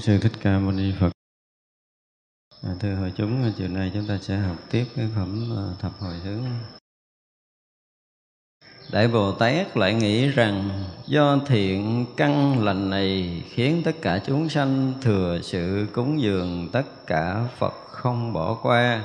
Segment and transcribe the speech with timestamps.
[0.00, 1.10] sư thích ca mâu ni phật.
[2.62, 5.92] À, thưa hội chúng chiều nay chúng ta sẽ học tiếp cái phẩm à, thập
[5.98, 6.44] hồi hướng
[8.92, 10.70] Đại Bồ Tát lại nghĩ rằng
[11.06, 17.06] do thiện căn lành này khiến tất cả chúng sanh thừa sự cúng dường tất
[17.06, 19.04] cả Phật không bỏ qua.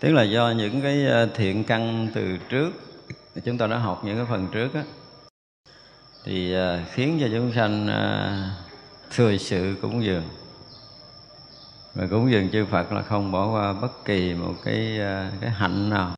[0.00, 2.70] Tức là do những cái ờ, thiện căn từ trước
[3.44, 4.84] chúng ta đã học những cái phần trước á
[6.24, 8.36] thì ờ, khiến cho chúng sanh ờ,
[9.10, 10.24] thừa sự cúng dường.
[11.94, 15.00] Và cúng dường chư Phật là không bỏ qua bất kỳ một cái
[15.40, 16.14] cái hạnh nào.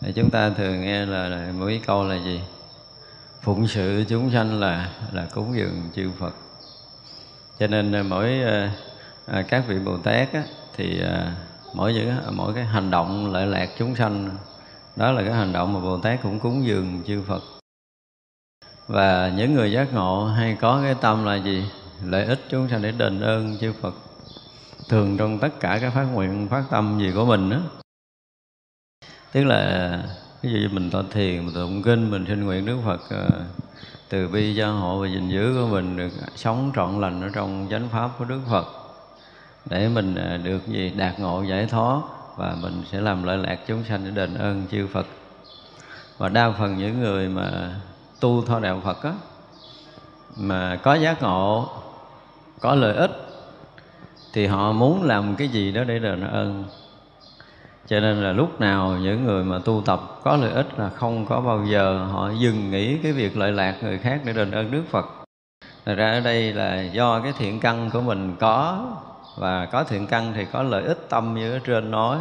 [0.00, 2.40] Thì chúng ta thường nghe là, là mỗi câu là gì?
[3.42, 6.34] Phụng sự chúng sanh là là cúng dường chư Phật.
[7.58, 8.42] Cho nên mỗi
[9.26, 10.44] à, các vị Bồ Tát á,
[10.76, 11.36] thì à,
[11.74, 14.30] mỗi những mỗi cái hành động lợi lạc chúng sanh,
[14.96, 17.42] đó là cái hành động mà Bồ Tát cũng cúng dường chư Phật.
[18.86, 21.64] Và những người giác ngộ hay có cái tâm là gì?
[22.04, 23.94] Lợi ích chúng sanh để đền ơn chư Phật.
[24.88, 27.58] Thường trong tất cả các phát nguyện, phát tâm gì của mình đó
[29.32, 30.02] tức là,
[30.42, 33.30] ví dụ như mình tọa thiền, mình tụng kinh, mình xin nguyện Đức Phật ờ,
[34.08, 37.66] từ bi gia hộ và gìn giữ của mình được sống trọn lành ở trong
[37.70, 38.81] chánh pháp của Đức Phật
[39.64, 40.92] để mình à, được gì?
[40.96, 42.00] Đạt ngộ, giải thoát,
[42.36, 45.06] và mình sẽ làm lợi lạc chúng sanh để đền ơn chư Phật.
[46.18, 47.74] Và đa phần những người mà
[48.20, 49.12] tu theo đạo Phật á,
[50.36, 51.68] mà có giác ngộ,
[52.60, 53.10] có lợi ích,
[54.32, 56.64] thì họ muốn làm cái gì đó để đền ơn.
[57.86, 61.26] Cho nên là lúc nào những người mà tu tập có lợi ích là không
[61.26, 64.70] có bao giờ họ dừng nghĩ cái việc lợi lạc người khác để đền ơn
[64.70, 65.06] Đức Phật.
[65.84, 68.86] Thật ra ở đây là do cái thiện căn của mình có
[69.36, 72.18] và có thiện căn thì có lợi ích tâm như ở trên nói.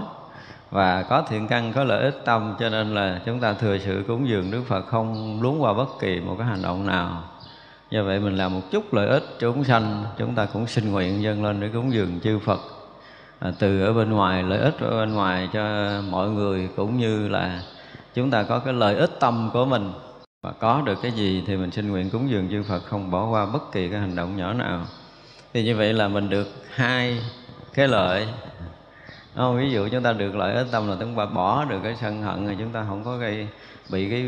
[0.72, 4.04] Và có thiện căn có lợi ích tâm cho nên là chúng ta thừa sự
[4.08, 7.24] cúng dường Đức Phật không luống qua bất kỳ một cái hành động nào.
[7.90, 10.92] Do vậy mình làm một chút lợi ích cho chúng sanh chúng ta cũng xin
[10.92, 12.60] nguyện dâng lên để cúng dường chư Phật.
[13.40, 17.28] À, từ ở bên ngoài lợi ích ở bên ngoài cho mọi người cũng như
[17.28, 17.62] là
[18.13, 19.92] chúng ta có cái lợi ích tâm của mình.
[20.44, 23.28] Và có được cái gì thì mình xin nguyện cúng dường chư Phật không bỏ
[23.30, 24.86] qua bất kỳ cái hành động nhỏ nào
[25.53, 27.21] thì như vậy là mình được hai
[27.74, 28.27] cái lợi.
[29.36, 31.95] Không, ví dụ chúng ta được lợi ích tâm là chúng ta bỏ được cái
[32.01, 33.48] sân hận thì chúng ta không có gây
[33.92, 34.25] bị cái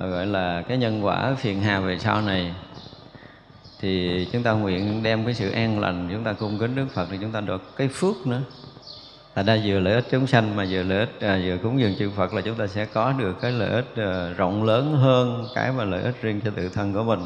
[0.00, 2.54] uh, gọi là cái nhân quả phiền hà về sau này.
[3.80, 7.08] Thì chúng ta nguyện đem cái sự an lành chúng ta cung kính Đức Phật
[7.10, 8.40] thì chúng ta được cái phước nữa.
[9.34, 11.94] Là đa vừa lợi ích chúng sanh mà vừa lợi ích à, vừa cúng dường
[11.98, 15.46] chư Phật là chúng ta sẽ có được cái lợi ích uh, rộng lớn hơn
[15.54, 17.20] cái mà lợi ích riêng cho tự thân của mình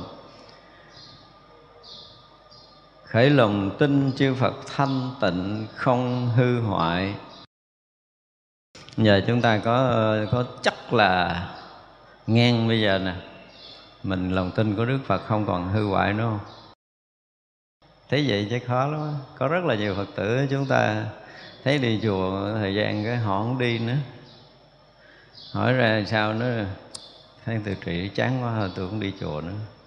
[3.10, 7.14] khởi lòng tin chư Phật thanh tịnh, không hư hoại.
[8.96, 11.48] Giờ chúng ta có có chắc là
[12.26, 13.14] ngang bây giờ nè.
[14.02, 16.40] Mình lòng tin của Đức Phật không còn hư hoại nữa không?
[18.08, 21.06] Thế vậy chứ khó lắm có rất là nhiều Phật tử chúng ta
[21.64, 23.96] thấy đi chùa thời gian cái họ không đi nữa.
[25.52, 26.64] Hỏi ra sao nữa?
[27.44, 29.79] Thấy từ trị chán quá, thôi tôi cũng đi chùa nữa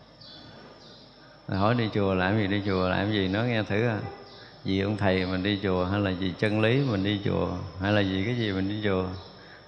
[1.48, 3.28] hỏi đi chùa làm gì đi chùa làm gì?
[3.28, 4.00] Nói nghe thử à.
[4.64, 7.48] Vì ông thầy mình đi chùa hay là vì chân lý mình đi chùa?
[7.82, 9.06] Hay là vì cái gì mình đi chùa?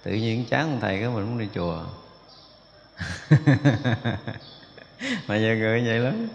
[0.02, 1.82] Tự nhiên chán ông thầy cái mình muốn đi chùa.
[5.28, 6.28] Mà nhiều người vậy lắm.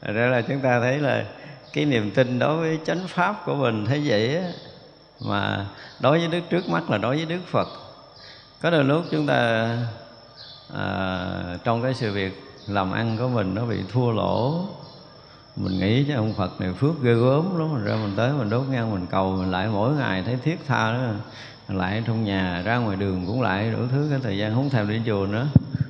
[0.00, 1.24] Thật ra là chúng ta thấy là
[1.72, 4.44] cái niềm tin đối với chánh pháp của mình thấy vậy á
[5.20, 5.66] mà
[6.00, 7.68] đối với đức trước mắt là đối với đức phật.
[8.62, 9.68] Có đôi lúc chúng ta
[10.74, 14.64] à, trong cái sự việc làm ăn của mình nó bị thua lỗ.
[15.56, 17.74] Mình nghĩ chứ ông Phật này phước ghê gớm lắm.
[17.74, 20.58] Mình ra mình tới mình đốt nhang mình cầu mình lại mỗi ngày thấy thiết
[20.66, 20.98] tha đó.
[21.68, 24.88] Lại trong nhà ra ngoài đường cũng lại đủ thứ cái thời gian không thèm
[24.88, 25.46] đi chùa nữa.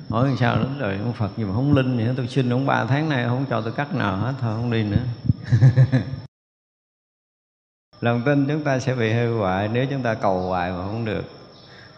[0.09, 2.65] Hỏi làm sao đến rồi ông Phật gì mà không linh vậy tôi xin ông
[2.65, 5.03] ba tháng nay không cho tôi cắt nào hết thôi không đi nữa.
[8.01, 11.05] Lòng tin chúng ta sẽ bị hư hoại nếu chúng ta cầu hoài mà không
[11.05, 11.40] được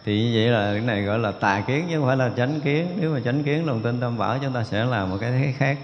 [0.04, 2.60] thì như vậy là cái này gọi là tà kiến chứ không phải là chánh
[2.60, 2.88] kiến.
[3.00, 5.54] Nếu mà chánh kiến lòng tin tâm bảo chúng ta sẽ làm một cái thế
[5.58, 5.78] khác.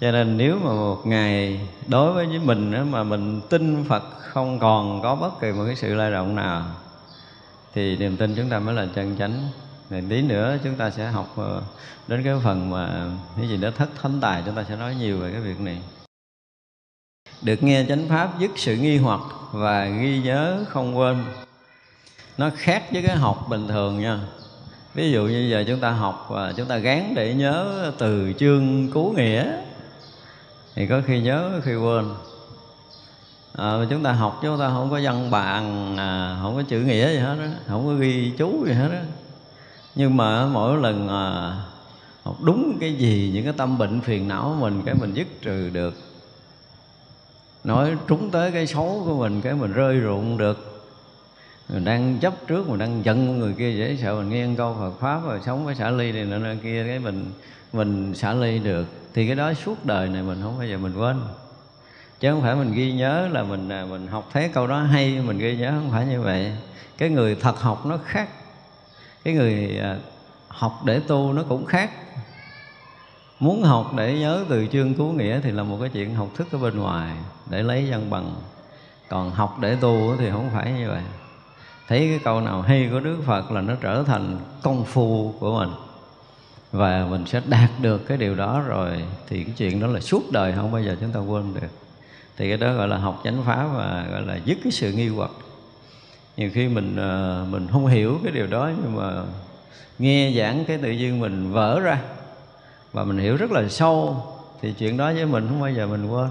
[0.00, 4.58] Cho nên nếu mà một ngày đối với mình đó, mà mình tin Phật không
[4.58, 6.62] còn có bất kỳ một cái sự lay động nào
[7.74, 9.48] thì niềm tin chúng ta mới là chân chánh.
[9.90, 11.62] Rồi tí nữa chúng ta sẽ học ờ,
[12.08, 13.06] đến cái phần mà
[13.36, 15.78] cái gì đó thất thánh tài chúng ta sẽ nói nhiều về cái việc này.
[17.42, 19.20] Được nghe chánh pháp dứt sự nghi hoặc
[19.52, 21.16] và ghi nhớ không quên
[22.38, 24.18] nó khác với cái học bình thường nha.
[24.94, 28.90] Ví dụ như giờ chúng ta học và chúng ta gán để nhớ từ chương
[28.92, 29.52] cứu nghĩa
[30.74, 32.04] thì có khi nhớ có khi quên.
[33.52, 37.12] À, chúng ta học chúng ta không có văn bàn à, không có chữ nghĩa
[37.12, 38.98] gì hết đó không có ghi chú gì hết đó
[39.94, 41.54] nhưng mà mỗi lần à,
[42.22, 45.26] học đúng cái gì những cái tâm bệnh phiền não của mình cái mình dứt
[45.42, 45.94] trừ được.
[47.64, 50.69] Nói trúng tới cái xấu của mình cái mình rơi rụng được
[51.72, 55.00] mình đang chấp trước, mình đang giận người kia dễ sợ, mình nghe câu Phật
[55.00, 57.32] pháp rồi sống với xả ly này nọ kia, cái mình
[57.72, 58.86] mình xả ly được.
[59.14, 61.20] Thì cái đó suốt đời này mình không bao giờ mình quên.
[62.20, 65.18] Chứ không phải mình ghi nhớ là mình à, mình học thấy câu đó hay,
[65.26, 66.52] mình ghi nhớ không phải như vậy.
[66.98, 68.28] Cái người thật học nó khác.
[69.24, 69.96] Cái người à,
[70.48, 71.90] học để tu nó cũng khác.
[73.40, 76.46] Muốn học để nhớ từ chương cứu nghĩa thì là một cái chuyện học thức
[76.52, 77.16] ở bên ngoài,
[77.50, 78.34] để lấy văn bằng.
[79.08, 81.02] Còn học để tu thì không phải như vậy
[81.90, 85.58] thấy cái câu nào hay của đức phật là nó trở thành công phu của
[85.58, 85.68] mình.
[86.72, 90.22] Và mình sẽ đạt được cái điều đó rồi thì cái chuyện đó là suốt
[90.32, 91.68] đời không bao giờ chúng ta quên được.
[92.36, 95.08] Thì cái đó gọi là học chánh pháp và gọi là dứt cái sự nghi
[95.08, 95.30] hoặc.
[96.36, 99.22] Nhiều khi mình ờ, mình không hiểu cái điều đó nhưng mà
[99.98, 102.00] nghe giảng cái tự nhiên mình vỡ ra
[102.92, 104.24] và mình hiểu rất là sâu
[104.60, 106.30] thì chuyện đó với mình không bao giờ mình quên.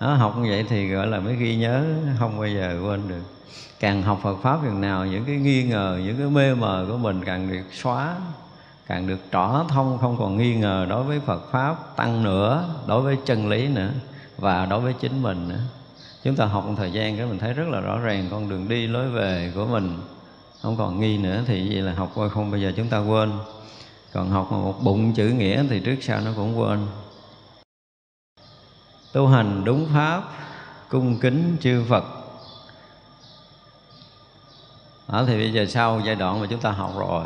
[0.00, 1.84] Đó, học như vậy thì gọi là mới ghi nhớ
[2.18, 3.35] không bao giờ quên được
[3.80, 6.96] càng học Phật pháp chừng nào, những cái nghi ngờ, những cái mê mờ của
[6.96, 8.16] mình càng được xóa,
[8.86, 13.02] càng được trỏ thông, không còn nghi ngờ đối với Phật pháp tăng nữa, đối
[13.02, 13.90] với chân lý nữa,
[14.38, 15.60] và đối với chính mình nữa.
[16.24, 18.68] Chúng ta học một thời gian cái mình thấy rất là rõ ràng con đường
[18.68, 19.98] đi, lối về của mình.
[20.62, 23.32] Không còn nghi nữa thì vậy là học qua không, bây giờ chúng ta quên.
[24.12, 26.86] Còn học mà một bụng chữ nghĩa thì trước sau nó cũng quên.
[29.12, 30.22] Tu hành đúng pháp,
[30.88, 32.04] cung kính chư Phật
[35.08, 37.24] đó thì bây giờ sau giai đoạn mà chúng ta học rồi,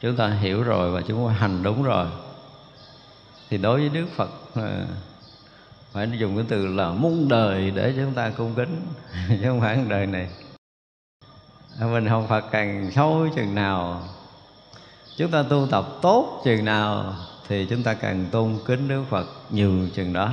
[0.00, 2.06] chúng ta hiểu rồi và chúng ta hành đúng rồi,
[3.50, 4.86] thì đối với Đức Phật ờ,
[5.92, 8.80] phải dùng cái từ là muôn đời để chúng ta cung kính,
[9.28, 10.28] chứ không phải đời này.
[11.80, 14.02] Mình học Phật càng sâu chừng nào,
[15.16, 17.14] chúng ta tu tập tốt chừng nào
[17.48, 20.30] thì chúng ta càng tôn kính Đức Phật nhiều chừng đó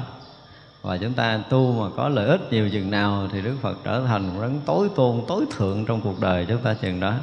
[0.82, 4.04] và chúng ta tu mà có lợi ích nhiều chừng nào thì Đức Phật trở
[4.08, 7.14] thành một tối tôn, tối thượng trong cuộc đời chúng ta chừng đó.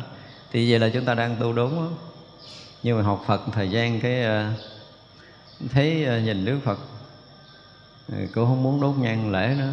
[0.52, 1.94] Thì vậy là chúng ta đang tu đúng không?
[2.82, 4.50] nhưng mà học Phật thời gian cái ờ,
[5.72, 6.78] thấy ờ, nhìn Đức Phật
[8.12, 9.72] ờ, cũng không muốn đốt nhang lễ nữa.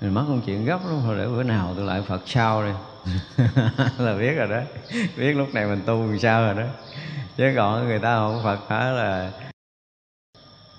[0.00, 2.72] Mình mất công chuyện gấp lắm thôi để bữa nào tôi lại Phật sau đi
[3.98, 4.60] là biết rồi đó.
[5.16, 6.68] Biết lúc này mình tu làm sao rồi đó.
[7.36, 9.30] Chứ còn người ta không Phật phải là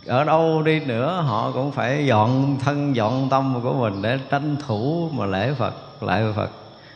[0.06, 4.56] ở đâu đi nữa, họ cũng phải dọn thân, dọn tâm của mình để tranh
[4.68, 6.52] thủ mà lễ Phật, lại Phật.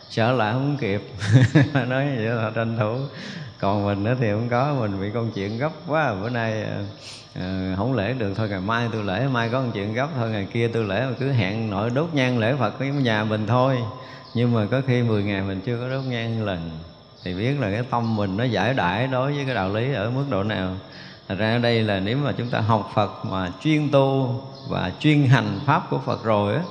[0.10, 1.02] Sợ lại không kịp.
[1.74, 2.96] Nói vậy là tranh thủ.
[3.60, 6.14] Còn mình thì không có, mình bị công chuyện gấp quá.
[6.22, 6.84] Bữa nay ờ,
[7.36, 10.30] ờ, không lễ được, thôi ngày mai tôi lễ, mai có một chuyện gấp, thôi
[10.30, 11.06] ngày kia tôi lễ.
[11.10, 13.78] Mà cứ hẹn nội đốt nhang lễ Phật với nhà mình thôi.
[14.34, 16.80] Nhưng mà có khi 10 ngày mình chưa có đốt nhang lần.
[17.24, 20.10] Thì biết là cái tâm mình nó giải đãi đối với cái đạo lý ở
[20.10, 20.76] mức độ nào.
[21.28, 24.92] Thành ra ở đây là nếu mà chúng ta học Phật mà chuyên tu và
[25.00, 26.62] chuyên hành Pháp của Phật rồi á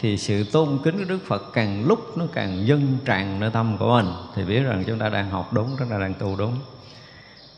[0.00, 3.76] thì sự tôn kính của Đức Phật càng lúc nó càng dâng tràn nơi tâm
[3.78, 4.12] của mình.
[4.34, 6.56] Thì biết rằng chúng ta đang học đúng, chúng ta đang tu đúng.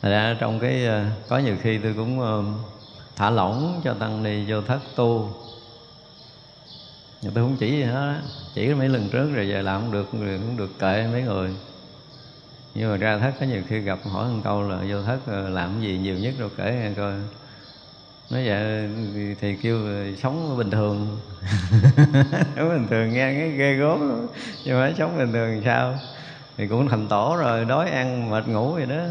[0.03, 2.43] Thật ra trong cái ờ, có nhiều khi tôi cũng ờ,
[3.17, 5.31] thả lỏng cho tăng ni vô thất tu.
[7.23, 8.21] Tôi không chỉ gì hết
[8.55, 11.51] chỉ mấy lần trước rồi giờ làm không được rồi cũng được kệ mấy người
[12.75, 15.49] nhưng mà ra thất có nhiều khi gặp hỏi một câu là vô thất ờ,
[15.49, 17.13] làm làm gì nhiều nhất đâu kể nghe coi.
[18.31, 18.89] Nói vậy ờ,
[19.41, 19.79] thì kêu
[20.17, 21.21] sống bình thường.
[22.57, 24.27] Sống bình thường nghe cái ghê gốm
[24.65, 25.99] nhưng mà sống bình thường sao?
[26.57, 29.03] Thì cũng thành tổ rồi đói ăn mệt ngủ vậy đó.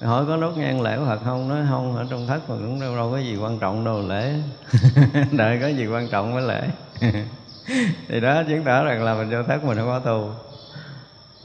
[0.00, 1.48] Hỏi có đốt nhang lễ Phật không?
[1.48, 4.34] Nói không ở trong thất mà cũng đâu, đâu có gì quan trọng đâu lễ.
[5.32, 6.68] Đợi có gì quan trọng mới lễ.
[8.08, 10.30] Thì đó chứng tỏ rằng là mình vô thất mình không có tu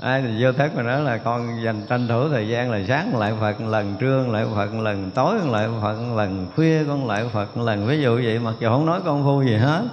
[0.01, 3.17] ai thì vô thức mà nói là con dành tranh thủ thời gian là sáng
[3.17, 7.57] lại phật, lần trưa lại phật, lần tối lại phật, lần khuya con lại phật,
[7.57, 9.83] lần ví dụ vậy mặc dù không nói công phu gì hết.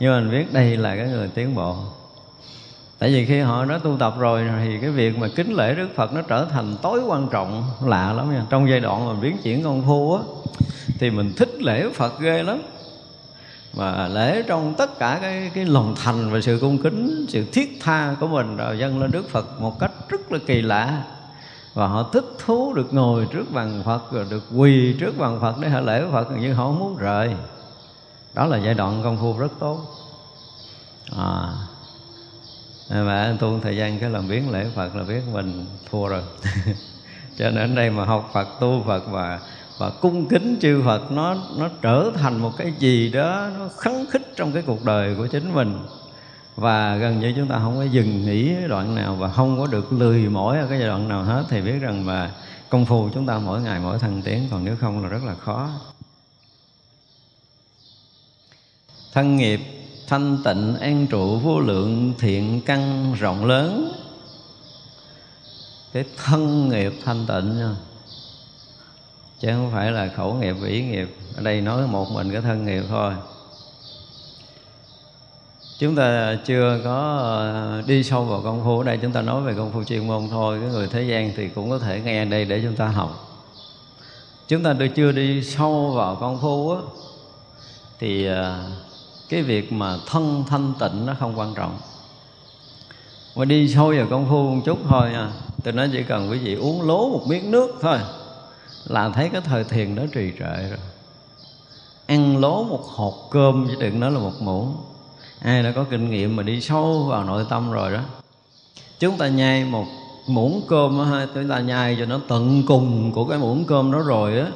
[0.00, 1.76] Nhưng mình biết đây là cái người tiến bộ.
[2.98, 5.88] Tại vì khi họ đã tu tập rồi thì cái việc mà kính lễ đức
[5.94, 8.42] phật nó trở thành tối quan trọng, lạ lắm nha.
[8.50, 10.22] Trong giai đoạn mà biến chuyển công phu á,
[10.98, 12.58] thì mình thích lễ phật ghê lắm
[13.78, 17.78] và lễ trong tất cả cái cái lòng thành và sự cung kính, sự thiết
[17.80, 21.02] tha của mình rồi dâng lên đức phật một cách rất là kỳ lạ.
[21.74, 25.58] Và họ thích thú được ngồi trước bàn phật rồi được quỳ trước bàn phật
[25.60, 27.34] để họ lễ phật nhưng họ không muốn rời.
[28.34, 29.80] Đó là giai đoạn công phu rất tốt.
[31.16, 31.48] À
[32.90, 36.22] mà tu thời gian cái làm biến lễ phật là biết mình, thua rồi.
[37.38, 39.40] Cho nên đây mà học phật, tu phật và
[39.78, 44.06] và cung kính chư Phật, nó nó trở thành một cái gì đó nó khấn
[44.10, 45.78] khích trong cái cuộc đời của chính mình.
[46.56, 49.92] Và gần như chúng ta không có dừng nghỉ đoạn nào và không có được
[49.92, 51.44] lười mỏi ở cái giai đoạn nào hết.
[51.48, 52.34] Thì biết rằng mà
[52.68, 55.34] công phu chúng ta mỗi ngày mỗi thăng tiến, còn nếu không là rất là
[55.34, 55.70] khó.
[59.12, 59.60] Thân nghiệp,
[60.06, 63.92] thanh tịnh, an trụ, vô lượng, thiện căn rộng lớn.
[65.92, 67.74] Cái thân nghiệp, thanh tịnh nha
[69.40, 71.16] chứ không phải là khẩu nghiệp vĩ nghiệp.
[71.36, 73.12] Ở đây nói một mình cái thân nghiệp thôi.
[75.78, 78.78] Chúng ta chưa có ờ, đi sâu vào công phu.
[78.78, 80.58] Ở đây chúng ta nói về công phu chuyên môn thôi.
[80.60, 83.24] Cái người thế gian thì cũng có thể nghe đây để chúng ta học.
[84.48, 86.80] Chúng ta chưa đi sâu vào công phu á,
[87.98, 88.64] thì ờ,
[89.28, 91.78] cái việc mà thân thanh tịnh nó không quan trọng.
[93.36, 95.30] Mà đi sâu vào công phu một chút thôi nha.
[95.64, 97.98] Tôi nói chỉ cần quý vị uống lố một miếng nước thôi
[98.86, 100.78] là thấy cái thời thiền đó trì trệ rồi.
[102.06, 104.76] Ăn lố một hột cơm chứ đừng nói là một muỗng.
[105.40, 108.00] Ai đã có kinh nghiệm mà đi sâu vào nội tâm rồi đó.
[108.98, 109.84] Chúng ta nhai một
[110.26, 113.98] muỗng cơm ha, chúng ta nhai cho nó tận cùng của cái muỗng cơm đó
[113.98, 114.46] rồi á.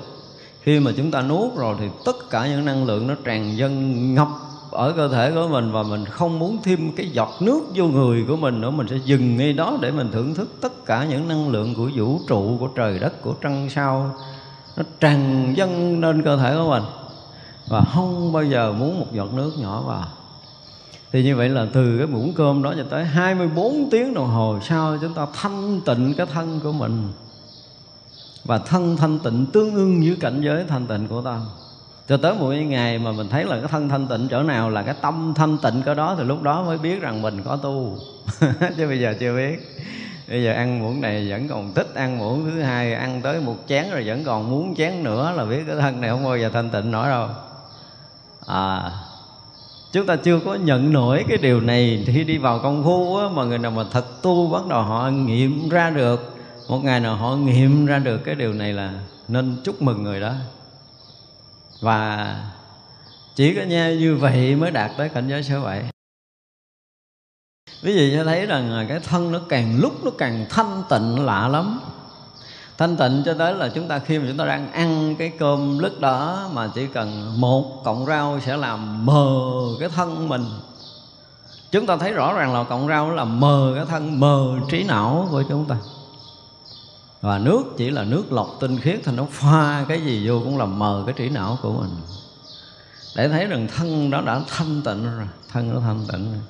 [0.61, 4.15] Khi mà chúng ta nuốt rồi thì tất cả những năng lượng nó tràn dâng
[4.15, 4.29] ngập
[4.73, 8.25] ở cơ thể của mình và mình không muốn thêm cái giọt nước vô người
[8.29, 11.29] của mình nữa, mình sẽ dừng ngay đó để mình thưởng thức tất cả những
[11.29, 14.15] năng lượng của vũ trụ, của trời đất, của trăng sao.
[14.77, 16.83] Nó tràn dâng lên cơ thể của mình.
[17.69, 20.07] Và không bao giờ muốn một giọt nước nhỏ vào.
[21.13, 24.59] Thì như vậy là từ cái muỗng cơm đó cho tới 24 tiếng đồng hồ
[24.63, 27.09] sau, chúng ta thanh tịnh cái thân của mình.
[28.45, 31.41] Và thân thanh tịnh tương ưng với cảnh giới thanh tịnh của ta
[32.13, 34.83] cho tới một ngày mà mình thấy là cái thân thanh tịnh chỗ nào là
[34.83, 37.97] cái tâm thanh tịnh cái đó thì lúc đó mới biết rằng mình có tu.
[38.77, 39.77] Chứ bây giờ chưa biết.
[40.29, 43.57] Bây giờ ăn muỗng này vẫn còn thích ăn muỗng thứ hai ăn tới một
[43.69, 46.51] chén rồi vẫn còn muốn chén nữa là biết cái thân này không bao giờ
[46.53, 47.29] thanh tịnh nổi đâu.
[48.47, 48.91] À
[49.93, 52.05] chúng ta chưa có nhận nổi cái điều này.
[52.07, 55.09] Khi đi vào công phu á, mà người nào mà thật tu bắt đầu họ
[55.09, 56.37] nghiệm ra được
[56.69, 58.93] một ngày nào họ nghiệm ra được cái điều này là
[59.29, 60.33] nên chúc mừng người đó
[61.83, 62.37] và
[63.35, 65.83] chỉ có nghe như vậy mới đạt tới cảnh giới số vậy
[67.83, 71.49] ví dụ cho thấy rằng cái thân nó càng lúc nó càng thanh tịnh lạ
[71.49, 71.81] lắm.
[72.79, 75.79] Thanh tịnh cho tới là chúng ta khi mà chúng ta đang ăn cái cơm
[75.79, 80.45] lứt đó mà chỉ cần một cọng rau sẽ làm mờ cái thân mình.
[81.71, 84.85] Chúng ta thấy rõ ràng là cọng rau là làm mờ cái thân, mờ trí
[84.85, 85.77] não của chúng ta
[87.23, 90.59] và nước chỉ là nước lọc tinh khiết thì nó pha cái gì vô cũng
[90.59, 91.91] làm mờ cái trí não của mình.
[93.17, 96.41] Để thấy rằng thân nó đã thanh tịnh rồi, thân nó thanh tịnh rồi.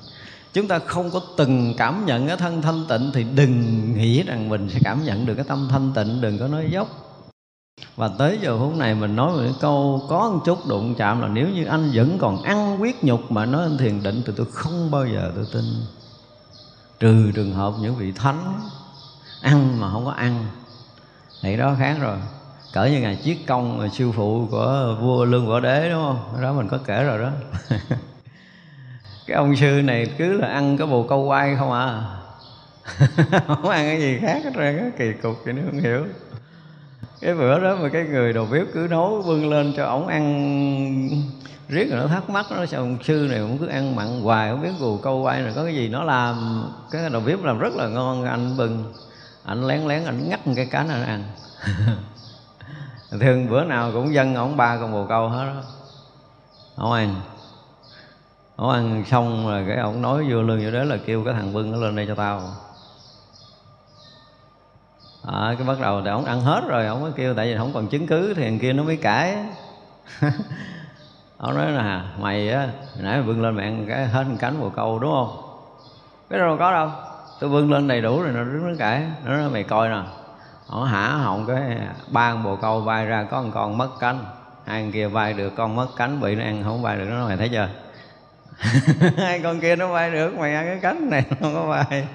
[0.53, 4.49] Chúng ta không có từng cảm nhận cái thân thanh tịnh thì đừng nghĩ rằng
[4.49, 6.87] mình sẽ cảm nhận được cái tâm thanh tịnh, đừng có nói dốc.
[7.95, 11.27] Và tới giờ phút này mình nói một câu có một chút đụng chạm là
[11.27, 14.45] nếu như anh vẫn còn ăn quyết nhục mà nói anh thiền định thì tôi
[14.51, 15.63] không bao giờ tôi tin.
[16.99, 18.59] Trừ trường hợp những vị thánh
[19.41, 20.45] ăn mà không có ăn
[21.43, 22.17] thì đó khác rồi.
[22.73, 26.41] Cỡ như ngài chiết công sư phụ của vua lương võ đế, đúng không?
[26.41, 27.29] Đó mình có kể rồi đó.
[29.27, 32.03] Cái ông sư này cứ là ăn cái bồ câu quay không à.
[33.47, 36.05] Không ăn cái gì khác hết trơn á, kỳ cục vậy nó không hiểu.
[37.21, 41.09] Cái bữa đó mà cái người đầu bếp cứ nấu bưng lên cho ổng ăn
[41.67, 44.51] riết rồi nó thắc mắc nó sao ông sư này cũng cứ ăn mặn hoài,
[44.51, 46.63] không biết bồ câu quay này có cái gì nó làm?
[46.91, 48.93] Cái đầu bếp làm rất là ngon, anh bưng
[49.45, 51.23] anh lén lén anh ngắt cái cánh anh ăn.
[53.19, 55.61] Thường bữa nào cũng dân ổng ba con bồ câu hết đó
[56.75, 57.21] ổng ăn.
[58.55, 61.53] Ổng ăn xong rồi cái ổng nói vô lương vô đó là kêu cái thằng
[61.53, 62.41] bưng nó lên đây cho tao.
[65.27, 67.73] À, cái bắt đầu thì ổng ăn hết rồi ổng mới kêu tại vì không
[67.73, 69.37] còn chứng cứ thì thằng kia nó mới cãi.
[71.37, 72.67] Ổng nói là mày á
[72.99, 75.37] nãy mày bưng lên mẹ cái hết một cánh bồ câu đúng không?
[76.29, 76.89] Cái đâu có đâu
[77.39, 80.01] tôi vươn lên đầy đủ rồi, nó đứng nó cãi nó nói, mày coi nè
[80.71, 84.25] nó hả họng cái ba bồ câu bay ra, có một con mất cánh.
[84.65, 87.05] Hai kia bay được, con mất cánh, bị nó ăn không bay được.
[87.09, 87.69] Nó mày thấy chưa?
[89.17, 92.07] Hai con kia nó bay được, mày ăn cái cánh này, nó không có bay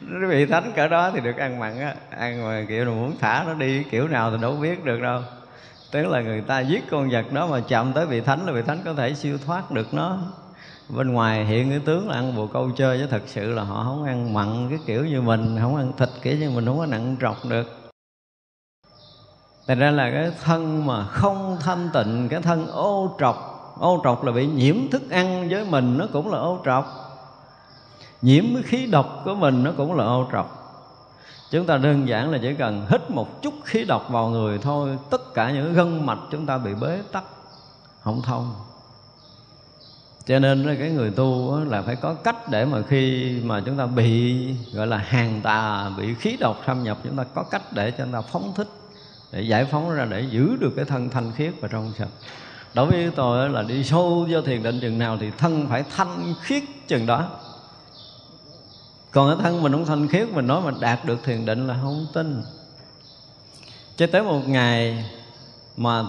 [0.00, 1.94] nó bị thánh cỡ đó thì được ăn mặn á.
[2.10, 5.20] Ăn mà kiểu là muốn thả nó đi, kiểu nào thì đâu biết được đâu.
[5.90, 8.62] Tức là người ta giết con vật đó mà chậm tới vị thánh là vị
[8.66, 10.18] thánh có thể siêu thoát được nó
[10.96, 13.84] bên ngoài hiện cái tướng là ăn bồ câu chơi chứ thật sự là họ
[13.84, 16.86] không ăn mặn cái kiểu như mình, không ăn thịt kiểu như mình, không có
[16.86, 17.80] nặng trọc được.
[19.66, 23.36] Thành ra là cái thân mà không thanh tịnh, Cái thân ô trọc
[23.78, 26.86] Ô trọc là bị nhiễm thức ăn với mình, Nó cũng là ô trọc.
[28.22, 30.56] Nhiễm cái khí độc của mình, Nó cũng là ô trọc.
[31.50, 34.98] Chúng ta đơn giản là chỉ cần hít một chút khí độc vào người thôi,
[35.10, 37.24] Tất cả những gân mạch chúng ta bị bế tắc,
[38.00, 38.54] Không thông
[40.30, 43.86] cho nên cái người tu là phải có cách để mà khi mà chúng ta
[43.86, 47.90] bị, gọi là, hàng tà, bị khí độc xâm nhập, chúng ta có cách để
[47.90, 48.68] cho chúng ta phóng thích,
[49.32, 52.08] để giải phóng ra, để giữ được cái thân thanh khiết và trong sạch.
[52.74, 56.34] Đối với tôi là đi sâu vô thiền định chừng nào thì thân phải thanh
[56.42, 57.28] khiết chừng đó.
[59.10, 61.78] Còn cái thân mình không thanh khiết, mình nói mình đạt được thiền định là
[61.82, 62.42] không tin.
[63.96, 65.04] Cho tới một ngày
[65.76, 66.02] mà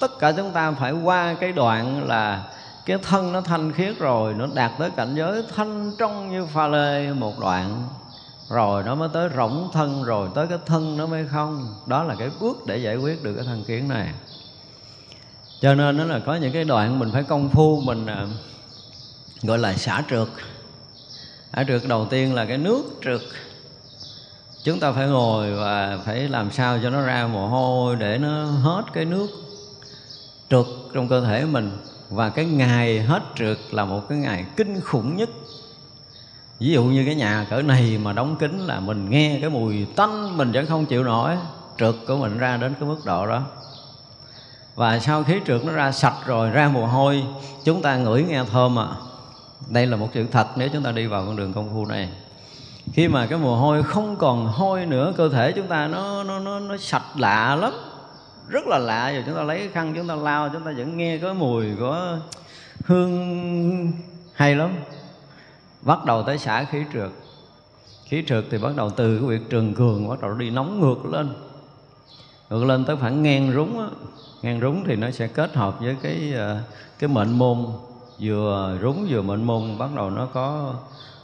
[0.00, 2.44] tất cả chúng ta phải qua cái đoạn là
[2.86, 6.68] cái thân nó thanh khiết rồi, nó đạt tới cảnh giới thanh trong như pha
[6.68, 7.88] lê một đoạn.
[8.48, 11.74] Rồi nó mới tới rỗng thân, rồi tới cái thân nó mới không.
[11.86, 14.08] Đó là cái bước để giải quyết được cái thân kiến này.
[15.60, 18.26] Cho nên nó là có những cái đoạn mình phải công phu, mình à,
[19.42, 20.28] gọi là xả trượt.
[21.52, 23.20] Xả trượt đầu tiên là cái nước trượt.
[24.64, 28.44] Chúng ta phải ngồi và phải làm sao cho nó ra mồ hôi để nó
[28.44, 29.28] hết cái nước
[30.50, 31.70] trượt trong cơ thể mình
[32.10, 35.30] và cái ngày hết trượt là một cái ngày kinh khủng nhất.
[36.60, 39.86] Ví dụ như cái nhà cỡ này mà đóng kín là mình nghe cái mùi
[39.96, 41.36] tanh mình vẫn không chịu nổi.
[41.78, 43.42] Trượt của mình ra đến cái mức độ đó.
[44.74, 47.24] Và sau khí trượt nó ra sạch rồi ra mồ hôi
[47.64, 48.88] chúng ta ngửi nghe thơm à
[49.68, 52.08] đây là một sự thật nếu chúng ta đi vào con đường công phu này.
[52.92, 56.38] Khi mà cái mồ hôi không còn hôi nữa cơ thể chúng ta nó nó
[56.38, 57.72] nó, nó sạch lạ lắm
[58.48, 59.12] rất là lạ.
[59.12, 61.66] Rồi chúng ta lấy cái khăn chúng ta lau chúng ta vẫn nghe có mùi
[61.80, 62.18] có
[62.84, 63.92] hương
[64.32, 64.70] hay lắm.
[65.82, 67.10] Bắt đầu tới xả khí trượt.
[68.04, 71.06] Khí trượt thì bắt đầu từ cái việc trường cường bắt đầu đi nóng ngược
[71.12, 71.28] lên.
[72.50, 73.86] Ngược lên tới khoảng ngang rúng á.
[74.42, 76.58] Ngang rúng thì nó sẽ kết hợp với cái ờ,
[76.98, 77.66] cái mệnh môn.
[78.20, 80.74] Vừa rúng vừa mệnh môn bắt đầu nó có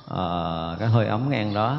[0.04, 1.78] uh, cái hơi ấm ngang đó.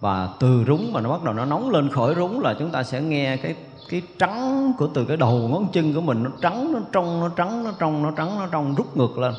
[0.00, 2.82] Và từ rúng mà nó bắt đầu nó nóng lên khỏi rúng là chúng ta
[2.82, 3.54] sẽ nghe cái
[3.90, 7.28] cái trắng của từ cái đầu ngón chân của mình, nó trắng, nó trong, nó
[7.28, 9.34] trắng, nó trong, nó trắng, nó trong, rút ngược lên.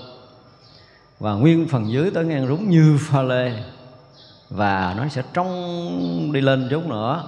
[1.20, 3.52] Và nguyên phần dưới tới ngang rúng như pha lê.
[4.50, 7.24] Và nó sẽ trong đi lên chút nữa.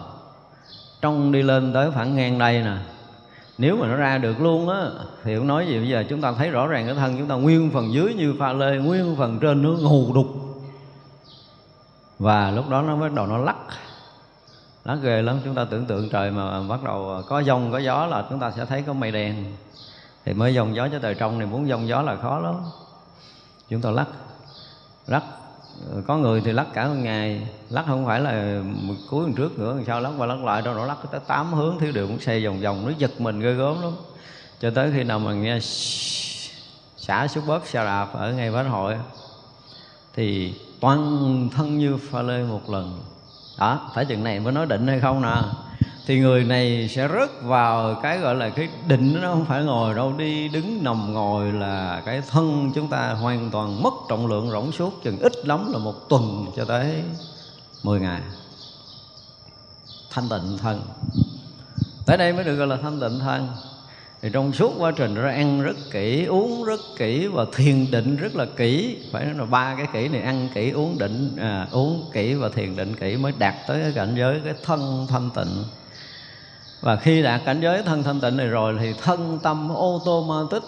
[1.02, 2.78] Trong đi lên tới khoảng ngang đây nè.
[3.58, 4.90] Nếu mà nó ra được luôn á,
[5.24, 6.04] thì cũng nói gì bây giờ?
[6.10, 8.78] Chúng ta thấy rõ ràng cái thân chúng ta nguyên phần dưới như pha lê,
[8.78, 10.28] nguyên phần trên nó ngù đục.
[12.20, 13.56] Và lúc đó nó bắt đầu nó lắc
[14.86, 18.06] nó ghê lắm, chúng ta tưởng tượng trời mà bắt đầu có giông, có gió
[18.06, 19.46] là chúng ta sẽ thấy có mây đen.
[20.26, 22.56] Thì mới dòng gió cho trời trong này, muốn dông gió là khó lắm.
[23.70, 24.08] Chúng ta lắc
[25.08, 25.24] lắc.
[26.08, 28.62] Có người thì lắc cả một ngày, lắc không phải là
[29.10, 31.80] cuối lần trước nữa sau lắc qua lắc lại đâu, nó lắc tới tám hướng
[31.80, 33.92] thiếu điều cũng xây vòng vòng, nó giật mình ghê gớm lắm.
[34.60, 35.60] Cho tới khi nào mà nghe
[36.98, 38.96] xả xuống bóp xa đạp ở ngay bến hội
[40.14, 43.00] thì toàn thân như pha lê một lần
[43.58, 45.36] đó, phải chừng này, mới nói định hay không nè.
[46.06, 49.96] Thì người này sẽ rớt vào cái gọi là cái định nó không phải ngồi
[49.96, 54.52] đâu, đi đứng nằm ngồi là cái thân chúng ta hoàn toàn mất trọng lượng,
[54.52, 57.04] rỗng suốt, chừng ít lắm là một tuần cho tới
[57.84, 58.22] 10 ngày.
[60.10, 60.82] Thanh tịnh thân.
[62.06, 63.48] Tới đây mới được gọi là thanh tịnh thân
[64.24, 68.16] thì trong suốt quá trình ra ăn rất kỹ uống rất kỹ và thiền định
[68.16, 68.98] rất là kỹ.
[69.12, 72.50] Phải nói là ba cái kỹ này ăn kỹ uống định à, uống kỹ và
[72.50, 75.64] thiền định kỹ mới đạt tới cái cảnh giới cái thân thanh tịnh.
[76.82, 80.26] Và khi đạt cảnh giới thân thanh tịnh này rồi thì thân tâm ô tô
[80.28, 80.64] ma tích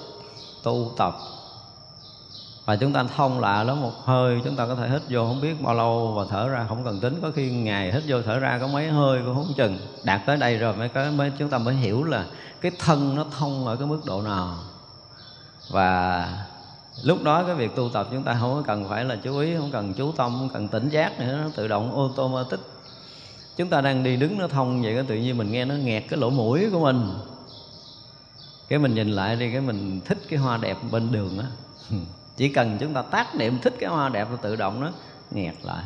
[0.64, 1.18] tu tập.
[2.66, 5.42] Và chúng ta thông lạ lắm một hơi chúng ta có thể hít vô không
[5.42, 7.20] biết bao lâu và thở ra không cần tính.
[7.22, 9.78] Có khi ngày hít vô thở ra có mấy hơi cũng không chừng.
[10.04, 12.26] Đạt tới đây rồi mới có mới chúng ta mới hiểu là
[12.66, 14.58] cái thân nó thông ở cái mức độ nào.
[15.70, 16.28] Và
[17.04, 19.72] lúc đó cái việc tu tập chúng ta không cần phải là chú ý, không
[19.72, 22.60] cần chú tâm, không cần tỉnh giác nữa, nó tự động automatic.
[23.58, 26.04] Chúng ta đang đi đứng nó thông vậy cái tự nhiên mình nghe nó nghẹt
[26.10, 27.10] cái lỗ mũi của mình.
[28.68, 31.46] Cái mình nhìn lại đi, cái mình thích cái hoa đẹp bên đường á.
[32.38, 34.92] Chỉ cần chúng ta tác niệm, thích cái hoa đẹp nó tự động nó
[35.32, 35.84] nghẹt lại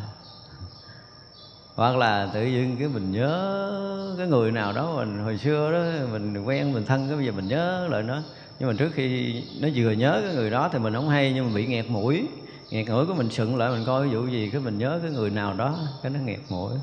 [1.79, 6.07] hoặc là tự nhiên cái mình nhớ cái người nào đó mình hồi xưa đó,
[6.11, 8.21] mình quen, mình thân cái bây giờ mình nhớ lại nó.
[8.59, 11.45] Nhưng mà trước khi nó vừa nhớ cái người đó thì mình không hay, nhưng
[11.45, 12.27] mà bị nghẹt mũi.
[12.69, 15.11] Nghẹt mũi của mình sững lại, mình coi ví dụ gì cái mình nhớ cái
[15.11, 16.73] người nào đó, cái nó nghẹt mũi.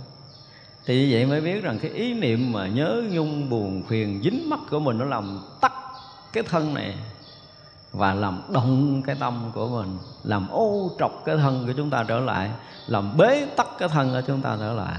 [0.86, 4.50] Thì như vậy mới biết rằng cái ý niệm mà nhớ nhung buồn phiền dính
[4.50, 5.72] mắt của mình nó làm tắt
[6.32, 6.94] cái thân này
[7.96, 12.04] và làm động cái tâm của mình, làm ô trọc cái thân của chúng ta
[12.08, 12.50] trở lại,
[12.86, 14.94] làm bế tắc cái thân của chúng ta trở lại.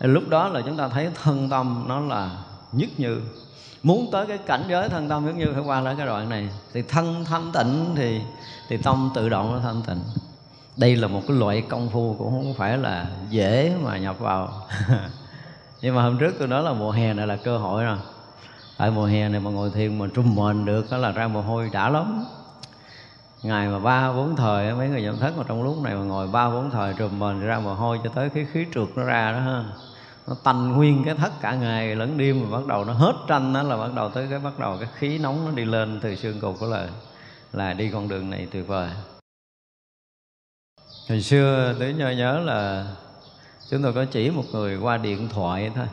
[0.00, 2.30] Lúc đó là chúng ta thấy thân tâm nó là
[2.72, 3.20] nhất như
[3.82, 6.48] muốn tới cái cảnh giới thân tâm nhất như phải qua lại cái đoạn này.
[6.72, 8.20] Thì thân thanh tịnh thì
[8.68, 10.00] thì tâm tự động nó thanh tịnh.
[10.76, 14.66] Đây là một cái loại công phu cũng không phải là dễ mà nhập vào.
[15.82, 17.98] Nhưng mà hôm trước tôi nói là mùa hè này là cơ hội rồi
[18.78, 21.40] tại mùa hè này mà ngồi thiền mà trung mền được, đó là ra mồ
[21.40, 22.24] hôi đã lắm.
[23.42, 26.28] Ngày mà ba bốn thời mấy người nhận thức mà trong lúc này mà ngồi
[26.28, 29.32] ba bốn thời trùm mền ra mồ hôi cho tới cái khí trượt nó ra
[29.32, 29.64] đó ha.
[30.28, 33.52] Nó tanh nguyên cái thất cả ngày, lẫn đêm mà bắt đầu nó hết tranh
[33.52, 36.16] đó là bắt đầu tới cái bắt đầu cái khí nóng nó đi lên từ
[36.16, 36.88] xương cục của lời,
[37.52, 38.90] là đi con đường này tuyệt vời.
[41.08, 42.86] Hồi xưa tới nhớ nhớ là
[43.70, 45.86] chúng tôi có chỉ một người qua điện thoại thôi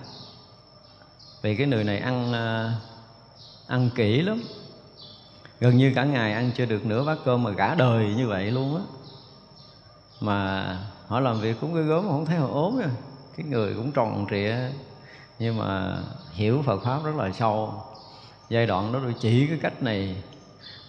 [1.46, 2.74] vì cái người này ăn à,
[3.68, 4.44] ăn kỹ lắm.
[5.60, 8.52] Gần như cả ngày ăn chưa được nửa bát cơm mà cả đời như vậy
[8.52, 8.82] luôn á.
[10.22, 10.78] Mà
[11.08, 12.90] họ làm việc cũng ghê gớm mà không thấy họ ốm nha.
[13.38, 14.56] Cái người cũng tròn trịa.
[15.40, 15.98] Nhưng mà
[16.32, 17.74] hiểu Phật pháp rất là sâu.
[18.50, 20.24] Giai đoạn đó tôi chỉ cái cách này.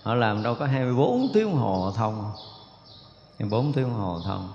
[0.03, 2.33] Họ làm đâu có 24 tiếng đồng hồ thông
[3.39, 4.53] 24 tiếng đồng hồ thông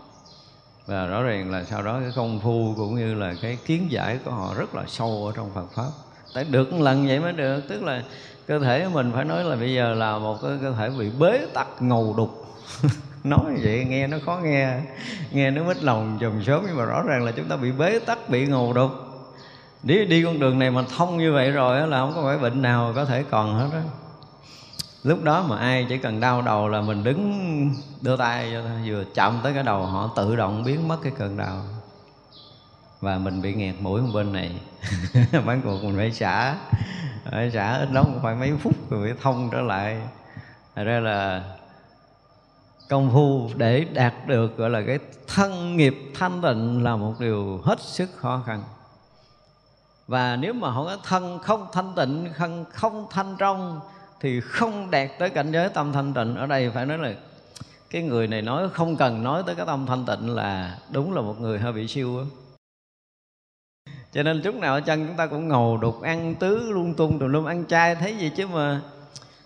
[0.86, 4.20] và rõ ràng là sau đó cái công phu cũng như là cái kiến giải
[4.26, 5.90] của họ rất là sâu ở trong Phật pháp.
[6.34, 8.04] Tại được một lần vậy mới được, tức là
[8.48, 11.10] cơ thể của mình phải nói là bây giờ là một cái cơ thể bị
[11.20, 12.46] bế tắc, ngầu đục.
[13.24, 14.80] Nói vậy nghe nó khó nghe
[15.32, 18.00] nghe nó mít lòng chùm sớm nhưng mà rõ ràng là chúng ta bị bế
[18.00, 18.92] tắc, bị ngầu đục.
[19.84, 22.62] Đi đi con đường này mà thông như vậy rồi là không có phải bệnh
[22.62, 23.80] nào có thể còn hết đó
[25.04, 28.54] lúc đó mà ai chỉ cần đau đầu là mình đứng, đưa tay
[28.86, 31.64] vừa chạm tới cái đầu, họ tự động biến mất cái cơn đau.
[33.02, 34.52] Và mình bị nghẹt mũi bên này.
[35.46, 36.56] Bán cuộc mình phải xả
[37.32, 40.02] phải xả ít lắm, cũng phải mấy phút rồi phải thông trở lại.
[40.76, 41.44] Thật ra là
[42.90, 47.62] công phu để đạt được, gọi là cái thân nghiệp thanh tịnh là một điều
[47.64, 48.64] hết sức khó khăn.
[50.08, 53.80] Và nếu mà không có thân không thanh tịnh, thân không thanh trong
[54.22, 56.36] thì không đạt tới cảnh giới tâm thanh tịnh.
[56.36, 57.14] Ở đây phải nói là
[57.90, 61.22] cái người này nói không cần nói tới cái tâm thanh tịnh là đúng là
[61.22, 62.26] một người hơi bị siêu á.
[64.14, 67.20] Cho nên chút nào ở chân chúng ta cũng ngầu đục, ăn tứ lung tung
[67.20, 68.82] tùm lum ăn chay, thấy gì chứ mà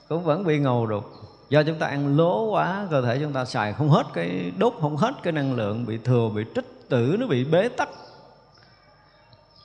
[0.10, 1.06] cũng vẫn bị ngầu đục.
[1.50, 4.74] Do chúng ta ăn lố quá, cơ thể chúng ta xài không hết cái đốt,
[4.82, 7.90] không hết cái năng lượng, bị thừa, bị trích tử, nó bị bế tắc.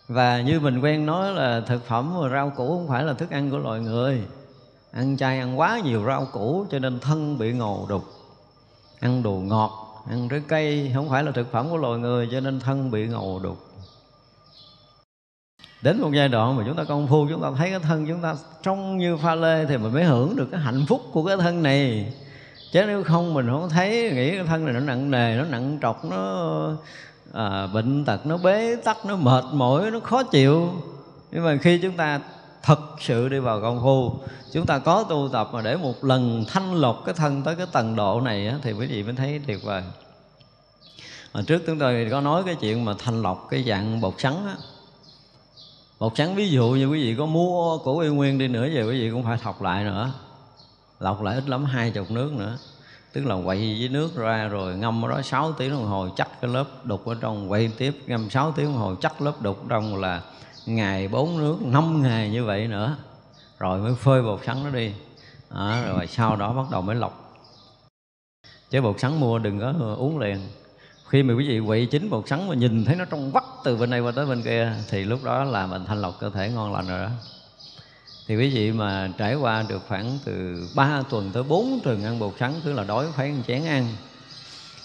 [0.09, 3.31] Và như mình quen nói là thực phẩm và rau củ không phải là thức
[3.31, 4.23] ăn của loài người
[4.93, 8.05] ăn chay ăn quá nhiều rau củ cho nên thân bị ngầu đục.
[9.01, 12.41] Ăn đồ ngọt ăn trái cây không phải là thực phẩm của loài người cho
[12.41, 13.59] nên thân bị ngầu đục.
[15.83, 18.23] Đến một giai đoạn mà chúng ta công phu chúng ta thấy cái thân chúng
[18.23, 21.37] ta trông như pha lê thì mình mới hưởng được cái hạnh phúc của cái
[21.37, 22.13] thân này.
[22.73, 25.79] Chứ nếu không mình không thấy nghĩ cái thân này nó nặng nề nó nặng
[25.83, 26.47] trọc nó
[27.33, 30.69] à, bệnh tật nó bế tắc nó mệt mỏi nó khó chịu.
[31.31, 32.21] Nhưng mà khi chúng ta
[32.63, 34.13] thật sự đi vào công phu
[34.53, 37.67] chúng ta có tu tập mà để một lần thanh lọc cái thân tới cái
[37.73, 39.83] tầng độ này á, thì quý vị mới thấy tuyệt vời.
[41.35, 44.35] Mà trước chúng tôi có nói cái chuyện mà thanh lọc cái dạng bột sắn
[44.47, 44.57] á.
[45.99, 48.83] Bột sắn ví dụ như quý vị có mua của y nguyên đi nữa về
[48.83, 50.13] quý vị cũng phải thọc lại nữa.
[51.01, 52.59] Lọc lại ít lắm hai chục nước nữa.
[53.13, 56.41] Tức là quậy với nước ra rồi ngâm ở đó 6 tiếng đồng hồ chắc
[56.41, 59.65] cái lớp đục ở trong quậy tiếp ngâm 6 tiếng đồng hồ chắc lớp đục
[59.69, 60.23] trong là
[60.75, 62.97] ngày bốn nước năm ngày như vậy nữa
[63.59, 64.93] rồi mới phơi bột sắn nó đi.
[65.49, 67.43] À, rồi sau đó bắt đầu mới lọc.
[68.71, 70.39] Chứ bột sắn mua đừng có uống liền.
[71.09, 73.77] Khi mà quý vị quậy chín bột sắn mà nhìn thấy nó trong vắt từ
[73.77, 76.51] bên này qua tới bên kia thì lúc đó là mình thanh lọc cơ thể
[76.51, 77.11] ngon lành rồi đó.
[78.27, 82.19] Thì quý vị mà trải qua được khoảng từ 3 tuần tới 4 tuần ăn
[82.19, 83.87] bột sắn cứ là đói phải ăn chén ăn.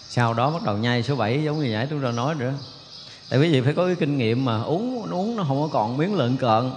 [0.07, 2.53] Sau đó bắt đầu nhai số 7 giống như nãy chúng ta nói nữa
[3.29, 5.97] tại quý vị phải có cái kinh nghiệm mà uống uống nó không có còn
[5.97, 6.71] miếng lợn cợn.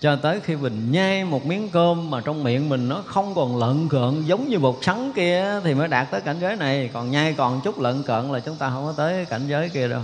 [0.00, 3.58] Cho tới khi mình nhai một miếng cơm mà trong miệng mình nó không còn
[3.58, 6.90] lợn cợn, giống như bột sắn kia thì mới đạt tới cảnh giới này.
[6.92, 9.88] Còn nhai còn chút lợn cợn là chúng ta không có tới cảnh giới kia
[9.88, 10.00] đâu.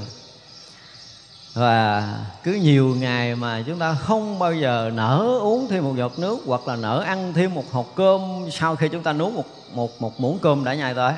[1.55, 6.19] Và cứ nhiều ngày mà chúng ta không bao giờ nở uống thêm một giọt
[6.19, 9.45] nước hoặc là nở ăn thêm một hộp cơm sau khi chúng ta nuốt một
[9.73, 11.13] một một muỗng cơm đã nhai tới,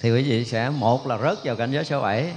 [0.00, 2.32] thì quý vị sẽ, một là rớt vào cảnh giới số bảy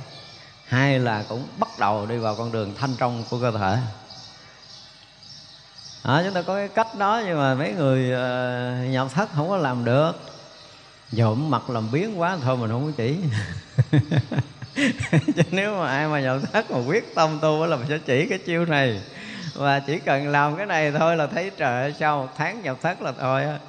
[0.65, 3.78] hai là cũng bắt đầu đi vào con đường thanh trong của cơ thể.
[6.01, 9.30] À, chúng ta có cái cách đó nhưng mà mấy người ờ, uh, nhập thất
[9.36, 10.12] không có làm được.
[11.12, 13.17] Dộm mặt làm biến quá thôi mình không có chỉ.
[15.36, 18.28] Chứ nếu mà ai mà nhập thất mà quyết tâm tu là mình sẽ chỉ
[18.30, 19.01] cái chiêu này.
[19.54, 23.01] Và chỉ cần làm cái này thôi là thấy trời sau một tháng nhập thất
[23.01, 23.60] là thôi á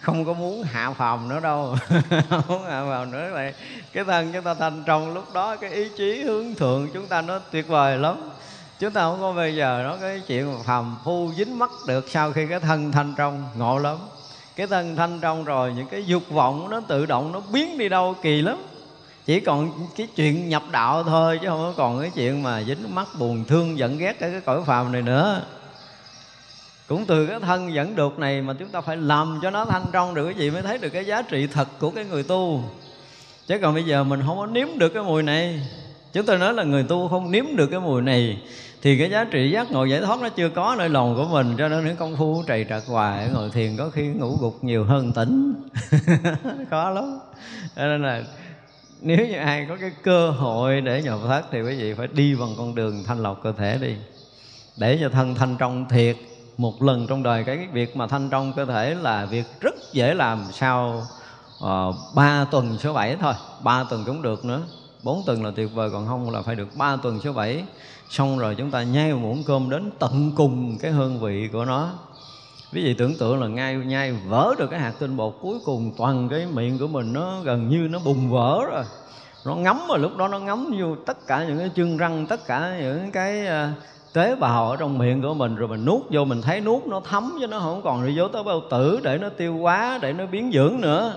[0.00, 1.76] không có muốn hạ phòng nữa đâu.
[2.30, 3.30] Không muốn hạ phòng nữa.
[3.32, 3.54] Vậy
[3.92, 7.22] cái thân chúng ta thành trong lúc đó cái ý chí hướng thượng chúng ta
[7.22, 8.30] nó tuyệt vời lắm.
[8.78, 12.32] Chúng ta không có bây giờ nó cái chuyện phàm phu dính mắt được sau
[12.32, 13.96] khi cái thân thanh trong ngộ lắm.
[14.56, 17.88] Cái thân thanh trong rồi những cái dục vọng nó tự động nó biến đi
[17.88, 18.58] đâu kỳ lắm.
[19.26, 22.94] Chỉ còn cái chuyện nhập đạo thôi chứ không có còn cái chuyện mà dính
[22.94, 25.42] mắt buồn thương giận ghét cái, cái cõi phàm này nữa
[26.88, 29.84] cũng từ cái thân dẫn được này mà chúng ta phải làm cho nó thanh
[29.92, 32.62] trong được cái gì mới thấy được cái giá trị thật của cái người tu.
[33.46, 35.60] Chứ còn bây giờ mình không có nếm được cái mùi này.
[36.12, 38.42] Chúng tôi nói là người tu không nếm được cái mùi này,
[38.82, 41.54] thì cái giá trị giác ngộ giải thoát nó chưa có nơi lòng của mình,
[41.58, 44.84] cho nên những công phu trầy trật hoài, ngồi thiền có khi ngủ gục nhiều
[44.84, 45.54] hơn tỉnh.
[46.70, 47.18] Khó lắm.
[47.76, 48.22] Cho nên là
[49.00, 52.34] nếu như ai có cái cơ hội để nhập thất thì quý vị phải đi
[52.34, 53.94] bằng con đường thanh lọc cơ thể đi,
[54.76, 56.16] để cho thân thanh trong thiệt
[56.58, 60.14] một lần trong đời cái việc mà thanh trong cơ thể là việc rất dễ
[60.14, 61.06] làm sau
[61.64, 63.32] uh, ba tuần số 7 thôi.
[63.62, 64.62] Ba tuần cũng được nữa.
[65.02, 67.64] Bốn tuần là tuyệt vời còn không là phải được ba tuần số 7
[68.10, 71.64] xong rồi chúng ta nhai một muỗng cơm đến tận cùng cái hương vị của
[71.64, 71.90] nó.
[72.72, 75.92] Quý vị tưởng tượng là ngay nhai vỡ được cái hạt tinh bột cuối cùng
[75.98, 78.84] toàn cái miệng của mình nó gần như nó bùng vỡ rồi.
[79.46, 82.46] Nó ngấm rồi lúc đó nó ngấm vô tất cả những cái chân răng tất
[82.46, 83.70] cả những cái ờ,
[84.12, 87.00] tế bào ở trong miệng của mình rồi mình nuốt vô, mình thấy nuốt nó
[87.00, 90.12] thấm chứ nó không còn đi vô tới bao tử để nó tiêu hóa, để
[90.12, 91.14] nó biến dưỡng nữa.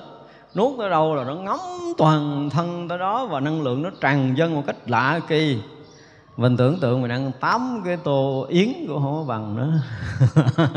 [0.56, 1.60] Nuốt tới đâu là nó ngấm
[1.98, 5.58] toàn thân tới đó và năng lượng nó tràn dân một cách lạ kỳ.
[6.38, 9.74] Mình tưởng tượng mình ăn tám cái tô yến của không có bằng nữa.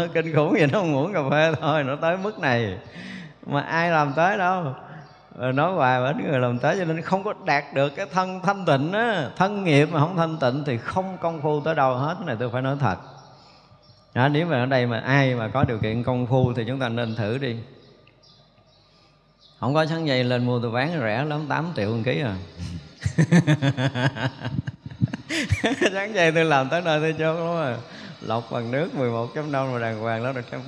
[0.14, 2.79] Kinh khủng vậy, nó không uống cà phê thôi, nó tới mức này.
[3.46, 4.64] Mà ai làm tới đâu?
[5.35, 8.40] Nói hoài mà ít người làm tới cho nên không có đạt được cái thân
[8.42, 9.31] thanh tịnh á.
[9.37, 12.14] Thân nghiệp mà không thanh tịnh thì không công phu tới đâu hết.
[12.18, 12.97] Cái này tôi phải nói thật.
[14.14, 16.79] Đó, nếu mà ở đây mà ai mà có điều kiện công phu thì chúng
[16.79, 17.57] ta nên thử đi.
[19.61, 22.37] Không có sắn dây lên mua tôi bán rẻ lắm 8 triệu một ký à.
[25.92, 27.77] Sắn dây tôi làm tới nơi tôi chốt lắm à.
[28.20, 30.59] Lọc bằng nước 11.5 rồi đàng hoàng đó được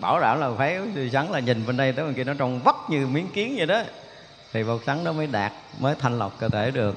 [0.00, 0.78] bảo đảm là phải
[1.12, 3.66] sắn là nhìn bên đây tới bên kia nó trong vắt như miếng kiến vậy
[3.66, 3.82] đó
[4.52, 6.96] thì bột sắn đó mới đạt, mới thanh lọc cơ thể được.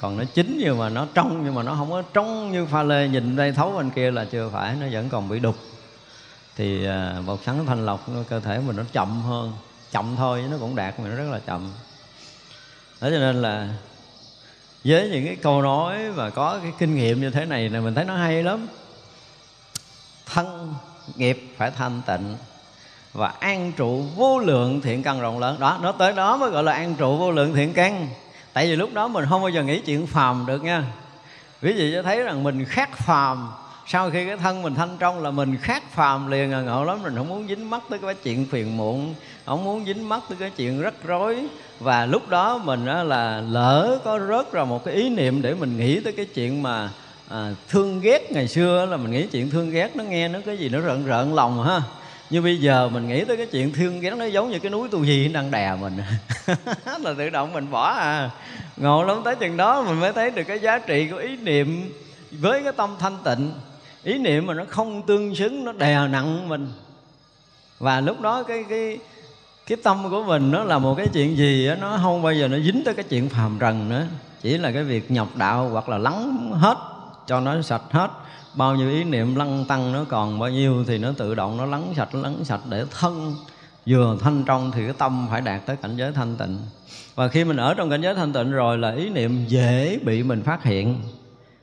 [0.00, 2.82] Còn nó chín nhưng mà nó trong, nhưng mà nó không có trong như pha
[2.82, 5.56] lê nhìn đây thấu bên kia là chưa phải, nó vẫn còn bị đục.
[6.56, 9.52] Thì à, bột sắn thanh lọc cơ thể mình nó chậm hơn,
[9.90, 11.72] chậm thôi, nó cũng đạt mà nó rất là chậm.
[13.00, 13.68] Đó cho nên là
[14.84, 17.94] với những cái câu nói và có cái kinh nghiệm như thế này là mình
[17.94, 18.66] thấy nó hay lắm.
[20.26, 20.74] Thân
[21.16, 22.36] nghiệp phải thanh tịnh
[23.12, 25.56] và an trụ vô lượng thiện căn rộng lớn.
[25.60, 28.08] Đó nó tới đó mới gọi là an trụ vô lượng thiện căn.
[28.52, 30.84] Tại vì lúc đó mình không bao giờ nghĩ chuyện phàm được nha.
[31.62, 33.52] Quý vị cho thấy rằng mình khác phàm.
[33.86, 36.60] Sau khi cái thân mình thanh trong là mình khác phàm liền à.
[36.60, 39.14] Ngộ lắm mình không muốn dính mắt tới cái chuyện phiền muộn.
[39.46, 41.46] Không muốn dính mắt tới cái chuyện rắc rối.
[41.80, 45.76] Và lúc đó mình là lỡ có rớt ra một cái ý niệm để mình
[45.76, 46.90] nghĩ tới cái chuyện mà
[47.28, 50.56] à, thương ghét ngày xưa là mình nghĩ chuyện thương ghét nó nghe nó cái
[50.56, 51.80] gì nó rợn rợn lòng ha
[52.32, 54.88] như bây giờ mình nghĩ tới cái chuyện thương ghét nó giống như cái núi
[54.88, 55.96] tu gì đang đè mình.
[57.00, 58.30] Là tự động mình bỏ à.
[58.76, 61.92] Ngộ lắm tới chừng đó mình mới thấy được cái giá trị của ý niệm
[62.30, 63.52] với cái tâm thanh tịnh.
[64.02, 66.68] Ý niệm mà nó không tương xứng nó đè nặng mình.
[67.78, 68.98] Và lúc đó cái cái
[69.66, 72.48] cái tâm của mình nó là một cái chuyện gì đó, nó không bao giờ
[72.48, 74.06] nó dính tới cái chuyện phàm trần nữa.
[74.42, 76.78] Chỉ là cái việc nhập đạo hoặc là lắng hết
[77.26, 78.10] cho nó sạch hết
[78.54, 81.66] bao nhiêu ý niệm lăng tăng nó còn bao nhiêu thì nó tự động nó
[81.66, 83.34] lắng sạch lắng sạch để thân
[83.86, 86.58] vừa thanh trong thì cái tâm phải đạt tới cảnh giới thanh tịnh.
[87.14, 90.22] Và khi mình ở trong cảnh giới thanh tịnh rồi là ý niệm dễ bị
[90.22, 91.00] mình phát hiện.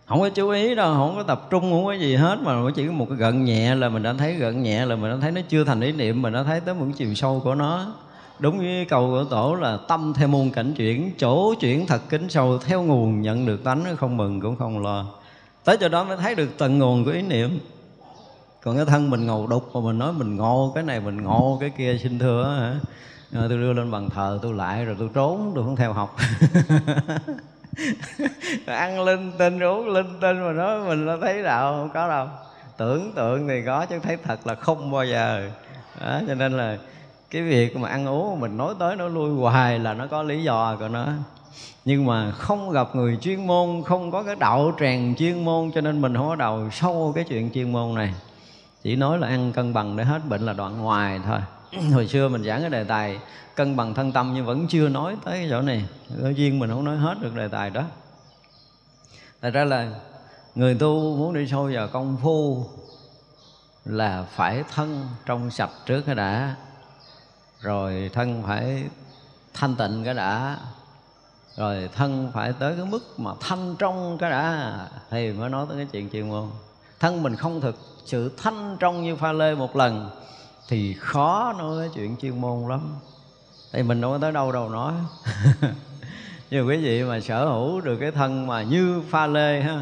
[0.06, 2.88] Không có chú ý đâu, không có tập trung, không có gì hết, mà chỉ
[2.88, 5.32] có một cái gần nhẹ là mình đã thấy gần nhẹ, là mình đã thấy
[5.32, 7.86] nó chưa thành ý niệm, mình đã thấy tới một chiều sâu của nó.
[8.40, 12.30] Đúng với cầu của tổ là tâm theo muôn cảnh chuyển, chỗ chuyển thật kính
[12.30, 15.06] sâu, theo nguồn nhận được tánh, không mừng cũng không lo
[15.64, 17.60] tới chỗ đó mới thấy được tận nguồn của ý niệm.
[18.64, 21.58] Còn cái thân mình ngầu đục mà mình nói mình ngộ cái này mình ngộ
[21.62, 22.76] cái kia xin thưa hả?
[23.32, 26.16] Rồi tôi đưa lên bàn thờ tôi lại rồi tôi trốn tôi không theo học.
[28.66, 32.28] Ăn linh tinh uống linh tinh mà nói mình nó thấy đạo không có đâu.
[32.78, 35.50] Tưởng tượng thì có chứ thấy thật là không bao giờ.
[36.02, 36.78] Đó, cho nên là
[37.30, 40.44] cái việc mà ăn uống mình nói tới nó lui hoài là nó có lý
[40.44, 41.06] do của nó
[41.90, 45.82] nhưng mà không gặp người chuyên môn, không có cái đạo tràng chuyên môn, cho
[45.82, 48.14] nên mình không có đầu sâu cái chuyện chuyên môn này.
[48.84, 51.40] Chỉ nói là ăn cân bằng để hết bệnh là đoạn ngoài thôi.
[51.94, 53.20] Hồi xưa mình giảng cái đề tài
[53.56, 55.86] cân bằng thân tâm nhưng vẫn chưa nói tới cái chỗ này.
[56.18, 57.84] Tự duyên mình không nói hết được đề tài đó.
[59.42, 59.92] Thật ra là
[60.56, 62.66] người tu muốn đi sâu vào công phu
[63.86, 66.56] là phải thân trong sạch trước cái đã.
[67.62, 68.84] Rồi thân phải
[69.54, 70.58] thanh tịnh cái đã
[71.58, 74.78] rồi thân phải tới cái mức mà thanh trong cái đã.
[75.10, 76.50] Thì mới nói tới cái chuyện chuyên môn
[77.00, 80.10] thân mình không thực, sự thanh trong như pha lê một lần,
[80.68, 82.96] thì khó nói cái chuyện chuyên môn lắm.
[83.72, 84.94] Thì mình đâu có tới đâu đâu nói.
[86.50, 89.82] Nhưng quý vị mà sở hữu được cái thân mà như pha lê ha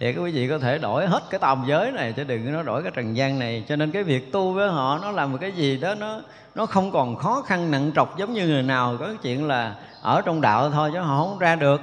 [0.00, 2.62] thì các quý vị có thể đổi hết cái tầm giới này, chứ đừng nó
[2.62, 3.64] đổi cái trần gian này.
[3.68, 6.20] Cho nên cái việc tu với họ, nó làm một cái gì đó, nó
[6.54, 8.96] nó không còn khó khăn, nặng trọc giống như người nào.
[9.00, 11.80] Có cái chuyện là ở trong đạo thôi, chứ họ không ra được.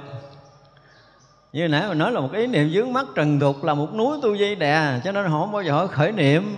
[1.52, 4.18] Như nãy mình nói là một ý niệm dướng mắt trần tục là một núi
[4.22, 6.56] tu di đè, cho nên họ không bao giờ khởi niệm.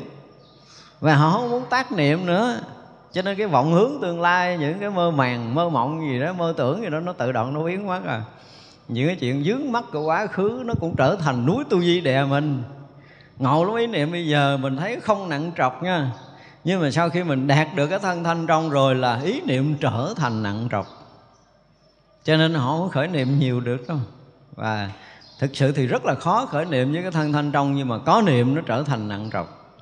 [1.01, 2.61] Và họ không muốn tác niệm nữa.
[3.13, 6.33] Cho nên cái vọng hướng tương lai, những cái mơ màng, mơ mộng gì đó,
[6.33, 8.23] mơ tưởng gì đó, nó tự động nó biến mất à
[8.89, 12.01] những cái chuyện dướng mắt của quá khứ nó cũng trở thành núi tu di
[12.01, 12.63] đè mình.
[13.39, 16.11] Ngộ lắm ý niệm bây giờ mình thấy không nặng trọc nha.
[16.65, 19.77] Nhưng mà sau khi mình đạt được cái thân thanh trong rồi là ý niệm
[19.81, 20.87] trở thành nặng trọc.
[22.25, 23.99] Cho nên họ không khởi niệm nhiều được đâu.
[24.55, 24.91] Và
[25.39, 27.99] thực sự thì rất là khó khởi niệm với cái thân thanh trong nhưng mà
[27.99, 29.77] có niệm nó trở thành nặng trọc.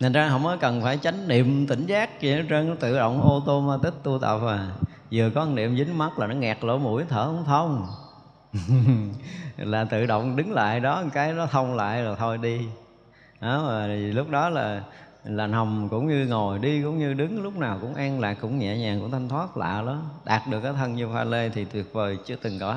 [0.00, 2.96] Nên ra không có cần phải chánh niệm tỉnh giác gì hết trơn, nó tự
[2.96, 4.70] động ô tô ma tích tu tập à
[5.14, 7.86] vừa có niệm dính mắt là nó nghẹt lỗ mũi thở không thông.
[9.56, 12.60] Là tự động đứng lại đó một cái nó thông lại rồi thôi đi.
[13.40, 14.82] Đó mà lúc đó là
[15.24, 18.58] là nằm cũng như ngồi đi cũng như đứng lúc nào cũng an lạc cũng
[18.58, 21.64] nhẹ nhàng cũng thanh thoát lạ đó đạt được cái thân như pha lê thì
[21.64, 22.76] tuyệt vời chưa từng có.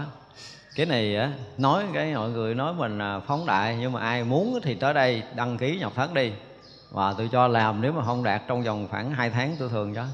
[0.75, 4.59] Cái này á nói cái mọi người nói mình phóng đại nhưng mà ai muốn
[4.63, 6.31] thì tới đây đăng ký nhập thất đi.
[6.91, 9.95] Và tôi cho làm nếu mà không đạt trong vòng khoảng 2 tháng tôi thường
[9.95, 10.05] cho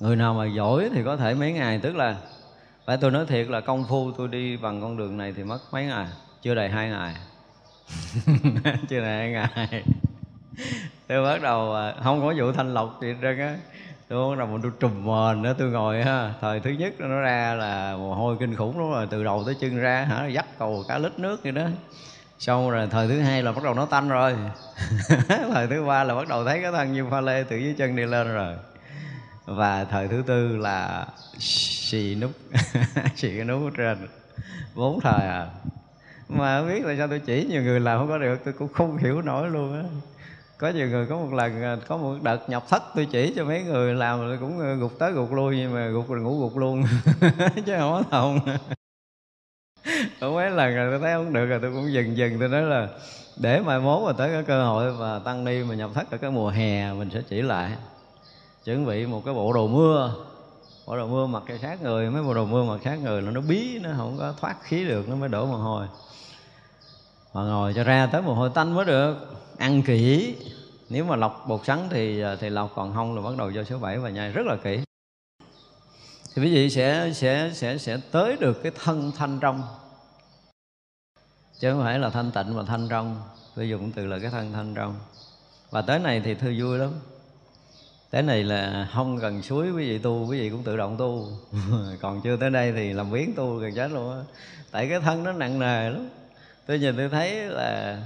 [0.00, 2.16] người nào mà giỏi thì có thể mấy ngày, tức là,
[2.86, 5.58] phải tôi nói thiệt là công phu tôi đi bằng con đường này thì mất
[5.72, 6.06] mấy ngày,
[6.42, 7.14] chưa đầy hai ngày.
[8.88, 9.84] Chưa đầy hai ngày.
[11.08, 13.56] Tôi bắt đầu à, không có vụ thanh lọc gì trơn á.
[14.08, 17.54] Tôi bắt đầu tôi trùm mền nữa tôi ngồi ha thời thứ nhất nó ra
[17.54, 20.84] là mồ hôi kinh khủng lắm rồi, từ đầu tới chân ra hả, dắt cầu
[20.88, 21.62] cả lít nước vậy đó.
[22.38, 24.36] Xong rồi thời thứ hai là bắt đầu nó tanh rồi.
[25.28, 27.96] Thời thứ ba là bắt đầu thấy cái thân như pha lê từ dưới chân
[27.96, 28.54] đi lên rồi
[29.44, 31.06] và thời thứ tư là
[31.38, 32.30] xì nút
[33.16, 34.08] xì cái nút ở trên
[34.74, 35.46] bốn thời à.
[36.28, 38.72] Mà không biết là sao tôi chỉ nhiều người làm không có được, tôi cũng
[38.72, 39.82] không hiểu nổi luôn á.
[40.58, 43.44] Có nhiều người có một lần à, có một đợt nhập thất tôi chỉ cho
[43.44, 46.40] mấy người làm tôi cũng à, gục tới gục lui nhưng mà gục rồi ngủ
[46.40, 46.84] gục luôn.
[47.66, 48.40] Chứ không có thông
[50.20, 52.38] có mấy lần rồi tôi thấy không được rồi tôi cũng dừng dừng.
[52.40, 52.88] Tôi nói là
[53.36, 56.16] để mai mốt mà tới cái cơ hội mà tăng ni mà nhập thất ở
[56.18, 57.72] cái mùa hè, mình sẽ chỉ lại
[58.64, 60.14] chuẩn bị một cái bộ đồ mưa.
[60.86, 63.30] Bộ đồ mưa mặc cái sát người, mấy bộ đồ mưa mặc sát người là
[63.30, 65.86] nó bí, nó không có thoát khí được, nó mới đổ mồ hôi.
[67.34, 69.16] Mà ngồi cho ra tới mồ hôi tanh mới được.
[69.58, 70.36] Ăn kỹ
[70.88, 73.78] nếu mà lọc bột sắn thì thì lọc, còn không là bắt đầu vô số
[73.78, 74.80] 7 và nhai rất là kỹ
[76.34, 79.62] thì quý vị sẽ sẽ sẽ sẽ tới được cái thân thanh trong.
[81.60, 83.22] Chứ không phải là thanh tịnh mà thanh trong.
[83.56, 84.94] Tôi dùng từ là cái thân thanh trong.
[85.70, 86.90] Và tới này thì thư vui lắm
[88.14, 91.28] tới này là không cần suối, quý vị tu, quý vị cũng tự động tu.
[92.00, 94.18] Còn chưa tới đây thì làm biến tu gần chết luôn á.
[94.70, 96.08] Tại cái thân nó nặng nề lắm.
[96.66, 97.98] Tôi nhìn tôi thấy là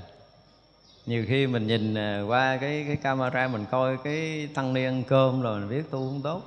[1.06, 5.02] nhiều khi mình nhìn à, qua cái cái camera mình coi cái tăng ni ăn
[5.08, 6.42] cơm rồi mình biết tu không tốt.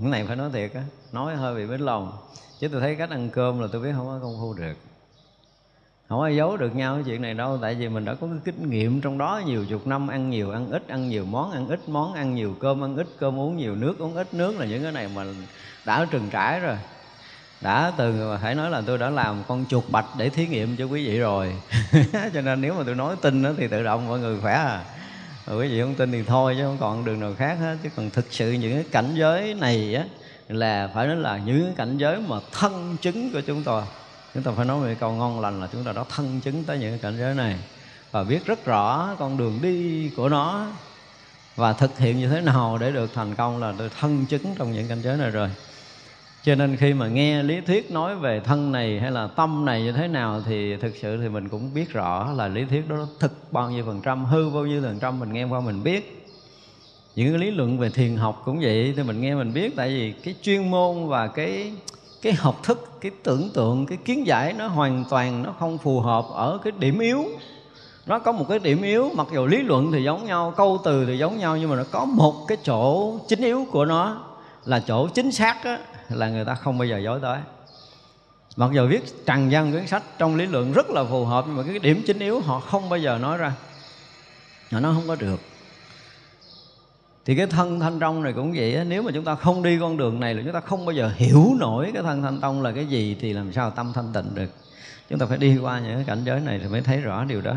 [0.00, 2.12] Cái này phải nói thiệt á, nói hơi bị bến lòng.
[2.60, 4.74] Chứ tôi thấy cách ăn cơm là tôi biết không có công phu được
[6.08, 8.38] không ai giấu được nhau cái chuyện này đâu, tại vì mình đã có cái
[8.44, 11.68] kinh nghiệm trong đó nhiều chục năm, ăn nhiều, ăn ít, ăn nhiều món, ăn
[11.68, 14.66] ít món, ăn nhiều cơm, ăn ít cơm, uống nhiều nước, uống ít nước là
[14.66, 15.24] những cái này mà
[15.84, 16.76] đã trừng trải rồi.
[17.60, 20.84] Đã từng phải nói là tôi đã làm con chuột bạch để thí nghiệm cho
[20.84, 21.54] quý vị rồi.
[22.34, 24.84] Cho nên nếu mà tôi nói tin đó thì tự động mọi người khỏe à.
[25.46, 27.76] Rồi quý vị không tin thì thôi chứ không còn đường nào khác hết.
[27.82, 30.04] Chứ còn thực sự những cái cảnh giới này á
[30.48, 33.82] là phải nói là những cái cảnh giới mà thân chứng của chúng tôi
[34.34, 36.78] chúng ta phải nói về câu ngon lành là chúng ta đã thân chứng tới
[36.78, 37.56] những cái cảnh giới này
[38.10, 40.66] và biết rất rõ con đường đi của nó
[41.56, 44.72] và thực hiện như thế nào để được thành công là được thân chứng trong
[44.72, 45.50] những cảnh giới này rồi.
[46.42, 49.82] Cho nên khi mà nghe lý thuyết nói về thân này hay là tâm này
[49.82, 53.06] như thế nào thì thực sự thì mình cũng biết rõ là lý thuyết đó
[53.20, 56.26] thực bao nhiêu phần trăm, hư bao nhiêu phần trăm mình nghe qua mình biết.
[57.14, 59.88] Những cái lý luận về thiền học cũng vậy thì mình nghe mình biết tại
[59.88, 61.72] vì cái chuyên môn và cái
[62.24, 66.00] cái học thức cái tưởng tượng cái kiến giải nó hoàn toàn nó không phù
[66.00, 67.24] hợp ở cái điểm yếu.
[68.06, 71.06] Nó có một cái điểm yếu mặc dù lý luận thì giống nhau câu từ
[71.06, 74.24] thì giống nhau nhưng mà nó có một cái chỗ chính yếu của nó
[74.64, 75.76] là chỗ chính xác đó,
[76.08, 77.38] là người ta không bao giờ dối tới.
[78.56, 81.56] Mặc dù viết tràn văn quyển sách trong lý luận rất là phù hợp nhưng
[81.56, 83.52] mà cái điểm chính yếu họ không bao giờ nói ra.
[84.72, 85.40] Họ nói không có được
[87.24, 89.78] thì cái thân thanh trong này cũng vậy á nếu mà chúng ta không đi
[89.80, 92.62] con đường này là chúng ta không bao giờ hiểu nổi cái thân thanh tông
[92.62, 94.50] là cái gì thì làm sao tâm thanh tịnh được.
[95.10, 97.40] Chúng ta phải đi qua những cái cảnh giới này thì mới thấy rõ điều
[97.40, 97.54] đó.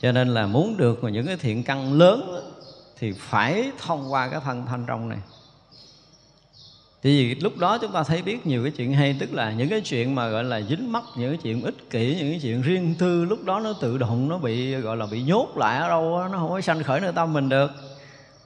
[0.00, 2.40] Cho nên là muốn được những cái thiện căn lớn
[2.98, 5.18] thì phải thông qua cái thân thanh trong này.
[7.02, 9.68] Thì vì lúc đó chúng ta thấy biết nhiều cái chuyện hay tức là những
[9.68, 12.62] cái chuyện mà gọi là dính mắc những cái chuyện ích kỷ những cái chuyện
[12.62, 15.88] riêng tư lúc đó nó tự động nó bị gọi là bị nhốt lại ở
[15.88, 17.70] đâu đó, nó không có sanh khởi nơi tâm mình được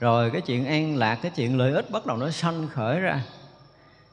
[0.01, 3.23] rồi cái chuyện an lạc cái chuyện lợi ích bắt đầu nó sanh khởi ra.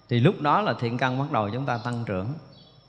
[0.09, 2.27] Thì lúc đó là thiện căn bắt đầu chúng ta tăng trưởng.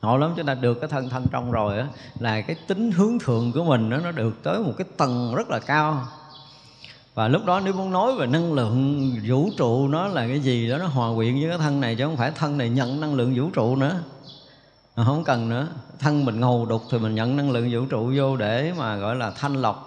[0.03, 1.86] Ngộ lắm chúng ta được cái thân thân trong rồi á
[2.18, 5.51] là cái tính hướng thượng của mình đó, nó được tới một cái tầng rất
[5.51, 6.07] là cao.
[7.14, 10.68] Và lúc đó nếu muốn nói về năng lượng vũ trụ nó là cái gì
[10.70, 13.14] đó nó hòa quyện với cái thân này chứ không phải thân này nhận năng
[13.14, 14.01] lượng vũ trụ nữa.
[14.97, 15.68] Không cần nữa.
[15.99, 19.16] Thân mình ngầu đục thì mình nhận năng lượng vũ trụ vô để mà gọi
[19.16, 19.86] là thanh lọc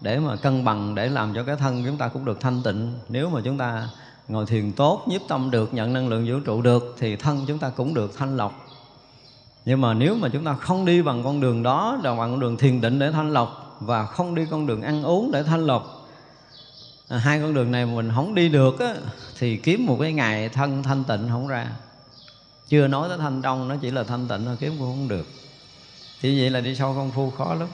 [0.00, 2.92] để mà cân bằng để làm cho cái thân chúng ta cũng được thanh tịnh.
[3.08, 3.88] Nếu mà chúng ta
[4.28, 7.58] ngồi thiền tốt nhiếp tâm được nhận năng lượng vũ trụ được thì thân chúng
[7.58, 8.66] ta cũng được thanh lọc.
[9.64, 12.40] Nhưng mà nếu mà chúng ta không đi bằng con đường đó là bằng con
[12.40, 15.66] đường thiền định để thanh lọc và không đi con đường ăn uống để thanh
[15.66, 16.08] lọc
[17.08, 18.94] à, hai con đường này mình không đi được á,
[19.38, 21.66] thì kiếm một cái ngày thân thanh tịnh không ra.
[22.68, 25.26] Chưa nói tới thanh trong nó chỉ là thanh tịnh thôi kiếm cũng không được.
[26.20, 27.68] Thì vậy là đi sâu công phu khó lắm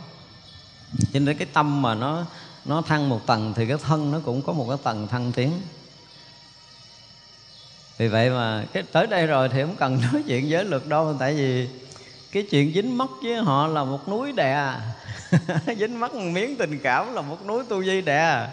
[1.13, 2.25] cho nên cái tâm mà nó
[2.65, 5.53] nó thăng một tầng thì cái thân nó cũng có một cái tầng thăng tiến.
[7.99, 11.17] Vì vậy mà cái, tới đây rồi thì không cần nói chuyện giới luật đâu,
[11.19, 11.69] tại vì
[12.33, 14.73] cái chuyện dính mắt với họ là một núi đè.
[15.79, 18.49] Dính mắt một miếng tình cảm là một núi tu di đè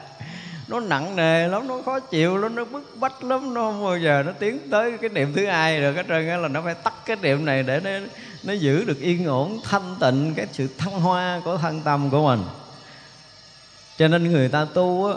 [0.67, 3.97] nó nặng nề lắm, nó khó chịu lắm, nó bức bách lắm, nó không bao
[3.97, 6.93] giờ nó tiến tới cái niệm thứ hai được hết trơn là nó phải tắt
[7.05, 7.89] cái niệm này để nó
[8.43, 12.27] nó giữ được yên ổn, thanh tịnh cái sự thăng hoa của thân tâm của
[12.27, 12.43] mình.
[13.97, 15.13] Cho nên người ta tu á,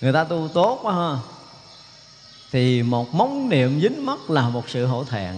[0.00, 1.16] người ta tu tốt quá ha,
[2.52, 5.34] thì một móng niệm dính mất là một sự hổ thẹn.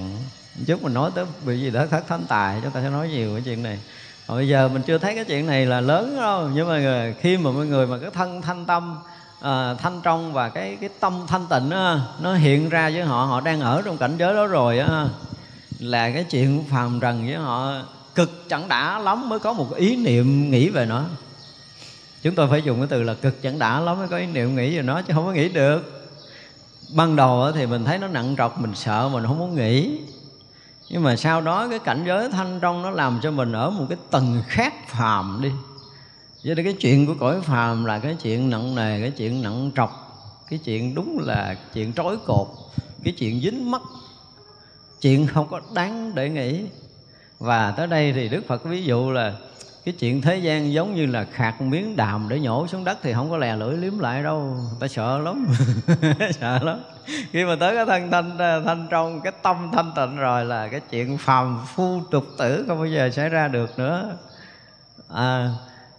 [0.66, 3.34] Trước mình nói tới bị gì đó, thất thánh tài, chúng ta sẽ nói nhiều
[3.34, 3.78] cái chuyện này
[4.34, 6.48] bây giờ mình chưa thấy cái chuyện này là lớn đâu.
[6.54, 8.96] Nhưng mà người khi mà mọi người mà cái thân thanh tâm
[9.40, 13.24] à, thanh trong và cái cái tâm thanh tịnh đó, nó hiện ra với họ
[13.24, 15.04] họ đang ở trong cảnh giới đó rồi đó,
[15.78, 17.72] là cái chuyện phàm trần với họ
[18.14, 21.04] cực chẳng đã lắm mới có một ý niệm nghĩ về nó.
[22.22, 24.56] Chúng tôi phải dùng cái từ là cực chẳng đã lắm mới có ý niệm
[24.56, 26.10] nghĩ về nó chứ không có nghĩ được.
[26.94, 29.98] Ban đầu thì mình thấy nó nặng trọc mình sợ mình không muốn nghĩ
[30.90, 33.86] nhưng mà sau đó cái cảnh giới thanh trong nó làm cho mình ở một
[33.88, 35.50] cái tầng khác phàm đi.
[36.44, 39.70] Cho nên cái chuyện của cõi phàm là cái chuyện nặng nề, cái chuyện nặng
[39.76, 39.90] trọc,
[40.50, 42.48] cái chuyện đúng là chuyện trói cột,
[43.04, 43.82] cái chuyện dính mắt
[45.00, 46.64] chuyện không có đáng để nghĩ.
[47.38, 49.34] Và tới đây thì đức phật ví dụ là
[49.90, 53.12] cái chuyện thế gian giống như là khạc miếng đàm để nhổ xuống đất thì
[53.12, 54.56] không có lè lưỡi liếm lại đâu.
[54.80, 55.46] Ta sợ lắm.
[56.40, 56.78] Sợ lắm.
[57.32, 60.80] Khi mà tới cái thân thanh thanh trong cái tâm thanh tịnh rồi là cái
[60.90, 64.16] chuyện phàm phu tục tử không bao giờ xảy ra được nữa.
[65.14, 65.48] À,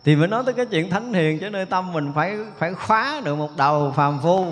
[0.05, 3.21] thì mới nói tới cái chuyện thánh hiền chứ nơi tâm mình phải phải khóa
[3.25, 4.45] được một đầu phàm phu.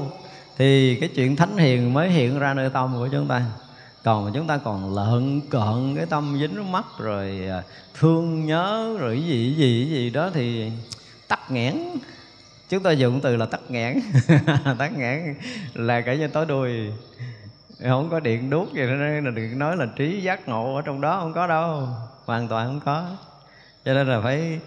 [0.58, 3.42] Thì cái chuyện thánh hiền mới hiện ra nơi tâm của chúng ta
[4.04, 7.64] còn mà chúng ta còn lợn cợn, cái tâm dính mắt, rồi à,
[8.00, 10.72] thương nhớ, rồi cái gì cái gì cái gì đó thì
[11.28, 11.78] tắc nghẽn.
[12.70, 14.00] Chúng ta dùng từ là tắc nghẽn.
[14.78, 15.36] Tắc nghẽn
[15.74, 16.92] là cả như tối đuôi.
[17.84, 21.02] Không có điện đuốc gì nên là đừng nói là trí giác ngộ ở trong
[21.02, 21.88] đó không có đâu.
[22.26, 23.06] Hoàn toàn không có.
[23.86, 24.60] Cho nên là phải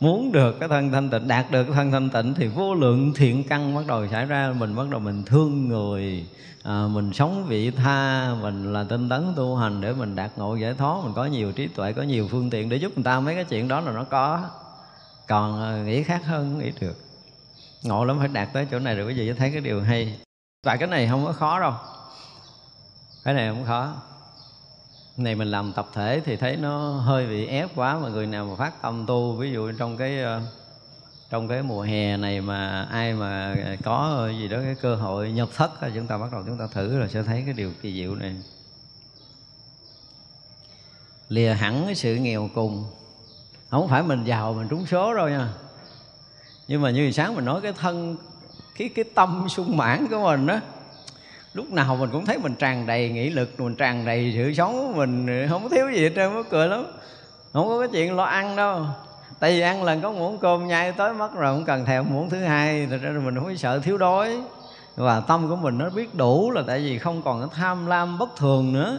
[0.00, 3.12] muốn được cái thân thanh tịnh đạt được cái thân thanh tịnh thì vô lượng
[3.16, 6.26] thiện căn bắt đầu xảy ra mình bắt đầu mình thương người
[6.62, 10.56] à, mình sống vị tha mình là tinh tấn tu hành để mình đạt ngộ
[10.56, 13.20] giải thoát mình có nhiều trí tuệ có nhiều phương tiện để giúp người ta.
[13.20, 14.50] Mấy cái chuyện đó là nó có.
[15.28, 16.96] Còn à, nghĩ khác hơn nghĩ được.
[17.82, 20.18] Ngộ lắm phải đạt tới chỗ này rồi quý vị thấy cái điều hay.
[20.66, 21.72] Và cái này không có khó đâu.
[23.24, 23.94] Cái này không khó
[25.16, 28.46] này mình làm tập thể thì thấy nó hơi bị ép quá mà người nào
[28.46, 30.40] mà phát tâm tu, ví dụ trong cái ờ,
[31.30, 35.48] trong cái mùa hè này mà ai mà có gì đó cái cơ hội nhập
[35.56, 38.14] thất chúng ta bắt đầu chúng ta thử là sẽ thấy cái điều kỳ diệu
[38.14, 38.36] này.
[41.28, 42.84] Lìa hẳn cái sự nghèo cùng.
[43.70, 45.48] Không phải mình giàu mình trúng số đâu nha.
[46.68, 48.16] Nhưng mà như sáng mình nói cái thân,
[48.78, 50.60] cái cái tâm sung mãn của mình đó
[51.56, 54.96] lúc nào mình cũng thấy mình tràn đầy nghị lực, mình tràn đầy sự sống
[54.96, 56.84] mình, không có thiếu gì hết trơn mới cười lắm.
[57.52, 58.80] Không có cái chuyện lo ăn đâu.
[59.40, 62.30] Tại vì ăn lần có muỗng cơm, nhai tới mất rồi không cần thèm muỗng
[62.30, 64.40] thứ hai, thật ra mình không có sợ thiếu đói.
[64.96, 68.18] Và tâm của mình nó biết đủ là tại vì không còn cái tham lam
[68.18, 68.98] bất thường nữa.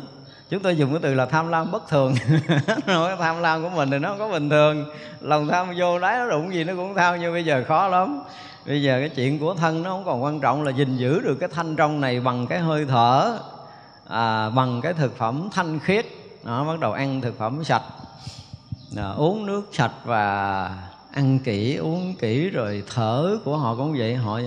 [0.49, 2.15] Chúng tôi dùng cái từ là tham lam bất thường.
[2.85, 4.85] Nói tham lam của mình thì nó không có bình thường.
[5.21, 8.21] Lòng tham vô đáy nó đụng gì nó cũng tham, nhưng bây giờ khó lắm
[8.67, 11.35] bây giờ cái chuyện của thân nó không còn quan trọng là gìn giữ được
[11.35, 13.39] cái thanh trong này bằng cái hơi thở
[14.07, 16.05] à, bằng cái thực phẩm thanh khiết.
[16.43, 17.83] Nó bắt đầu ăn thực phẩm sạch.
[18.97, 20.69] À, uống nước sạch và
[21.11, 24.15] ăn kỹ uống kỹ rồi thở của họ cũng vậy.
[24.15, 24.39] Họ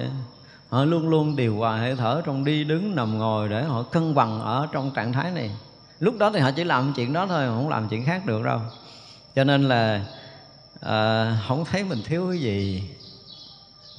[0.69, 4.15] họ luôn luôn điều hòa hơi thở trong đi đứng nằm ngồi để họ cân
[4.15, 5.51] bằng ở trong trạng thái này.
[6.01, 8.61] Lúc đó thì họ chỉ làm chuyện đó thôi không làm chuyện khác được đâu.
[9.35, 10.05] Cho nên là
[10.81, 12.91] à, không thấy mình thiếu cái gì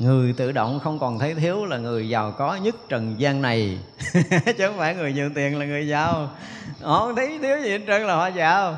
[0.01, 3.79] người tự động không còn thấy thiếu là người giàu có nhất trần gian này.
[4.57, 6.29] Chứ không phải người nhiều tiền là người giàu.
[6.81, 8.77] Họ không thấy thiếu gì hết trơn là họ giàu.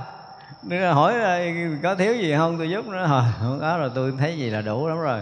[0.63, 1.13] Nên hỏi
[1.83, 2.57] có thiếu gì không?
[2.57, 5.21] Tôi giúp nữa rồi không có rồi, tôi thấy gì là đủ lắm rồi.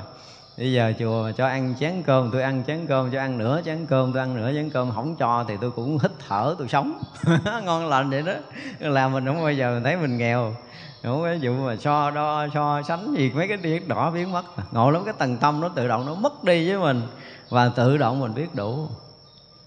[0.58, 3.62] Bây giờ chùa mà cho ăn chén cơm, tôi ăn chén cơm, cho ăn nửa
[3.66, 6.68] chén cơm, tôi ăn nửa chén cơm không cho thì tôi cũng hít thở, tôi
[6.68, 7.04] sống.
[7.64, 8.34] Ngon lành vậy đó.
[8.80, 10.56] Làm mình không bao giờ mình thấy mình nghèo
[11.04, 14.46] không cái vụ mà so đo, so sánh gì, mấy cái điếc đỏ biến mất.
[14.72, 17.02] Ngộ lắm, cái tầng tâm nó tự động nó mất đi với mình
[17.50, 18.88] và tự động mình biết đủ.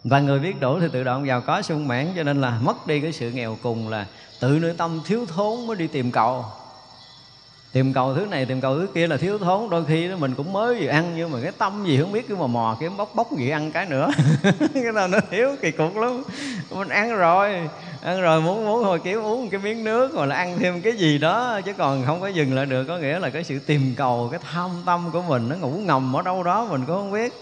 [0.05, 2.87] Và người biết đủ thì tự động giàu có sung mãn, cho nên là mất
[2.87, 4.07] đi cái sự nghèo cùng là
[4.41, 6.45] tự nội tâm thiếu thốn mới đi tìm cầu
[7.75, 9.71] tìm cầu thứ này, tìm cầu thứ kia là thiếu thốn.
[9.71, 12.29] Đôi khi đó mình cũng mới vừa ăn, nhưng mà cái tâm gì không biết,
[12.29, 14.11] cứ mò mò kiếm bóc bóc gì ăn cái nữa.
[14.75, 16.23] Cái nào nó thiếu kỳ cục lắm.
[16.71, 17.69] Mình ăn rồi
[18.03, 20.93] ăn rồi muốn muốn hồi kiếm uống cái miếng nước hoặc là ăn thêm cái
[20.93, 22.85] gì đó, chứ còn không có dừng lại được.
[22.85, 26.17] Có nghĩa là cái sự tìm cầu, cái tham tâm của mình nó ngủ ngầm
[26.17, 27.33] ở đâu đó, mình cũng không biết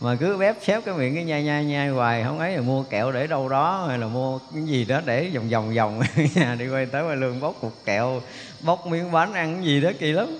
[0.00, 2.82] mà cứ bếp xếp cái miệng cái nhai nhai nhai hoài, không ấy là mua
[2.82, 6.00] kẹo để đâu đó hay là mua cái gì đó để vòng vòng vòng.
[6.34, 8.22] Nhà đi quay tới ngoài lương bóc cục kẹo,
[8.60, 10.38] bóc miếng bánh, ăn cái gì đó kỳ lắm.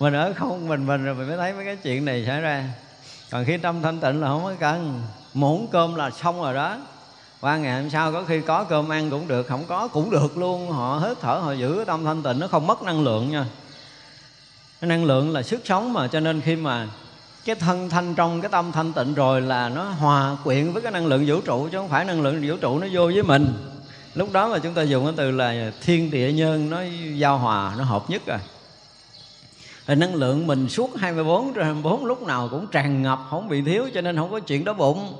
[0.00, 2.64] Mình ở không, mình mình rồi mình mới thấy mấy cái chuyện này xảy ra.
[3.30, 5.02] Còn khi tâm thanh tịnh là không có cần.
[5.34, 6.78] Muỗng cơm là xong rồi đó.
[7.40, 10.38] Qua ngày hôm sau có khi có cơm ăn cũng được, không có cũng được
[10.38, 10.70] luôn.
[10.70, 13.44] Họ hết thở, họ giữ tâm thanh tịnh, nó không mất năng lượng nha.
[14.80, 16.88] Cái năng lượng là sức sống mà, cho nên khi mà
[17.48, 20.92] cái thân thanh trong, cái tâm thanh tịnh rồi là nó hòa quyện với cái
[20.92, 23.46] năng lượng vũ trụ, chứ không phải năng lượng vũ trụ nó vô với mình.
[24.14, 26.80] Lúc đó mà chúng ta dùng cái từ là thiên địa nhân, nó
[27.14, 28.38] giao hòa, nó hợp nhất rồi.
[29.86, 33.62] Thì năng lượng mình suốt 24 trên 24 lúc nào cũng tràn ngập, không bị
[33.62, 35.16] thiếu, cho nên không có chuyện đó bụng.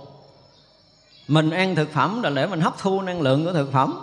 [1.29, 4.01] Mình ăn thực phẩm là để mình hấp thu năng lượng của thực phẩm.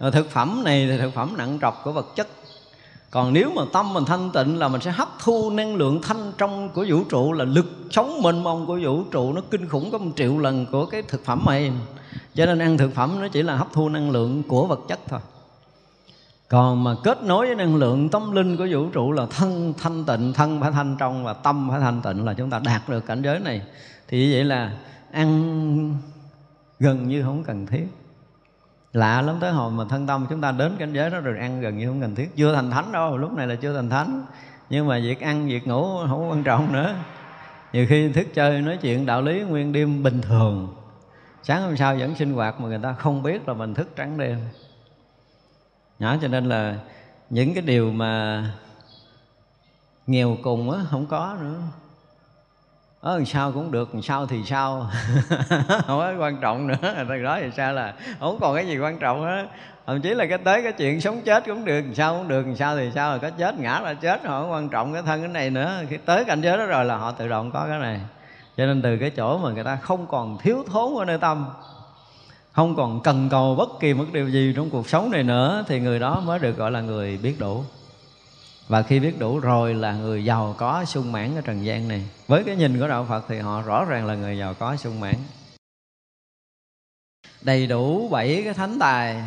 [0.00, 2.28] Rồi thực phẩm này thì thực phẩm nặng trọc của vật chất
[3.12, 6.32] còn nếu mà tâm mình thanh tịnh là mình sẽ hấp thu năng lượng thanh
[6.38, 9.90] trong của vũ trụ, là lực sống mênh mông của vũ trụ, nó kinh khủng
[9.90, 11.72] có một triệu lần của cái thực phẩm này
[12.34, 15.00] cho nên ăn thực phẩm nó chỉ là hấp thu năng lượng của vật chất
[15.08, 15.20] thôi.
[16.48, 20.04] Còn mà kết nối với năng lượng tâm linh của vũ trụ là thân thanh
[20.04, 23.06] tịnh, thân phải thanh trong và tâm phải thanh tịnh là chúng ta đạt được
[23.06, 23.62] cảnh giới này.
[24.08, 24.72] Thì vậy là
[25.12, 25.94] ăn
[26.78, 27.86] gần như không cần thiết
[28.92, 31.60] lạ lắm, tới hồi mà thân tâm chúng ta đến cảnh giới đó rồi ăn
[31.60, 32.36] gần như không cần thiết.
[32.36, 34.24] Chưa thành thánh đâu, lúc này là chưa thành thánh.
[34.70, 36.94] Nhưng mà việc ăn, việc ngủ không quan trọng nữa.
[37.72, 40.74] Nhiều khi thức chơi nói chuyện đạo lý nguyên đêm bình thường.
[41.42, 44.18] Sáng hôm sau vẫn sinh hoạt mà người ta không biết là mình thức trắng
[44.18, 44.38] đêm.
[45.98, 46.76] Nhỏ cho nên là
[47.30, 48.44] những cái điều mà
[50.06, 51.60] nghèo cùng á, không có nữa
[53.02, 54.90] ở làm sao cũng được làm sao thì sao.
[55.68, 58.98] Không có quan trọng nữa từ đó thì sao là không còn cái gì quan
[58.98, 59.46] trọng hết.
[59.86, 62.46] Thậm chí là cái tới cái chuyện sống chết cũng được làm sao cũng được
[62.46, 65.02] làm sao thì sao là có chết ngã là chết họ không quan trọng cái
[65.02, 65.82] thân cái này nữa.
[65.90, 68.00] Khi tới cảnh giới đó rồi là họ tự động có cái này.
[68.56, 71.46] Cho nên từ cái chỗ mà người ta không còn thiếu thốn ở nơi tâm,
[72.52, 75.80] không còn cần cầu bất kỳ một điều gì trong cuộc sống này nữa, thì
[75.80, 77.64] người đó mới được gọi là người biết đủ
[78.68, 82.08] và khi biết đủ rồi là người giàu có sung mãn ở trần gian này.
[82.28, 85.00] Với cái nhìn của đạo phật thì họ rõ ràng là người giàu có sung
[85.00, 85.14] mãn.
[87.40, 89.22] Đầy đủ bảy cái thánh tài.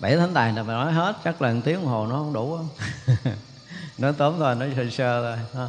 [0.00, 2.32] Bảy thánh tài là mà nói hết, chắc là một tiếng đồng hồ nó không
[2.32, 2.68] đủ không?
[3.98, 5.68] Nói tóm thôi nói sơ sơ thôi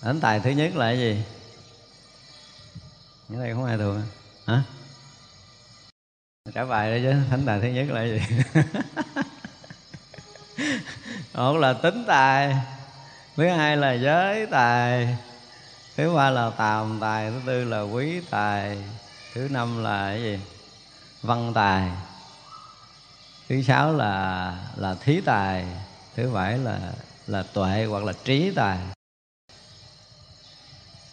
[0.00, 1.22] thánh tài thứ nhất là cái gì?
[3.28, 4.02] Ở đây không ai thường
[4.46, 4.62] hả?
[6.54, 8.62] Trả bài đấy chứ, thánh tài thứ nhất là cái gì?
[11.34, 12.56] một là tính tài
[13.36, 15.16] thứ hai là giới tài
[15.96, 18.78] thứ ba là tàm tài thứ tư là quý tài
[19.34, 20.38] thứ năm là cái gì?
[21.22, 21.90] Văn tài.
[23.48, 25.64] Thứ sáu là là thí tài
[26.16, 26.78] thứ bảy là
[27.26, 28.78] là tuệ hoặc là trí tài.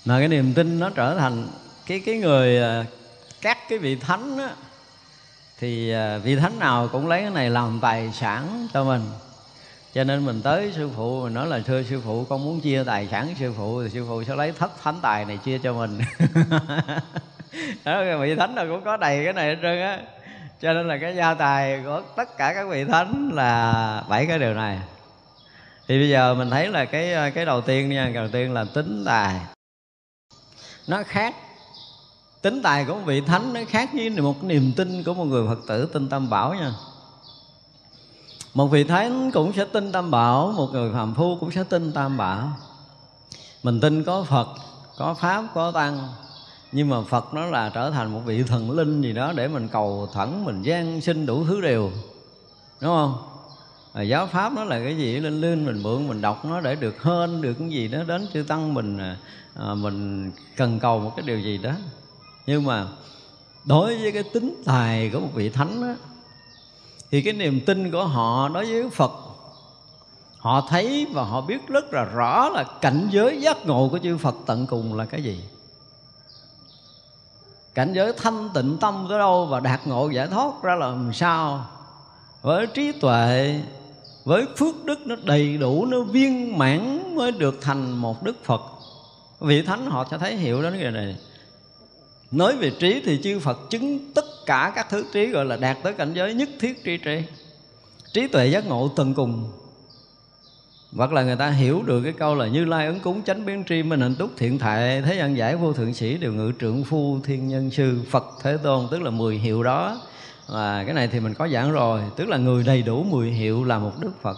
[0.06, 1.48] Mà cái niềm tin nó trở thành
[1.86, 2.86] cái cái người à,
[3.42, 4.50] các cái vị thánh á,
[5.60, 9.02] thì à, vị thánh nào cũng lấy cái này làm tài sản cho mình
[9.98, 12.84] cho nên mình tới sư phụ, mình nói là, thưa sư phụ, con muốn chia
[12.84, 15.74] tài sản sư phụ, thì sư phụ sẽ lấy thất thánh tài này chia cho
[15.74, 16.00] mình.
[17.86, 20.00] Đó vị thánh nào cũng có đầy cái này hết trơn á.
[20.62, 24.40] Cho nên là cái gia tài của tất cả các vị thánh là bảy cái
[24.40, 24.80] điều này.
[25.88, 29.04] Thì bây giờ mình thấy là cái cái đầu tiên nha đầu tiên là tính
[29.06, 29.40] tài.
[30.88, 31.36] Nó khác.
[32.42, 35.48] Tính tài của một vị thánh nó khác với một niềm tin của một người
[35.48, 36.72] phật tử, tin tam bảo nha
[38.58, 41.92] một vị thánh cũng sẽ tin tam bảo một người phàm phu cũng sẽ tin
[41.92, 42.52] tam bảo.
[43.64, 44.48] Mình tin có phật
[44.98, 46.08] có pháp có tăng.
[46.72, 49.68] Nhưng mà phật nó là trở thành một vị thần linh gì đó để mình
[49.68, 51.92] cầu thẳng mình gian sinh đủ thứ điều
[52.82, 53.18] đúng không?
[53.94, 55.20] À, giáo pháp nó là cái gì?
[55.20, 58.28] Lên lên mình mượn mình đọc nó để được hơn được cái gì đó đến
[58.34, 59.18] chư tăng mình à,
[59.56, 61.72] à, mình cần cầu một cái điều gì đó.
[62.48, 62.86] Nhưng mà
[63.66, 66.07] đối với cái tính tài của một vị thánh đó,
[67.12, 69.12] thì cái niềm tin của họ đối với phật,
[70.38, 74.18] họ thấy và họ biết rất là rõ là cảnh giới giác ngộ của chư
[74.18, 75.44] phật tận cùng là cái gì.
[77.74, 81.66] Cảnh giới thanh tịnh tâm tới đâu và đạt ngộ giải thoát ra làm sao?
[82.42, 83.62] Với trí tuệ,
[84.26, 88.62] với phước đức nó đầy đủ, nó viên mãn mới được thành một đức phật.
[89.40, 91.16] Vị thánh họ sẽ thấy hiểu đến cái này
[92.32, 95.78] nói về trí thì chư phật chứng tất cả các thứ trí gọi là đạt
[95.84, 97.22] tới cảnh giới nhất thiết tri trí.
[98.14, 99.52] Trí tuệ giác ngộ tận cùng.
[100.96, 103.64] Hoặc là người ta hiểu được cái câu là như lai ứng cúng chánh biến
[103.70, 106.84] tri minh hạnh túc thiện thệ, thế gian giải vô thượng sĩ đều ngự trưởng
[106.84, 110.02] phu thiên nhân sư phật thế tôn, tức là 10 hiệu đó.
[110.48, 113.64] Và cái này thì mình có giảng rồi, tức là người đầy đủ 10 hiệu
[113.64, 114.38] là một đức phật,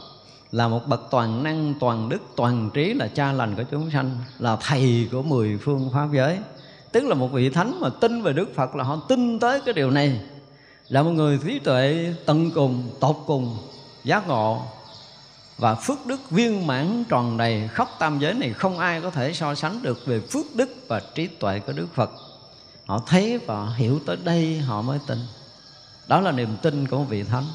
[0.51, 4.17] là một bậc toàn năng, toàn đức, toàn trí là cha lành của chúng sanh,
[4.39, 6.37] là thầy của mười phương pháp giới
[6.91, 9.73] tức là một vị thánh mà tin về đức phật là họ tin tới cái
[9.73, 10.19] điều này.
[10.87, 13.57] Là một người trí tuệ tận cùng, tột cùng,
[14.03, 14.61] giác ngộ
[15.57, 19.33] và phước đức viên mãn tròn đầy khắp tam giới này không ai có thể
[19.33, 22.11] so sánh được về phước đức và trí tuệ của đức phật.
[22.85, 25.17] Họ thấy và hiểu tới đây họ mới tin.
[26.07, 27.45] Đó là niềm tin của một vị thánh.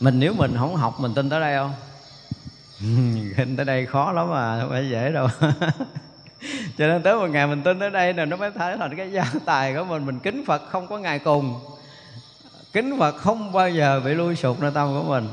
[0.00, 1.72] Mình nếu mình không học, mình tin tới đây không?
[3.36, 5.28] Tin tới đây khó lắm mà không phải dễ đâu.
[6.78, 9.12] cho nên tới một ngày mình tin tới đây là nó mới thấy thành cái
[9.12, 11.60] gia tài của mình mình kính phật không có ngày cùng.
[12.72, 15.28] Kính phật không bao giờ bị lui sụp nơi tâm của mình.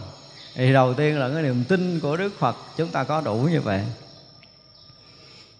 [0.55, 3.62] Thì đầu tiên là cái niềm tin của đức phật, chúng ta có đủ như
[3.62, 3.82] vậy.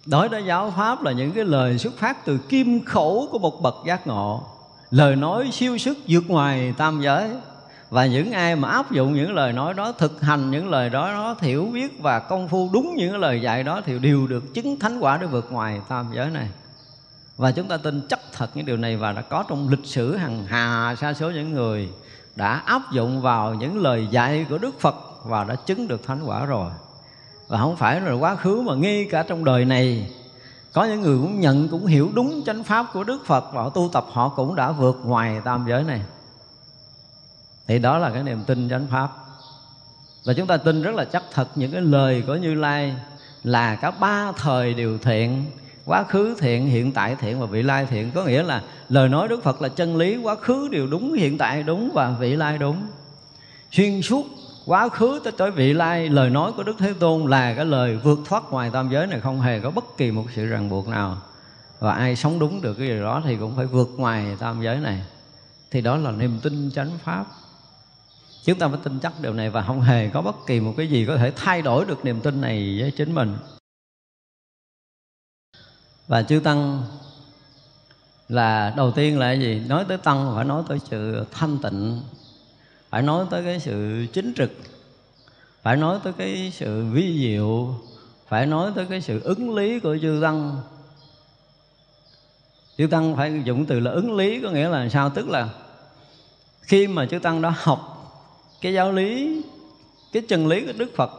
[0.06, 3.62] Đối với giáo pháp là những cái lời xuất phát từ kim khẩu của một
[3.62, 4.46] bậc giác ngộ.
[4.90, 7.30] Lời nói siêu sức vượt ngoài tam giới
[7.92, 11.12] và những ai mà áp dụng những lời nói đó, thực hành những lời đó,
[11.12, 14.78] nó hiểu biết và công phu đúng những lời dạy đó thì đều được chứng
[14.78, 16.48] thánh quả để vượt ngoài tam giới này.
[17.36, 20.16] Và chúng ta tin chắc thật những điều này và đã có trong lịch sử
[20.16, 21.88] hằng hà sa số những người
[22.36, 26.24] đã áp dụng vào những lời dạy của Đức Phật và đã chứng được thánh
[26.24, 26.70] quả rồi.
[27.48, 30.10] Và không phải là quá khứ mà ngay cả trong đời này,
[30.72, 33.68] có những người cũng nhận, cũng hiểu đúng chánh pháp của Đức Phật và họ
[33.68, 36.00] tu tập họ cũng đã vượt ngoài tam giới này
[37.66, 39.12] thì đó là cái niềm tin chánh pháp.
[40.24, 42.94] Và chúng ta tin rất là chắc thật những cái lời của Như Lai
[43.44, 45.44] là cả ba thời đều thiện,
[45.84, 48.10] quá khứ thiện, hiện tại thiện và vị lai thiện.
[48.10, 51.38] Có nghĩa là lời nói đức phật là chân lý, quá khứ đều đúng, hiện
[51.38, 52.86] tại đúng và vị lai đúng.
[53.72, 54.26] Xuyên suốt
[54.66, 57.96] quá khứ tới tới vị lai, lời nói của đức thế tôn là cái lời
[57.96, 60.88] vượt thoát ngoài tam giới này, không hề có bất kỳ một sự ràng buộc
[60.88, 61.18] nào.
[61.78, 64.76] Và ai sống đúng được cái điều đó thì cũng phải vượt ngoài tam giới
[64.76, 65.02] này.
[65.70, 67.24] Thì đó là niềm tin chánh pháp
[68.44, 70.88] chúng ta phải tin chắc điều này và không hề có bất kỳ một cái
[70.88, 73.36] gì có thể thay đổi được niềm tin này với chính mình.
[76.06, 76.82] Và chư tăng
[78.28, 79.62] là, đầu tiên là cái gì?
[79.68, 82.02] Nói tới tăng phải nói tới sự thanh tịnh,
[82.90, 84.52] phải nói tới cái sự chính trực,
[85.62, 87.74] phải nói tới cái sự vi diệu,
[88.28, 90.62] phải nói tới cái sự ứng lý của chư tăng.
[92.78, 95.10] Chư tăng phải dùng từ là ứng lý có nghĩa là sao?
[95.10, 95.48] Tức là
[96.62, 97.91] khi mà chư tăng đã học
[98.62, 99.42] cái giáo lý
[100.12, 101.10] cái chân lý của đức phật.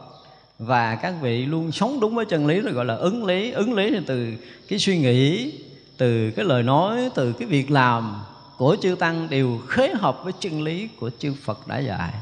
[0.58, 3.50] Và các vị luôn sống đúng với chân lý rồi gọi là ứng lý.
[3.50, 4.32] Ứng lý thì từ
[4.68, 5.52] cái suy nghĩ
[5.96, 8.22] từ cái lời nói từ cái việc làm
[8.58, 12.12] của chư tăng đều khế hợp với chân lý của chư Phật đã dạy.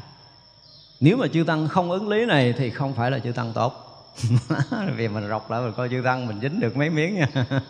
[0.99, 3.89] Nếu mà chư tăng không ứng lý này thì không phải là chư tăng tốt.
[4.95, 7.27] Vì mình rọc lại mình coi chư tăng mình dính được mấy miếng nha.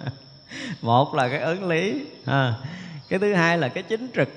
[0.81, 2.53] Một là cái ứng lý à,
[3.09, 4.29] cái thứ hai là cái chính trực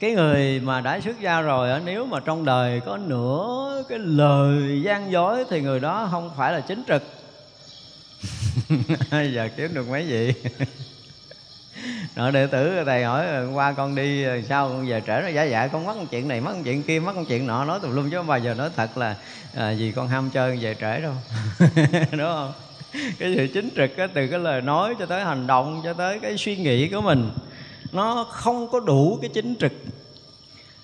[0.00, 4.82] cái người mà đã xuất gia rồi nếu mà trong đời có nửa cái lời
[4.84, 7.02] gian dối thì người đó không phải là chính trực.
[9.32, 10.34] Giờ kiếm được mấy vị?
[12.16, 15.42] Nội đệ tử thầy hỏi qua con đi ờ, sao con về trễ nó giả
[15.42, 15.66] dạ?
[15.66, 17.64] Con mất một chuyện này mất một chuyện kia mất một chuyện nọ.
[17.64, 19.16] Nói tùm lum chứ không bao giờ nói thật là
[19.54, 21.14] à, vì con ham chơi về trễ đâu.
[22.12, 22.52] Đúng không?
[22.92, 26.18] Cái sự chính trực á, từ cái lời nói cho tới hành động cho tới
[26.18, 27.30] cái suy nghĩ của mình
[27.92, 29.72] nó không có đủ cái chính trực.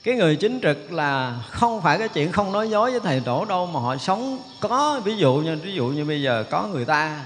[0.03, 3.45] Cái người chính trực là không phải cái chuyện không nói dối với thầy tổ
[3.45, 6.85] đâu, mà họ sống có, ví dụ như, ví dụ như bây giờ có người
[6.85, 7.25] ta,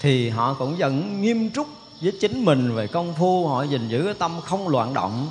[0.00, 1.66] thì họ cũng vẫn nghiêm túc
[2.00, 5.28] với chính mình về công phu, họ gìn giữ cái tâm không loạn động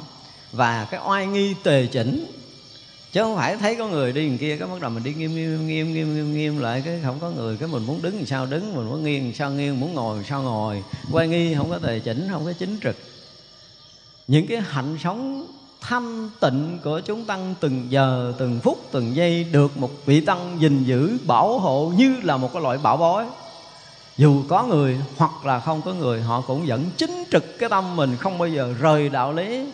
[0.51, 2.25] và cái oai nghi tề chỉnh.
[3.11, 5.35] Chứ không phải thấy có người đi đằng kia, cái bắt đầu mình đi nghiêm
[5.35, 8.25] nghiêm nghiêm nghiêm nghiêm nghiêm lại, cái không có người, cái mình muốn đứng thì
[8.25, 11.79] sao đứng, mình muốn nghiêng sao nghiêng, muốn ngồi sao ngồi quay nghi không có
[11.79, 12.95] tề chỉnh, không có chính trực
[14.27, 15.47] những cái hạnh sống
[15.81, 20.57] thanh tịnh của chúng tăng từng giờ, từng phút, từng giây được một vị tăng
[20.59, 23.25] gìn giữ, bảo hộ như là một cái loại bảo bối.
[24.17, 27.95] Dù có người hoặc là không có người, họ cũng vẫn chính trực cái tâm
[27.95, 29.65] mình, không bao giờ rời đạo lý.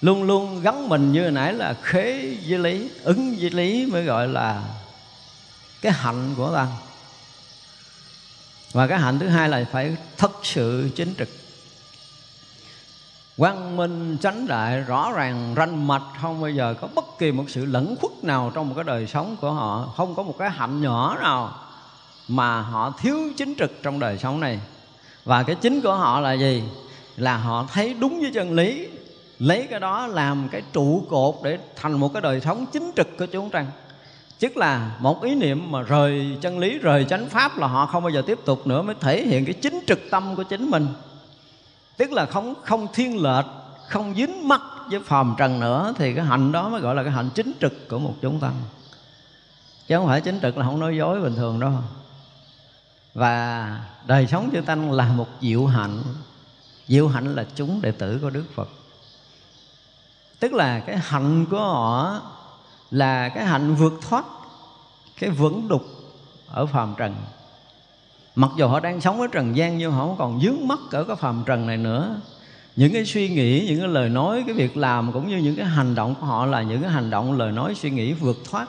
[0.00, 4.04] Luôn luôn gắn mình như hồi nãy là khế với lý, ứng với lý mới
[4.04, 4.62] gọi là
[5.80, 6.68] cái hạnh của tăng.
[8.72, 11.28] Và cái hạnh thứ hai là phải thật sự chính trực
[13.42, 17.44] quang minh chánh đại rõ ràng ranh mạch, không bao giờ có bất kỳ một
[17.48, 20.50] sự lẫn khuất nào trong một cái đời sống của họ, không có một cái
[20.50, 21.54] hạnh nhỏ nào
[22.28, 24.60] mà họ thiếu chính trực trong đời sống này.
[25.24, 26.62] Và cái chính của họ là gì?
[27.16, 28.88] Là họ thấy đúng với chân lý,
[29.38, 33.18] lấy cái đó làm cái trụ cột để thành một cái đời sống chính trực
[33.18, 33.66] của chúng ta.
[34.40, 38.02] Tức là một ý niệm mà rời chân lý, rời chánh pháp là họ không
[38.02, 40.86] bao giờ tiếp tục nữa, mới thể hiện cái chính trực tâm của chính mình
[42.02, 43.44] tức là không không thiên lệch,
[43.88, 47.12] không dính mắc với phàm trần nữa, thì cái hạnh đó mới gọi là cái
[47.12, 48.54] hạnh chính trực của một chúng tăng
[49.88, 51.72] chứ không phải chính trực là không nói dối bình thường đâu.
[53.14, 53.66] Và
[54.06, 56.02] đời sống chư tăng là một diệu hạnh.
[56.88, 58.68] Diệu hạnh là chúng đệ tử của đức phật.
[60.40, 62.20] Tức là cái hạnh của họ
[62.90, 64.24] là cái hạnh vượt thoát,
[65.20, 65.82] cái vững đục
[66.48, 67.14] ở phàm trần
[68.34, 71.04] mặc dù họ đang sống ở trần gian nhưng họ không còn dướng mắt ở
[71.04, 72.20] cái phàm trần này nữa.
[72.76, 75.66] Những cái suy nghĩ, những cái lời nói, cái việc làm cũng như những cái
[75.66, 78.68] hành động của họ là những cái hành động lời nói suy nghĩ vượt thoát.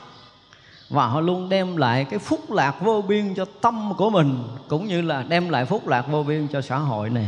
[0.90, 4.88] Và họ luôn đem lại cái phúc lạc vô biên cho tâm của mình, cũng
[4.88, 7.28] như là đem lại phúc lạc vô biên cho xã hội này.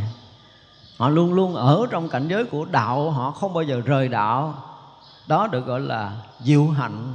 [0.96, 4.54] Họ luôn luôn ở trong cảnh giới của đạo, họ không bao giờ rời đạo.
[5.26, 6.12] Đó được gọi là
[6.44, 7.14] diệu hạnh.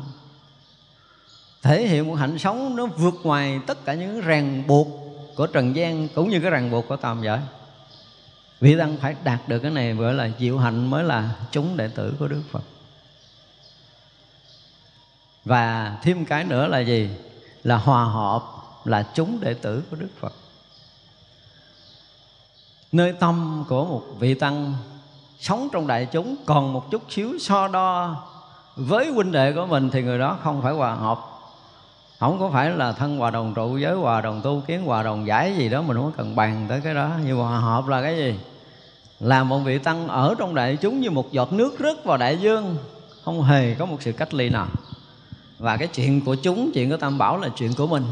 [1.62, 5.01] Thể hiện một hạnh sống nó vượt ngoài tất cả những ràng buộc
[5.36, 7.40] của trần gian cũng như cái ràng buộc của tam giới
[8.62, 11.88] vị tăng phải đạt được cái này gọi là diệu hạnh mới là chúng đệ
[11.88, 12.64] tử của đức phật.
[15.46, 17.10] Và thêm cái nữa là gì?
[17.64, 18.44] Là hòa hợp
[18.86, 20.34] là chúng đệ tử của đức phật.
[22.92, 24.74] Nơi tâm của một vị tăng
[25.40, 28.16] sống trong đại chúng còn một chút xíu so đo
[28.76, 31.20] với huynh đệ của mình thì người đó không phải hòa hợp
[32.22, 35.28] không có phải là thân hòa đồng trụ giới, hòa đồng tu kiến, hòa đồng
[35.28, 37.10] giải gì đó, mình không cần bàn tới cái đó.
[37.26, 38.36] Nhưng hòa hợp là cái gì?
[39.20, 42.38] Là một vị tăng ở trong đại chúng như một giọt nước rớt vào đại
[42.38, 42.78] dương.
[43.26, 44.68] Không hề có một sự cách ly nào.
[45.60, 48.06] Và cái chuyện của chúng, chuyện của tam bảo là chuyện của mình.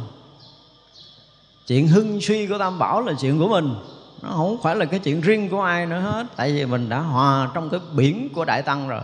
[1.68, 3.76] Chuyện hưng suy của tam bảo là chuyện của mình.
[4.22, 6.26] Nó không phải là cái chuyện riêng của ai nữa hết.
[6.36, 9.02] Tại vì mình đã hòa trong cái biển của đại tăng rồi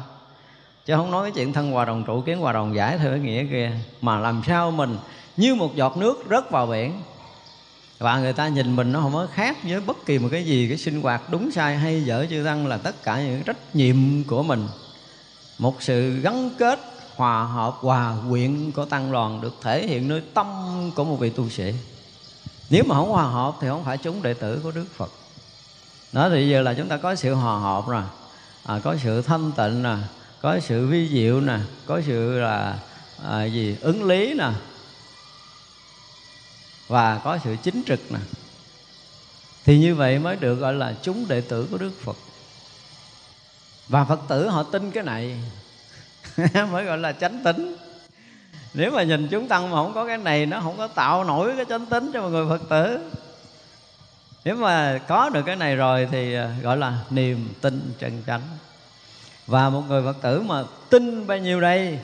[0.85, 3.19] chứ không nói cái chuyện thân hòa đồng trụ kiến hòa đồng giải theo cái
[3.19, 3.71] nghĩa kia.
[4.01, 4.97] Mà làm sao mình
[5.37, 7.01] như một giọt nước rớt vào biển.
[7.99, 10.67] Và người ta nhìn mình nó không có khác với bất kỳ một cái gì
[10.67, 14.23] cái sinh hoạt đúng sai hay dở chưa tăng là tất cả những trách nhiệm
[14.23, 14.67] của mình.
[15.59, 16.79] Một sự gắn kết
[17.15, 20.47] hòa hợp hòa quyện của tăng đoàn được thể hiện nơi tâm
[20.95, 21.73] của một vị tu sĩ.
[22.69, 25.11] Nếu mà không hòa hợp thì không phải chúng đệ tử của đức phật.
[26.11, 28.03] Đó thì giờ là chúng ta có sự hòa hợp rồi.
[28.65, 29.95] À, có sự thanh tịnh nè
[30.45, 32.79] có sự vi diệu nè có sự là
[33.29, 34.49] à, gì ứng lý nè.
[36.87, 38.19] Và có sự chính trực nè.
[39.63, 42.17] Thì như vậy mới được gọi là chúng đệ tử của đức phật.
[43.87, 45.39] Và phật tử họ tin cái này
[46.71, 47.75] mới gọi là chánh tính
[48.73, 51.53] nếu mà nhìn chúng tăng mà không có cái này nó không có tạo nổi
[51.55, 52.99] cái chánh tính cho mọi người phật tử.
[54.45, 58.41] Nếu mà có được cái này rồi thì à, gọi là niềm tin chân chánh
[59.47, 61.99] và một người phật tử mà tin bao nhiêu đây,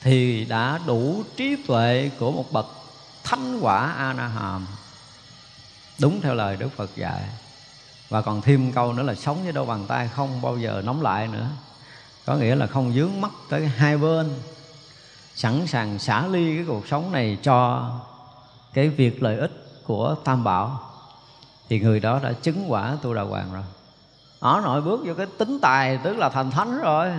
[0.00, 2.66] thì đã đủ trí tuệ của một bậc
[3.24, 4.66] thánh quả a na hàm
[6.00, 7.22] đúng theo lời đức phật dạy.
[8.08, 11.02] Và còn thêm câu nữa là sống với đôi bàn tay không bao giờ nóng
[11.02, 11.48] lại nữa.
[12.26, 14.30] Có nghĩa là không dướng mắt tới hai bên.
[15.34, 17.90] Sẵn sàng xả ly cái cuộc sống này cho
[18.74, 20.80] cái việc lợi ích của tam bảo.
[21.68, 23.64] Thì người đó đã chứng quả tu đà hoàng rồi
[24.40, 27.10] ở nội bước vô cái tính tài, tức là thành thánh rồi.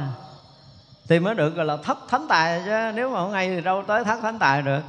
[1.07, 3.84] Thì mới được gọi là thất thánh tài chứ, nếu mà không ngay thì đâu
[3.88, 4.82] tới thất thánh tài được.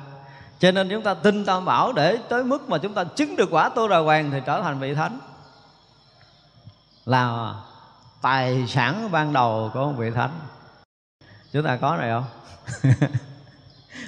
[0.58, 3.48] Cho nên chúng ta tin tam bảo để tới mức mà chúng ta chứng được
[3.50, 5.18] quả tu đà hoàng thì trở thành vị thánh.
[7.04, 7.54] Là
[8.22, 10.30] tài sản ban đầu của một vị thánh.
[11.52, 12.24] Chúng ta có này không?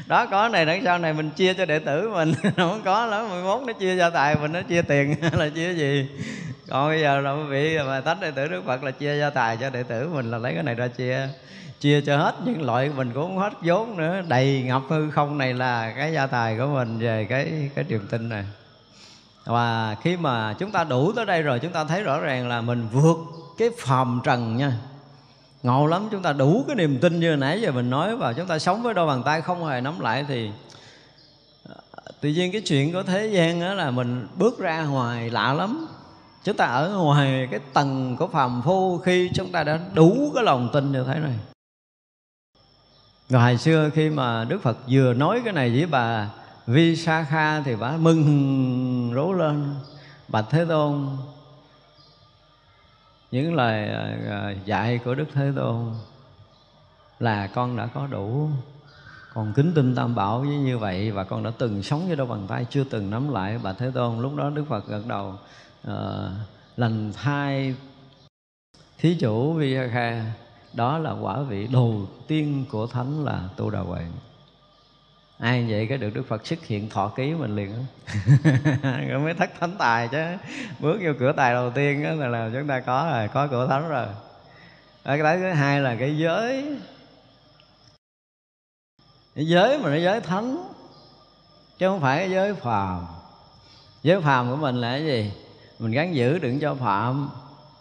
[0.07, 2.35] Đó, có này, đằng sau này mình chia cho đệ tử mình.
[2.57, 6.09] Không có lắm 11 nó chia gia tài, mình nó chia tiền là chia gì?
[6.73, 9.31] Còn bây giờ là quý vị mà tách đệ tử đức phật là chia gia
[9.31, 11.29] tài cho đệ tử mình là lấy cái này ra chia.
[11.81, 14.23] Chia cho hết những loại mình cũng không hết vốn nữa.
[14.29, 18.07] Đầy ngập hư không này là cái gia tài của mình về cái cái truyền
[18.07, 18.45] tin này.
[19.45, 22.61] Và khi mà chúng ta đủ tới đây rồi, chúng ta thấy rõ ràng là
[22.61, 23.17] mình vượt
[23.59, 24.73] cái phàm trần nha.
[25.63, 28.47] Ngộ lắm, chúng ta đủ cái niềm tin như nãy giờ mình nói và chúng
[28.47, 30.51] ta sống với đôi bàn tay không hề nắm lại thì
[31.69, 31.77] à,
[32.21, 35.89] tự nhiên cái chuyện của thế gian đó là mình bước ra ngoài lạ lắm
[36.45, 40.45] chúng ta ở ngoài cái tầng của phàm phu khi chúng ta đã đủ cái
[40.45, 41.35] lòng tin như thế này.
[43.29, 46.31] Rồi hồi xưa khi mà Đức Phật vừa nói cái này với bà
[46.67, 49.75] vi sa kha thì bà mừng rú lên.
[50.29, 51.09] Bạch Thế Tôn,
[53.31, 53.89] những lời
[54.29, 55.95] ờ, dạy của Đức Thế Tôn
[57.19, 58.49] là con đã có đủ.
[59.35, 62.27] Còn kính tin tam bảo với như vậy và con đã từng sống với đôi
[62.27, 64.23] bàn tay, chưa từng nắm lại bà thế tôn.
[64.23, 65.35] Lúc đó đức phật gật đầu
[65.85, 67.75] Ờ, uh, lành thai
[68.99, 70.25] thí chủ vi kha
[70.73, 74.13] đó là quả vị đầu tiên của thánh là tu đà hoàng
[75.43, 77.75] ai vậy cái được đức phật xuất hiện thọ ký mình liền
[79.09, 80.25] rồi mới thất thánh tài chứ.
[80.81, 83.67] Bước vô cửa tài đầu tiên đó là, là chúng ta có rồi có cửa
[83.69, 84.07] thánh rồi.
[85.03, 86.79] Ở cái thứ hai là cái giới.
[89.35, 90.57] Cái giới mà nó giới thánh
[91.79, 93.07] chứ không phải cái giới phàm.
[94.03, 95.33] Giới phàm của mình là cái gì?
[95.83, 97.31] Mình gắn giữ đừng cho phạm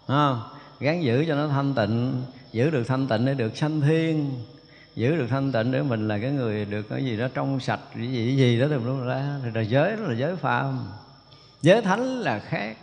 [0.07, 0.41] không
[0.79, 4.31] gắn giữ cho nó thanh tịnh, giữ được thanh tịnh để được sanh thiên,
[4.95, 7.79] giữ được thanh tịnh để mình là cái người được cái gì đó trong sạch,
[7.95, 9.39] cái gì cái gì đó từ lúc ra.
[9.43, 10.79] Thì là giới, đó là giới phàm
[11.61, 12.77] giới thánh là khác.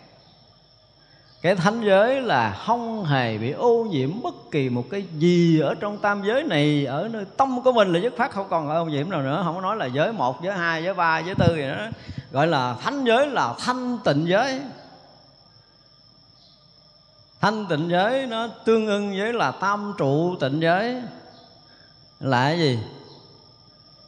[1.42, 5.74] Cái thánh giới là không hề bị ô nhiễm bất kỳ một cái gì ở
[5.74, 6.84] trong tam giới này.
[6.84, 9.42] Ở nơi tâm của mình là dứt phát, không còn ô nhiễm nào nữa.
[9.44, 11.86] Không có nói là giới một, giới hai, giới ba, giới tư gì đó.
[12.30, 14.60] Gọi là thánh giới là thanh tịnh giới
[17.41, 21.03] thanh tịnh giới nó tương ưng với là tam trụ tịnh giới.
[22.20, 22.78] Là cái gì?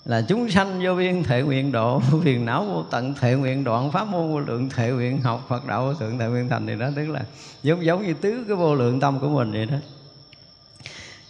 [0.04, 3.92] Là chúng sanh vô biên thể nguyện độ phiền não vô tận, thể nguyện đoạn
[3.92, 6.76] pháp môn vô lượng, thể nguyện học phật đạo vô thượng, thể nguyện thành thì
[6.76, 7.20] đó, tức là
[7.62, 9.76] giống giống như tứ cái vô lượng tâm của mình vậy đó.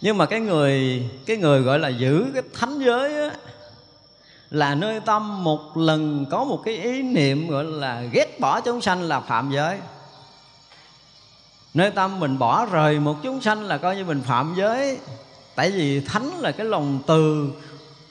[0.01, 3.35] Nhưng mà cái người cái người gọi là giữ cái thánh giới á,
[4.49, 8.81] là nơi tâm một lần có một cái ý niệm gọi là ghét bỏ chúng
[8.81, 9.77] sanh là phạm giới
[11.73, 14.97] nơi tâm mình bỏ rời một chúng sanh là coi như mình phạm giới.
[15.55, 17.51] Tại vì thánh là cái lòng từ,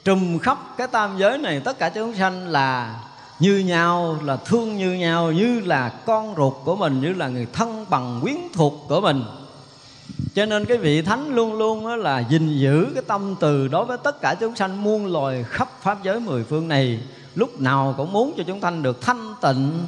[0.03, 2.95] trùm khắp cái tam giới này, tất cả chúng sanh là
[3.39, 7.47] như nhau, là thương như nhau, như là con ruột của mình, như là người
[7.53, 9.23] thân bằng quyến thuộc của mình.
[10.35, 13.97] Cho nên cái vị thánh luôn luôn là gìn giữ cái tâm từ đối với
[14.03, 16.99] tất cả chúng sanh muôn loài khắp pháp giới mười phương này.
[17.35, 19.79] Lúc nào cũng muốn cho chúng sanh được thanh tịnh,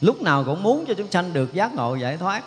[0.00, 2.42] lúc nào cũng muốn cho chúng sanh được giác ngộ giải thoát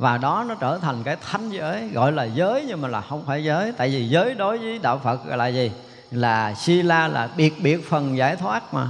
[0.00, 3.24] và đó nó trở thành cái thánh giới, gọi là giới nhưng mà là không
[3.26, 3.72] phải giới.
[3.72, 5.72] Tại vì giới đối với đạo phật là gì?
[6.10, 8.88] Là si la là biệt biệt phần giải thoát mà.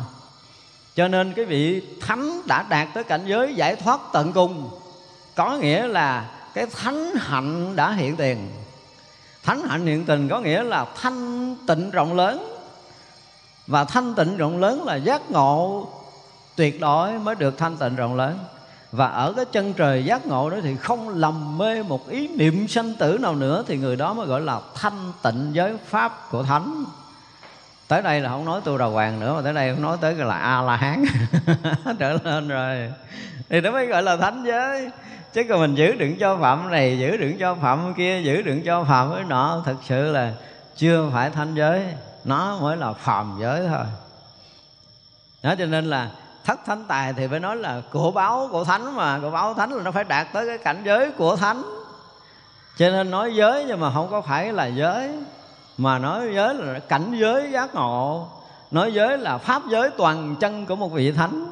[0.94, 4.70] Cho nên cái vị thánh đã đạt tới cảnh giới giải thoát tận cùng,
[5.34, 8.48] có nghĩa là cái thánh hạnh đã hiện tiền.
[9.42, 12.56] Thánh hạnh hiện tình có nghĩa là thanh tịnh rộng lớn.
[13.66, 15.88] Và thanh tịnh rộng lớn là giác ngộ
[16.56, 18.38] tuyệt đối mới được thanh tịnh rộng lớn
[18.92, 22.68] và ở cái chân trời giác ngộ đó thì không lầm mê một ý niệm
[22.68, 26.42] sanh tử nào nữa thì người đó mới gọi là thanh tịnh giới pháp của
[26.42, 26.84] thánh.
[27.88, 30.14] Tới đây là không nói tu đà hoàng nữa, mà tới đây không nói tới
[30.14, 31.04] là a la hán
[31.98, 32.92] trở lên rồi.
[33.48, 34.90] Thì nó mới gọi là thánh giới.
[35.32, 38.62] Chứ còn mình giữ đựng cho phạm này, giữ đựng cho phạm kia, giữ đựng
[38.64, 40.32] cho phạm với nọ, thật sự là
[40.76, 41.82] chưa phải thanh giới.
[42.24, 43.84] Nó mới là phàm giới thôi.
[45.42, 46.10] Đó, cho nên là
[46.44, 49.70] thất thánh tài thì phải nói là của báo của thánh mà của báo thánh
[49.70, 51.62] là nó phải đạt tới cái cảnh giới của thánh.
[52.76, 55.10] Cho nên nói giới nhưng mà không có phải là giới,
[55.78, 58.28] mà nói giới là cảnh giới giác ngộ.
[58.70, 61.46] Nói giới là pháp giới toàn chân của một vị thánh.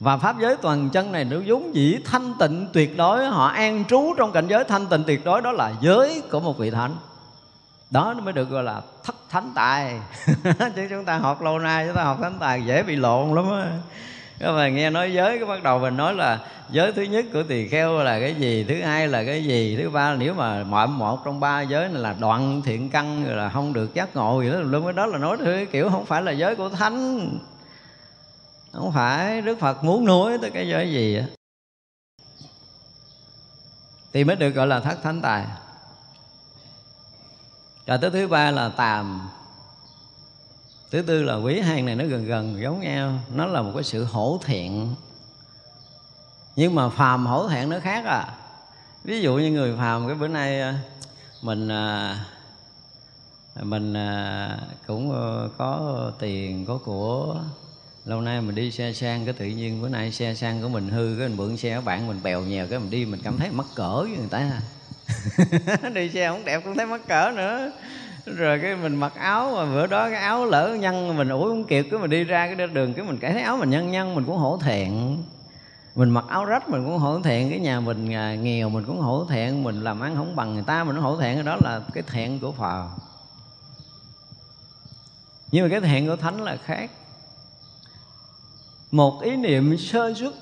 [0.00, 3.84] Và pháp giới toàn chân này nó vốn dĩ thanh tịnh tuyệt đối, họ an
[3.88, 6.96] trú trong cảnh giới thanh tịnh tuyệt đối, đó là giới của một vị thánh
[7.92, 10.00] đó, nó mới được gọi là thất thánh tài.
[10.76, 13.50] Chứ chúng ta học lâu nay, chúng ta học thánh tài dễ bị lộn lắm
[13.50, 13.72] á.
[14.38, 16.38] Các bạn nghe nói giới, cái bắt đầu mình nói là
[16.70, 19.90] giới thứ nhất của tỳ kheo là cái gì, thứ hai là cái gì, thứ
[19.90, 23.48] ba, nếu mà mọi một trong ba giới này là đoạn thiện căn rồi là
[23.48, 26.22] không được giác ngộ gì đó luôn cái đó là nói thứ kiểu không phải
[26.22, 27.28] là giới của thánh.
[28.72, 31.24] Không phải, đức phật muốn nuôi tới cái giới gì á.
[34.12, 35.44] Thì mới được gọi là thất thánh tài
[37.86, 39.30] rồi tới thứ ba là tàm.
[40.90, 43.18] Thứ tư là quý hai này nó gần gần giống nhau.
[43.34, 44.94] Nó là một cái sự hổ thiện
[46.56, 48.34] nhưng mà phàm hổ thẹn nó khác à.
[49.04, 50.78] Ví dụ như người phàm cái bữa nay à,
[51.42, 52.24] mình à,
[53.60, 57.36] mình à, cũng ờ, có tiền, có của.
[58.04, 60.88] Lâu nay mình đi xe sang cái tự nhiên bữa nay xe sang của mình
[60.88, 63.50] hư, cái mình mượn xe bạn mình bèo nhèo, cái mình đi mình cảm thấy
[63.50, 64.60] mắc cỡ với người ta.
[65.94, 67.72] đi xe không đẹp, cũng thấy mắc cỡ nữa.
[68.26, 71.64] Rồi cái mình mặc áo, mà bữa đó cái áo lỡ nhăn, mình ủi không
[71.64, 74.14] kịp, cái mình đi ra cái đường cái mình cảm thấy áo mình nhăn nhăn,
[74.14, 75.16] mình cũng hổ thẹn.
[75.94, 79.00] Mình mặc áo rách mình cũng hổ thẹn, cái nhà mình à, nghèo mình cũng
[79.00, 81.56] hổ thẹn, mình làm ăn không bằng người ta mình cũng hổ thẹn, cái đó
[81.60, 82.88] là cái thẹn của phật.
[85.52, 86.90] Nhưng mà cái thẹn của thánh là khác.
[88.90, 90.34] Một ý niệm sơ xuất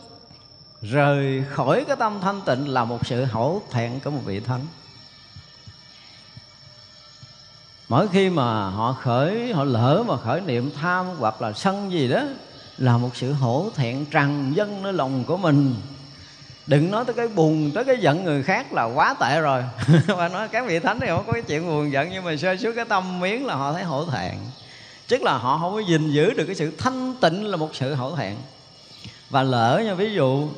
[0.82, 4.66] rời khỏi cái tâm thanh tịnh là một sự hổ thẹn của một vị thánh.
[7.88, 12.08] Mỗi khi mà họ khởi, họ lỡ mà khởi niệm tham hoặc là sân gì
[12.08, 12.22] đó,
[12.78, 15.74] là một sự hổ thẹn tràn dân nơi lòng của mình.
[16.66, 19.64] Đừng nói tới cái buồn, tới cái giận người khác là quá tệ rồi.
[20.06, 22.56] Và nói các vị thánh thì không có cái chuyện buồn giận, nhưng mà sơ
[22.56, 24.34] suốt cái tâm miếng là họ thấy hổ thẹn.
[25.08, 27.94] Tức là họ không có gìn giữ được cái sự thanh tịnh là một sự
[27.94, 28.36] hổ thẹn
[29.30, 30.48] và lỡ nha, ví dụ,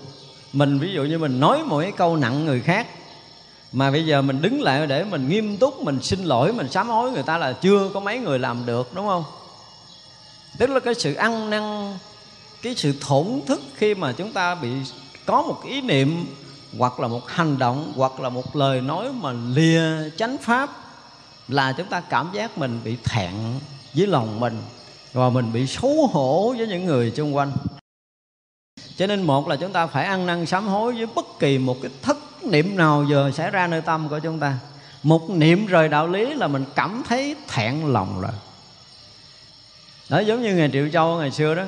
[0.53, 2.87] mình ví dụ như mình nói một cái câu nặng người khác,
[3.73, 6.89] mà bây giờ mình đứng lại để mình nghiêm túc, mình xin lỗi, mình sám
[6.89, 9.25] hối người ta là chưa có mấy người làm được, đúng không?
[10.59, 11.95] Tức là cái sự ăn năn,
[12.63, 14.69] cái sự thổn thức khi mà chúng ta bị
[15.27, 16.27] có một ý niệm,
[16.79, 20.71] hoặc là một hành động, hoặc là một lời nói mà lìa chánh pháp,
[21.49, 23.33] là chúng ta cảm giác mình bị thẹn
[23.95, 24.63] với lòng mình,
[25.13, 27.53] và mình bị xấu hổ với những người xung quanh
[28.97, 31.77] cho nên một là chúng ta phải ăn năn sám hối với bất kỳ một
[31.83, 34.59] cái thất niệm nào giờ xảy ra nơi tâm của chúng ta.
[35.03, 38.33] Một niệm rời đạo lý là mình cảm thấy thẹn lòng rồi.
[40.09, 41.65] Đó, giống như ngày triệu châu ngày xưa đó.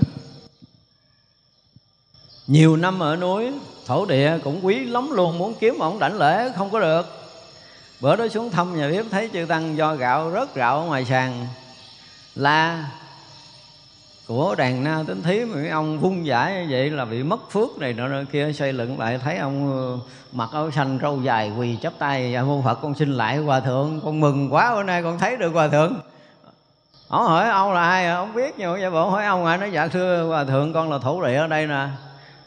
[2.46, 3.52] Nhiều năm ở núi,
[3.86, 7.06] thổ địa cũng quý lắm luôn, muốn kiếm mà không đảnh lễ không có được.
[8.00, 11.04] Bữa đó xuống thăm nhà bếp thấy chư tăng do gạo rớt gạo ở ngoài
[11.04, 11.46] sàn.
[12.34, 12.90] La
[14.26, 17.50] của đàn na tính thí mà mấy ông vung giải như vậy là bị mất
[17.50, 19.98] phước này nọ kia xây lựng lại thấy ông ờ,
[20.32, 23.60] mặc áo xanh râu dài quỳ chắp tay dạ mô phật, con xin lại hòa
[23.60, 25.94] thượng, con mừng quá, bữa nay con thấy được hòa thượng.
[27.08, 29.70] Ông hỏi ông là ai ông biết nhưng mà dạ bộ, hỏi ông ai nói
[29.72, 31.86] dạ thưa hòa thượng, con là thủ địa ở đây nè.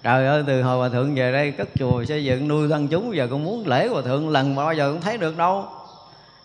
[0.04, 3.16] Trời ơi, từ hồi hòa thượng về đây cất chùa, xây dựng, nuôi tăng chúng,
[3.16, 5.66] giờ con muốn lễ hòa thượng lần mà bao giờ cũng thấy được đâu.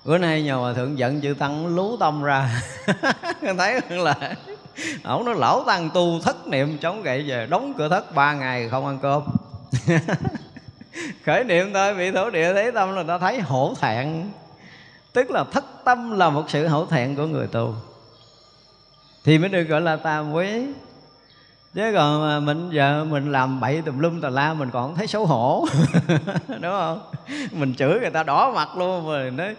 [0.05, 2.62] Bữa nay nhờ hòa thượng giận chữ tăng lú tâm ra.
[3.43, 4.14] Con thấy là
[5.04, 8.68] ổng nó lão tăng tu thất niệm chống gậy về, đóng cửa thất ba ngày
[8.68, 9.22] không ăn cơm.
[11.26, 14.30] Khởi niệm thôi bị thổ địa thấy tâm là ta thấy hổ thẹn.
[15.12, 17.74] Tức là thất tâm là một sự hổ thẹn của người tu.
[19.24, 20.66] Thì mới được gọi là tam quý
[21.74, 25.06] chứ còn mà mình giờ mình làm bậy tùm lum tà la, mình còn thấy
[25.06, 25.66] xấu hổ.
[26.48, 27.00] Đúng không?
[27.52, 29.54] Mình chửi người ta đỏ mặt luôn rồi nói,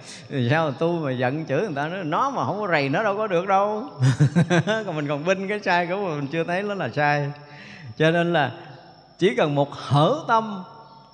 [0.50, 1.88] sao mà tu mà giận chửi người ta?
[1.88, 3.84] Nói, nó mà không có rầy nó đâu có được đâu.
[4.86, 7.32] Còn mình còn binh cái sai của mình chưa thấy nó là sai.
[7.98, 8.52] Cho nên là
[9.20, 10.64] chỉ cần một hở tâm,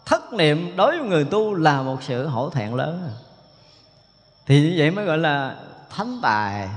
[0.05, 3.09] thất niệm đối với người tu là một sự hổ thẹn lớn.
[4.45, 5.55] Thì như vậy mới gọi là
[5.89, 6.69] thánh tài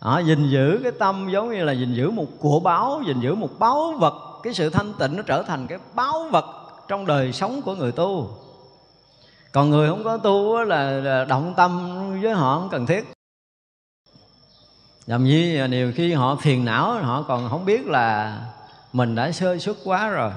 [0.00, 3.34] à, gìn giữ cái tâm giống như là gìn giữ một của báo gìn giữ
[3.34, 4.14] một báu vật.
[4.42, 6.44] Cái sự thanh tịnh nó trở thành cái báu vật
[6.88, 8.30] trong đời sống của người tu.
[9.52, 11.80] Còn người không có tu là, là động tâm
[12.22, 13.12] với họ không cần thiết.
[15.06, 18.38] Làm gì à, nhiều khi họ phiền não họ còn không biết là
[18.92, 20.30] mình đã sơ xuất quá rồi.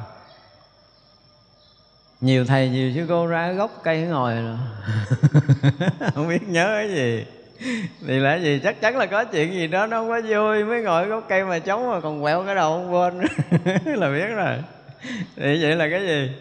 [2.21, 4.35] Nhiều thầy nhiều sư cô ra gốc cây ngồi.
[6.15, 7.25] Không biết nhớ cái gì.
[8.07, 8.59] thì là gì?
[8.63, 10.63] Chắc chắn là có chuyện gì đó nó không có vui.
[10.63, 13.19] Mới ngồi gốc cây mà chống mà còn quẹo cái đầu không quên.
[13.99, 14.55] Là biết rồi.
[15.35, 16.31] Thì vậy là cái gì?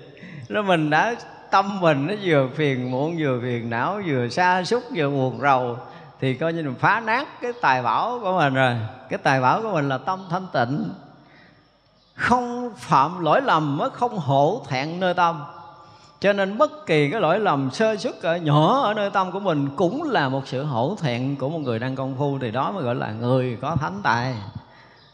[0.49, 1.15] Nó mình đã,
[1.51, 5.79] tâm mình nó vừa phiền muộn, vừa phiền não, vừa xa xúc vừa buồn rầu,
[6.21, 8.75] thì coi như mình phá nát cái tài bảo của mình rồi.
[9.09, 10.91] Cái tài bảo của mình là tâm thanh tịnh.
[12.15, 15.43] Không phạm lỗi lầm mới không hổ thẹn nơi tâm
[16.21, 19.41] cho nên bất kỳ cái lỗi lầm sơ xuất ở nhỏ ở nơi tâm của
[19.41, 22.39] mình cũng là một sự hổ thẹn của một người đang công phu.
[22.39, 24.35] Thì đó mới gọi là người có thánh tài.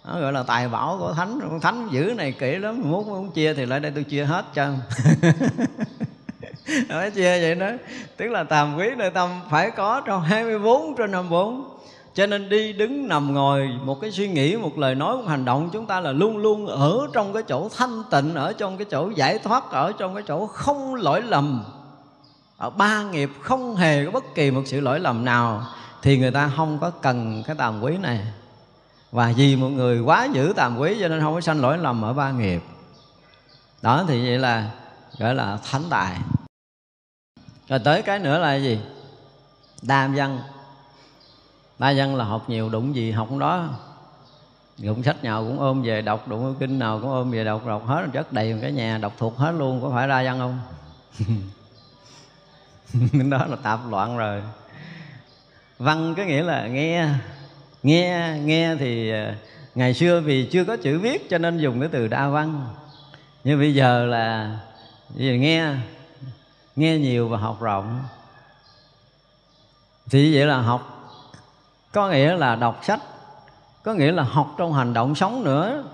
[0.04, 1.38] Nó gọi là tài bảo của thánh.
[1.42, 2.82] Con thánh giữ này kỹ lắm.
[2.84, 4.68] Muốn muốn chia thì lại đây tôi chia hết cho.
[6.88, 7.70] Nói chia vậy đó.
[8.16, 11.76] Tức là tàm quý nơi tâm phải có trong 24 trên 54
[12.16, 15.44] cho nên đi đứng nằm ngồi, một cái suy nghĩ, một lời nói, một hành
[15.44, 18.86] động, chúng ta là luôn luôn ở trong cái chỗ thanh tịnh, ở trong cái
[18.90, 21.64] chỗ giải thoát, ở trong cái chỗ không lỗi lầm.
[22.56, 25.66] Ở ba nghiệp không hề có bất kỳ một sự lỗi lầm nào,
[26.02, 28.20] thì người ta không có cần cái tàm quý này.
[29.12, 32.02] Và vì một người quá giữ tàm quý, cho nên không có sanh lỗi lầm
[32.02, 32.62] ở ba nghiệp.
[33.82, 34.70] Đó, thì vậy là
[35.18, 36.16] gọi là thánh tài.
[37.68, 38.80] Rồi tới cái nữa là gì?
[39.82, 40.40] Đa văn
[41.78, 43.68] đa văn là học nhiều đụng gì học đó.
[44.78, 47.86] Đụng sách nào cũng ôm về đọc, đụng kinh nào cũng ôm về đọc đọc
[47.86, 50.60] hết chất đầy cái nhà, đọc thuộc hết luôn, có phải đa văn không?
[53.30, 54.42] Đó là tạp loạn rồi.
[55.78, 57.08] Văn có nghĩa là nghe
[57.82, 59.36] nghe nghe thì à,
[59.74, 62.64] ngày xưa vì chưa có chữ viết cho nên dùng cái từ đa văn.
[63.44, 64.58] Nhưng bây giờ là,
[65.14, 65.74] bây giờ nghe
[66.76, 68.02] nghe nhiều và học rộng.
[70.10, 70.95] Thì vậy là học
[71.96, 73.00] có nghĩa là đọc sách,
[73.82, 75.84] có nghĩa là học trong hành động sống nữa.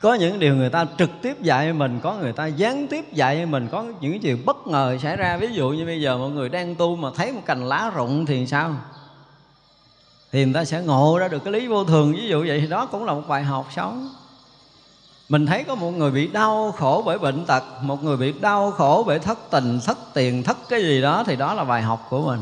[0.00, 3.46] Có những điều người ta trực tiếp dạy mình, có người ta gián tiếp dạy
[3.46, 5.36] mình, có những chuyện bất ngờ xảy ra.
[5.36, 8.26] Ví dụ như bây giờ mọi người đang tu mà thấy một cành lá rụng
[8.26, 8.74] thì sao?
[10.32, 12.12] Thì người ta sẽ ngộ ra được cái lý vô thường.
[12.12, 14.08] Ví dụ vậy thì đó cũng là một bài học sống.
[15.28, 18.70] Mình thấy có một người bị đau khổ bởi bệnh tật, một người bị đau
[18.70, 22.06] khổ bởi thất tình, thất tiền, thất cái gì đó, thì đó là bài học
[22.10, 22.40] của mình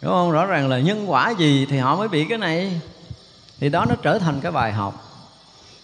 [0.00, 0.32] đúng không?
[0.32, 2.80] Rõ ràng là nhân quả gì thì họ mới bị cái này.
[3.60, 5.04] Thì đó nó trở thành cái bài học.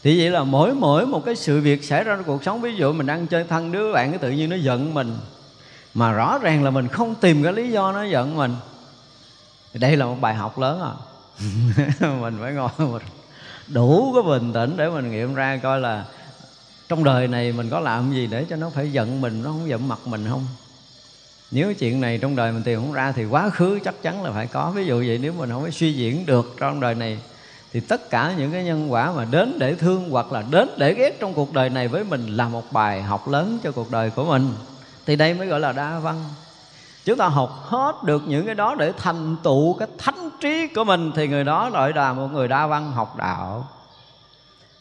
[0.02, 2.76] Thì vậy là mỗi mỗi một cái sự việc xảy ra trong cuộc sống, ví
[2.76, 5.16] dụ mình đang chơi thân đứa bạn cái tự nhiên nó giận mình,
[5.94, 8.56] mà rõ ràng là mình không tìm cái lý do nó giận mình.
[9.72, 10.92] Thì đây là một bài học lớn à.
[12.20, 13.02] Mình phải ngồi mình
[13.68, 16.04] đủ cái bình tĩnh để mình nghiệm ra coi là
[16.88, 19.68] trong đời này mình có làm gì để cho nó phải giận mình, nó không
[19.68, 20.46] giận mặt mình không?
[21.54, 24.30] Nếu chuyện này trong đời mình tìm không ra thì quá khứ chắc chắn là
[24.30, 24.70] phải có.
[24.70, 27.18] Ví dụ vậy, nếu mình không có suy diễn được trong đời này,
[27.72, 30.94] thì tất cả những cái nhân quả mà đến để thương hoặc là đến để
[30.94, 34.10] ghét trong cuộc đời này với mình là một bài học lớn cho cuộc đời
[34.10, 34.54] của mình.
[35.06, 36.24] Thì đây mới gọi là đa văn.
[37.04, 40.84] Chúng ta học hết được những cái đó để thành tựu cái thánh trí của
[40.84, 43.68] mình, thì người đó gọi là một người đa văn học đạo.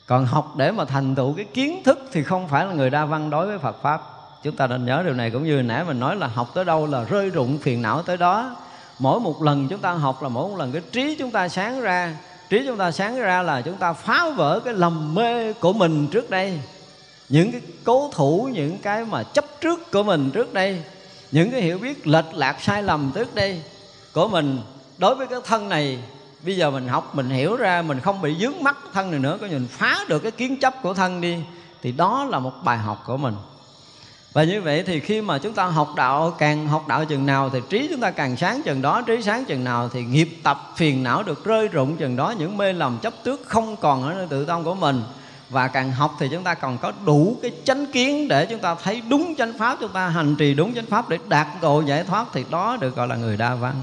[0.05, 3.05] Còn học để mà thành tựu cái kiến thức thì không phải là người đa
[3.05, 4.01] văn đối với Phật pháp
[4.43, 6.87] chúng ta nên nhớ điều này cũng như nãy mình nói là học tới đâu
[6.87, 8.55] là rơi rụng phiền não tới đó.
[8.99, 11.81] Mỗi một lần chúng ta học là mỗi một lần cái trí chúng ta sáng
[11.81, 12.15] ra.
[12.49, 16.07] Trí chúng ta sáng ra là chúng ta phá vỡ cái lầm mê của mình
[16.07, 16.59] trước đây.
[17.29, 20.83] Những cái cố thủ, những cái mà chấp trước của mình trước đây.
[21.31, 23.61] Những cái hiểu biết lệch lạc sai lầm trước đây
[24.13, 24.59] của mình.
[24.97, 25.99] Đối với cái thân này,
[26.45, 29.37] bây giờ mình học, mình hiểu ra, mình không bị dướng mắt thân này nữa
[29.41, 31.37] có nhìn phá được cái kiến chấp của thân đi,
[31.81, 33.33] thì đó là một bài học của mình
[34.33, 37.49] và như vậy thì khi mà chúng ta học đạo, càng học đạo chừng nào
[37.49, 40.71] thì trí chúng ta càng sáng chừng đó, trí sáng chừng nào thì nghiệp tập
[40.75, 44.13] phiền não được rơi rụng chừng đó, những mê lầm chấp trước không còn ở
[44.13, 45.03] nơi tự tâm của mình.
[45.49, 48.75] Và càng học thì chúng ta còn có đủ cái chánh kiến để chúng ta
[48.75, 52.03] thấy đúng chánh pháp, chúng ta hành trì đúng chánh pháp để đạt độ giải
[52.03, 53.73] thoát thì đó được gọi là người đa văn.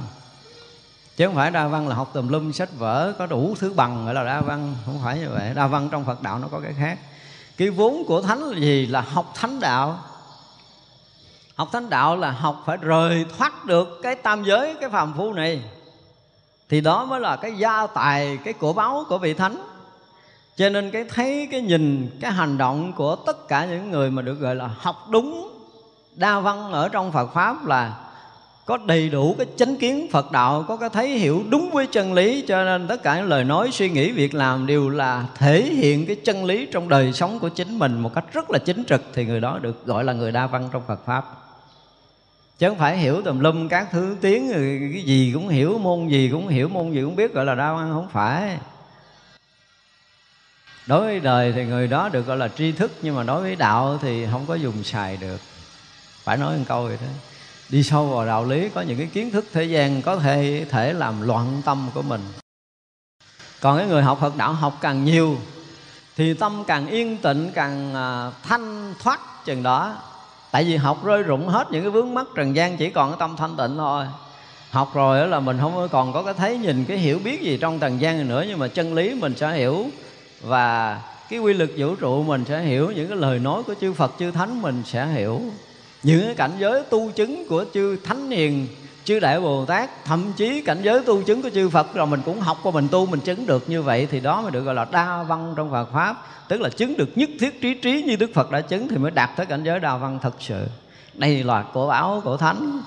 [1.16, 4.04] Chứ không phải đa văn là học tùm lum sách vở, có đủ thứ bằng
[4.04, 5.52] gọi là đa văn, không phải như vậy.
[5.54, 6.98] Đa văn trong phật đạo nó có cái khác.
[7.56, 8.86] Cái vốn của thánh là gì?
[8.86, 9.98] Là học thánh đạo
[11.60, 15.32] học thánh đạo là học phải rời thoát được cái tam giới, cái phàm phu
[15.32, 15.62] này.
[16.68, 19.56] Thì đó mới là cái gia tài, cái của báu của vị thánh.
[20.56, 24.22] Cho nên cái thấy, cái nhìn, cái hành động của tất cả những người mà
[24.22, 25.58] được gọi là học đúng,
[26.14, 27.96] đa văn ở trong phật pháp là
[28.66, 32.12] có đầy đủ cái chánh kiến Phật đạo, có cái thấy hiểu đúng với chân
[32.12, 35.62] lý, cho nên tất cả những lời nói, suy nghĩ, việc làm đều là thể
[35.62, 38.84] hiện cái chân lý trong đời sống của chính mình một cách rất là chính
[38.84, 39.02] trực.
[39.12, 41.24] Thì người đó được gọi là người đa văn trong Phật pháp
[42.60, 44.52] chứ không phải hiểu tùm lum các thứ tiếng
[44.92, 47.72] cái gì cũng hiểu, môn gì cũng hiểu, môn gì cũng biết gọi là đa
[47.72, 48.58] văn không phải.
[50.86, 53.56] Đối với đời thì người đó được gọi là tri thức, nhưng mà đối với
[53.56, 55.40] đạo thì không có dùng xài được.
[56.24, 57.08] Phải nói một câu vậy đó.
[57.68, 60.92] Đi sâu vào đạo lý, có những cái kiến thức thế gian có thể thể
[60.92, 62.22] làm loạn tâm của mình.
[63.60, 65.38] Còn cái người học Phật đạo học càng nhiều,
[66.16, 69.96] thì tâm càng yên tịnh càng à, thanh thoát chừng đó
[70.50, 73.16] tại vì học rơi rụng hết những cái vướng mắc trần gian chỉ còn cái
[73.20, 74.04] tâm thanh tịnh thôi.
[74.70, 77.78] Học rồi là mình không còn có cái thấy nhìn, cái hiểu biết gì trong
[77.78, 79.86] trần gian nữa, nhưng mà chân lý mình sẽ hiểu.
[80.42, 83.92] Và cái quy luật vũ trụ mình sẽ hiểu, những cái lời nói của chư
[83.92, 85.40] Phật, chư Thánh mình sẽ hiểu.
[86.02, 88.66] Những cái cảnh giới tu chứng của chư Thánh Hiền
[89.04, 92.22] chư Đại Bồ Tát, thậm chí cảnh giới tu chứng của chư Phật, rồi mình
[92.24, 94.74] cũng học qua, mình tu, mình chứng được như vậy thì đó mới được gọi
[94.74, 96.16] là đa văn trong Phật pháp.
[96.48, 99.10] Tức là chứng được nhất thiết trí trí như Đức Phật đã chứng thì mới
[99.10, 100.66] đạt tới cảnh giới đa văn thật sự.
[101.14, 102.80] Đây là cổ báo cổ thánh.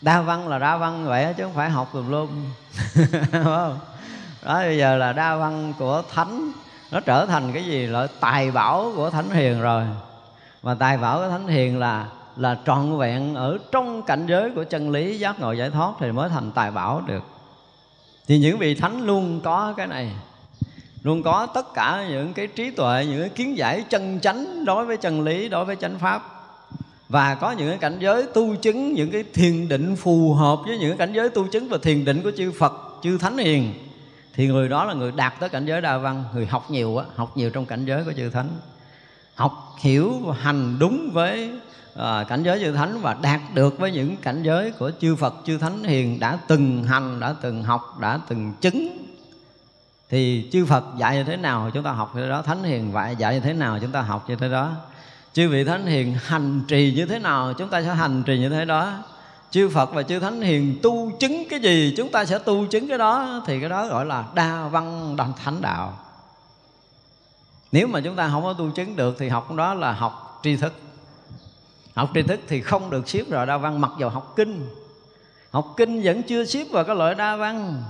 [0.00, 2.28] Đa văn là đa văn vậy chứ không phải học tùm lum.
[4.42, 6.52] Đó, bây giờ là đa văn của thánh.
[6.90, 7.86] Nó trở thành cái gì?
[7.86, 9.84] Là tài bảo của thánh hiền rồi.
[10.62, 12.06] Và tài bảo của thánh hiền là
[12.36, 16.12] là trọn vẹn ở trong cảnh giới của chân lý, giác ngộ giải thoát thì
[16.12, 17.22] mới thành tài bảo được.
[18.26, 20.10] Thì những vị thánh luôn có cái này,
[21.02, 24.86] luôn có tất cả những cái trí tuệ, những cái kiến giải chân chánh đối
[24.86, 26.28] với chân lý, đối với chánh pháp.
[27.08, 30.78] Và có những cái cảnh giới tu chứng, những cái thiền định phù hợp với
[30.78, 32.72] những cái cảnh giới tu chứng và thiền định của chư Phật,
[33.02, 33.74] chư Thánh Hiền.
[34.34, 37.04] Thì người đó là người đạt tới cảnh giới đa văn, người học nhiều á,
[37.16, 38.48] học nhiều trong cảnh giới của chư Thánh.
[39.34, 41.50] Học hiểu và hành đúng với
[41.96, 45.34] à, cảnh giới chư Thánh và đạt được với những cảnh giới của chư Phật
[45.44, 48.98] chư Thánh Hiền đã từng hành đã từng học đã từng chứng.
[50.08, 52.92] Thì chư Phật dạy như thế nào chúng ta học như thế đó Thánh Hiền
[52.92, 54.72] vậy dạy như thế nào chúng ta học như thế đó.
[55.32, 58.48] Chư vị thánh hiền hành trì như thế nào chúng ta sẽ hành trì như
[58.48, 58.92] thế đó.
[59.50, 62.88] Chư phật và chư thánh hiền tu chứng cái gì chúng ta sẽ tu chứng
[62.88, 63.42] cái đó.
[63.46, 65.98] Thì cái đó gọi là đa văn đăng thánh đạo.
[67.72, 70.56] Nếu mà chúng ta không có tu chứng được thì học đó là học tri
[70.56, 70.72] thức
[71.94, 74.68] học tri thức thì không được xếp vào đa văn mặc dù học kinh.
[75.50, 77.82] Học kinh vẫn chưa xếp vào cái loại đa văn.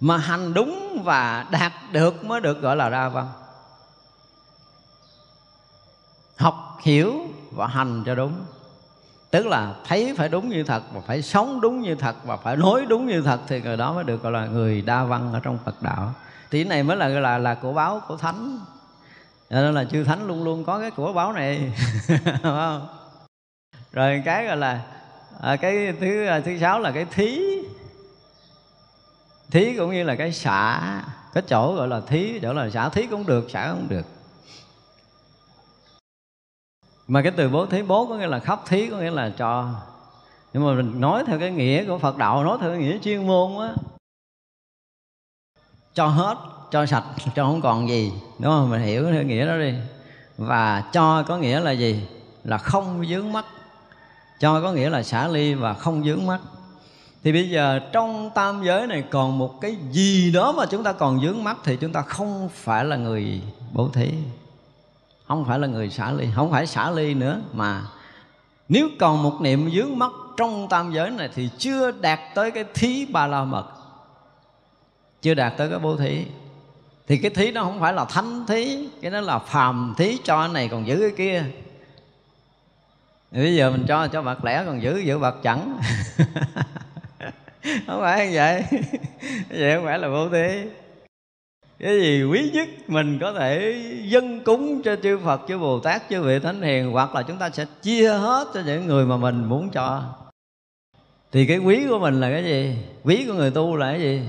[0.00, 3.28] Mà hành đúng và đạt được mới được gọi là đa văn.
[6.36, 7.14] Học hiểu
[7.50, 8.32] và hành cho đúng.
[9.30, 12.56] Tức là thấy phải đúng như thật và phải sống đúng như thật và phải
[12.56, 15.40] nói đúng như thật thì người đó mới được gọi là người đa văn ở
[15.40, 16.14] trong Phật đạo.
[16.50, 18.58] Thì cái này mới là là là của báo của thánh.
[19.50, 21.72] Cho nên là chư thánh luôn luôn có cái của báo này.
[22.42, 22.97] Không?
[23.98, 24.82] Rồi cái gọi là
[25.40, 27.40] à, cái thứ à, thứ sáu là cái thí.
[29.50, 31.02] Thí cũng như là cái xả.
[31.34, 34.06] Cái chỗ gọi là thí chỗ là xả thí cũng được xả cũng được.
[37.06, 39.74] Mà cái từ bố thí bố có nghĩa là khắp thí có nghĩa là cho
[40.52, 43.26] nhưng mà mình nói theo cái nghĩa của Phật đạo nói theo cái nghĩa chuyên
[43.26, 43.74] môn á
[45.94, 46.38] cho hết
[46.70, 47.04] cho sạch
[47.34, 48.12] cho không còn gì.
[48.38, 48.70] Đúng không?
[48.70, 49.74] Mình hiểu theo nghĩa đó đi.
[50.36, 52.08] Và cho có nghĩa là gì?
[52.44, 53.44] Là không dướng mắt
[54.40, 56.40] cho có nghĩa là xả ly và không dướng mắt.
[57.24, 60.92] Thì bây giờ trong tam giới này còn một cái gì đó mà chúng ta
[60.92, 63.40] còn dướng mắt thì chúng ta không phải là người
[63.72, 64.10] bố thí.
[65.26, 67.82] Không phải là người xả ly, không phải xả ly nữa mà
[68.68, 72.64] nếu còn một niệm dướng mắt trong tam giới này thì chưa đạt tới cái
[72.74, 73.66] thí ba la mật.
[75.22, 76.24] Chưa đạt tới cái bố thí.
[77.06, 80.40] Thì cái thí nó không phải là thánh thí, cái đó là phàm thí, cho
[80.40, 81.44] anh này còn giữ cái kia
[83.30, 85.78] bây giờ mình cho cho bạc lẻ còn giữ giữ bạc chẳng
[87.86, 88.64] không phải như vậy.
[89.50, 90.68] Vậy không phải là vô thí
[91.78, 96.02] cái gì quý nhất mình có thể dân cúng cho chư Phật, chư Bồ Tát,
[96.10, 99.16] chư vị Thánh Hiền, hoặc là chúng ta sẽ chia hết cho những người mà
[99.16, 100.02] mình muốn cho.
[101.32, 102.76] Thì cái quý của mình là cái gì?
[103.04, 104.22] Quý của người tu là cái gì?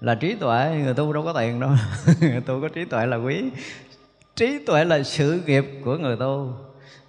[0.00, 0.80] Là trí tuệ.
[0.84, 1.70] Người tu đâu có tiền đâu.
[2.20, 3.44] Người tu có trí tuệ là quý.
[4.36, 6.52] Trí tuệ là sự nghiệp của người tu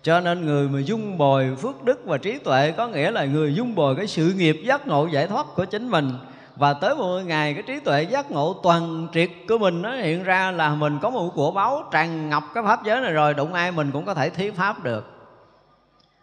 [0.08, 3.54] cho nên người mà dung bồi phước đức và trí tuệ có nghĩa là người
[3.54, 6.12] dung bồi cái sự nghiệp giác ngộ giải thoát của chính mình.
[6.56, 10.24] Và tới một ngày cái trí tuệ giác ngộ toàn triệt của mình nó hiện
[10.24, 13.54] ra là mình có một của báo tràn ngập cái pháp giới này rồi, đụng
[13.54, 15.06] ai mình cũng có thể thí pháp được.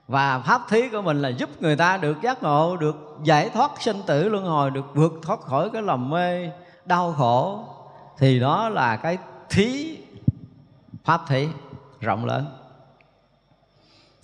[0.08, 3.70] Và pháp thí của mình là giúp người ta được giác ngộ, được giải thoát
[3.80, 6.50] sinh tử luân hồi, được vượt thoát khỏi cái lầm mê,
[6.84, 7.64] đau khổ.
[8.18, 9.18] Thì đó là cái
[9.50, 9.98] thí
[11.04, 11.48] pháp thí
[12.00, 12.44] rộng lớn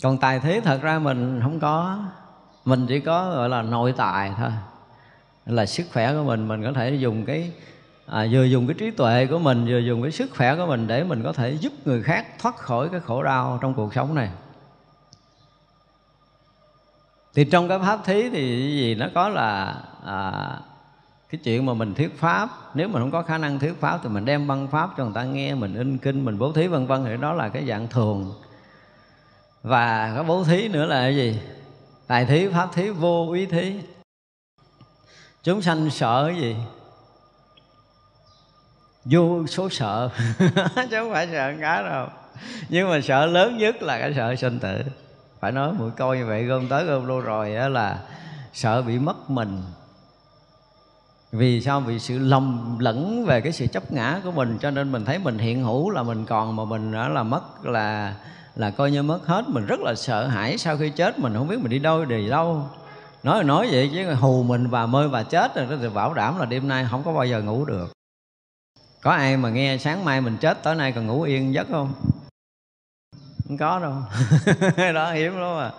[0.02, 1.98] còn tài thí thật ra mình không có.
[2.64, 4.50] Mình chỉ có gọi là nội tài thôi.
[5.46, 7.52] Là sức khỏe của mình mình có thể dùng cái
[8.06, 10.86] à, vừa dùng cái trí tuệ của mình vừa dùng cái sức khỏe của mình
[10.86, 14.14] để mình có thể giúp người khác thoát khỏi cái khổ đau trong cuộc sống
[14.14, 14.30] này.
[17.34, 20.32] Thì trong cái pháp thí thì gì nó có là à,
[21.30, 22.48] cái chuyện mà mình thuyết pháp.
[22.74, 25.14] Nếu mình không có khả năng thuyết pháp thì mình đem văn pháp cho người
[25.14, 27.88] ta nghe mình in kinh mình bố thí vân vân thì đó là cái dạng
[27.88, 28.34] thường
[29.62, 31.40] và cái bố thí nữa là cái gì?
[32.06, 33.80] Tài thí, pháp thí, vô ý thí.
[35.42, 36.56] Chúng sanh sợ cái gì?
[39.04, 40.10] Vô số sợ.
[40.90, 42.06] Chứ không phải sợ cá đâu.
[42.68, 44.82] Nhưng mà sợ lớn nhất là cái sợ sinh tử.
[45.40, 47.98] Phải nói mũi coi như vậy, gom tới gom luôn rồi đó là
[48.52, 49.62] sợ bị mất mình.
[51.32, 51.80] Vì sao?
[51.80, 54.58] Vì sự lầm lẫn về cái sự chấp ngã của mình.
[54.60, 57.64] Cho nên mình thấy mình hiện hữu là mình còn mà mình đã là mất
[57.64, 58.14] là
[58.56, 59.44] là coi như mất hết.
[59.48, 61.18] Mình rất là sợ hãi sau khi chết.
[61.18, 62.68] Mình không biết mình đi đâu đi đâu.
[63.22, 66.38] Nói là nói vậy chứ hù mình và mơi và chết rồi thì bảo đảm
[66.38, 67.92] là đêm nay không có bao giờ ngủ được.
[69.02, 71.92] Có ai mà nghe sáng mai mình chết, tối nay còn ngủ yên giấc không?
[73.48, 73.94] Không có đâu.
[74.94, 75.70] Đó, hiếm lắm à.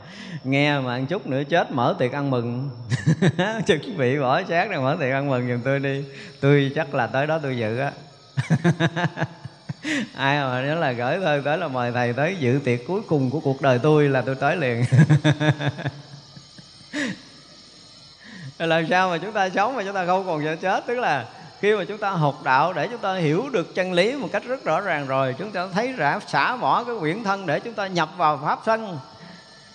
[0.43, 2.69] Nghe mà ăn chút nữa chết, mở tiệc ăn mừng.
[3.65, 6.05] Chuẩn bị bỏ xác này mở tiệc ăn mừng giùm tôi đi.
[6.41, 7.91] Tôi chắc là tới đó tôi dự á.
[10.15, 13.29] ai mà nói là gửi thơ tới là mời thầy tới dự tiệc cuối cùng
[13.29, 14.85] của cuộc đời tôi là tôi tới liền.
[18.57, 20.83] Làm sao mà chúng ta sống mà chúng ta không còn sợ chết?
[20.87, 21.25] Tức là
[21.61, 24.43] khi mà chúng ta học đạo để chúng ta hiểu được chân lý một cách
[24.43, 27.73] rất rõ ràng rồi chúng ta thấy rã xả bỏ cái quyển thân để chúng
[27.73, 28.97] ta nhập vào pháp thân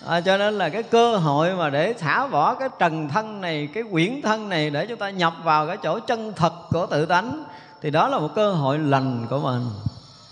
[0.07, 3.69] à, cho nên là cái cơ hội mà để thả bỏ cái trần thân này
[3.73, 7.05] cái quyển thân này để chúng ta nhập vào cái chỗ chân thật của tự
[7.05, 7.43] tánh
[7.81, 9.65] thì đó là một cơ hội lành của mình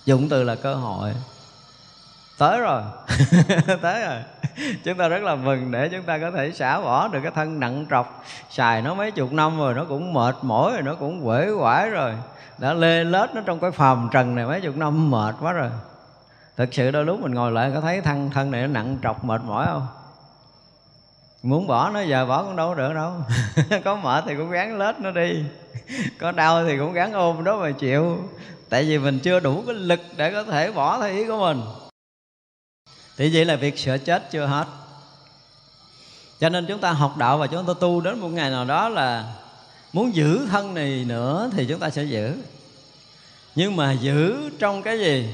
[0.05, 1.13] dụng từ là cơ hội.
[2.37, 2.81] Tới rồi.
[3.81, 4.17] Tới rồi.
[4.83, 7.59] Chúng ta rất là mừng để chúng ta có thể xả bỏ được cái thân
[7.59, 8.23] nặng trọc.
[8.49, 11.89] Xài nó mấy chục năm rồi, nó cũng mệt mỏi rồi, nó cũng quể quải
[11.89, 12.13] rồi.
[12.57, 15.69] Đã lê lết nó trong cái phàm trần này mấy chục năm, mệt quá rồi.
[16.57, 19.23] Thực sự đôi lúc mình ngồi lại có thấy thân thân này nó nặng trọc,
[19.25, 19.87] mệt mỏi không?
[21.43, 23.13] Muốn bỏ nó giờ bỏ cũng đâu được đâu.
[23.85, 25.43] Có mệt thì cũng gắng lết nó đi.
[26.19, 28.17] Có đau thì cũng gắng ôm đó mà chịu
[28.69, 31.61] tại vì mình chưa đủ cái lực để có thể bỏ theo ý của mình.
[33.17, 34.67] Thì vậy là việc sửa chết chưa hết.
[36.39, 38.89] Cho nên chúng ta học đạo và chúng ta tu đến một ngày nào đó
[38.89, 39.33] là
[39.93, 42.37] muốn giữ thân này nữa thì chúng ta sẽ giữ.
[43.55, 45.29] Nhưng mà giữ trong cái gì?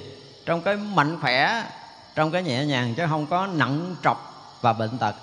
[0.46, 1.64] Trong cái mạnh khỏe,
[2.16, 5.16] trong cái nhẹ nhàng chứ không có nặng trọc và bệnh tật.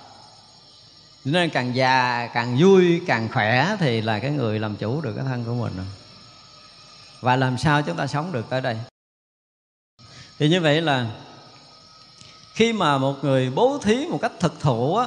[1.25, 5.25] Nên càng già, càng vui, càng khỏe thì là cái người làm chủ được cái
[5.25, 5.73] thân của mình
[7.21, 8.77] và làm sao chúng ta sống được tới đây?
[10.39, 11.07] Thì như vậy là
[12.55, 15.07] khi mà một người bố thí một cách thực thụ á,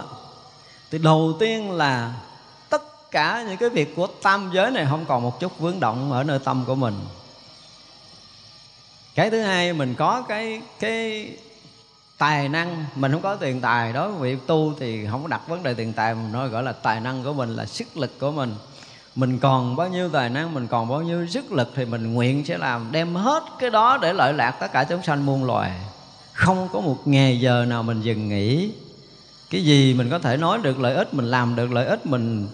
[0.92, 2.14] thì đầu tiên là
[2.70, 6.12] tất cả những cái việc của tam giới này không còn một chút vướng động
[6.12, 6.96] ở nơi tâm của mình.
[9.16, 11.32] Cái thứ hai, mình có cái cái
[12.18, 15.64] tài năng, mình không có tiền tài đó việc tu thì không có đặt vấn
[15.64, 18.32] đề tiền tài, mình nói gọi là tài năng của mình là sức lực của
[18.32, 18.56] mình
[19.16, 22.46] mình còn bao nhiêu tài năng, mình còn bao nhiêu sức lực thì mình nguyện
[22.46, 25.72] sẽ làm, đem hết cái đó để lợi lạc tất cả chúng sanh muôn loài.
[26.34, 28.72] Không có một ngày giờ nào mình dừng nghỉ.
[29.50, 32.48] Cái gì mình có thể nói được lợi ích, mình làm được lợi ích, mình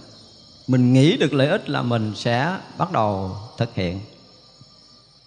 [0.67, 3.99] mình nghĩ được lợi ích là mình sẽ bắt đầu thực hiện.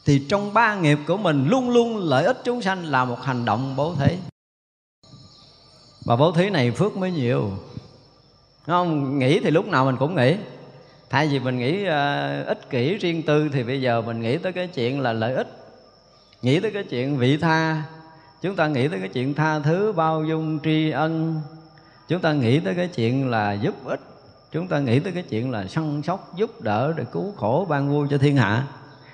[0.04, 3.44] Thì trong ba nghiệp của mình luôn luôn lợi ích chúng sanh là một hành
[3.44, 4.16] động bố thí.
[6.04, 7.50] Và bố thí này phước mới nhiều.
[8.66, 10.36] Không nghĩ thì lúc nào mình cũng nghĩ
[11.10, 14.52] thay vì mình nghĩ uh, ích kỷ riêng tư thì bây giờ mình nghĩ tới
[14.52, 15.48] cái chuyện là lợi ích.
[16.42, 17.82] Nghĩ tới cái chuyện vị tha.
[18.42, 21.40] Chúng ta nghĩ tới cái chuyện tha thứ bao dung tri ân.
[22.08, 24.00] Chúng ta nghĩ tới cái chuyện là giúp ích.
[24.52, 27.88] Chúng ta nghĩ tới cái chuyện là săn sóc giúp đỡ để cứu khổ ban
[27.88, 28.66] vui cho thiên hạ.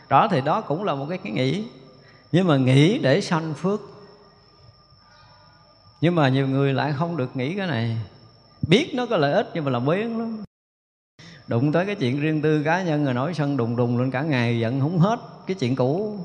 [0.08, 1.64] Đó thì đó cũng là một cái, cái nghĩ.
[2.32, 3.80] Nhưng mà nghĩ để sanh phước.
[6.00, 7.96] Nhưng mà nhiều người lại không được nghĩ cái này.
[8.68, 10.45] Biết nó có lợi ích nhưng mà làm biến lắm
[11.48, 14.22] đụng tới cái chuyện riêng tư cá nhân rồi nói sân đùng đùng lên cả
[14.22, 16.18] ngày, giận không hết cái chuyện cũ.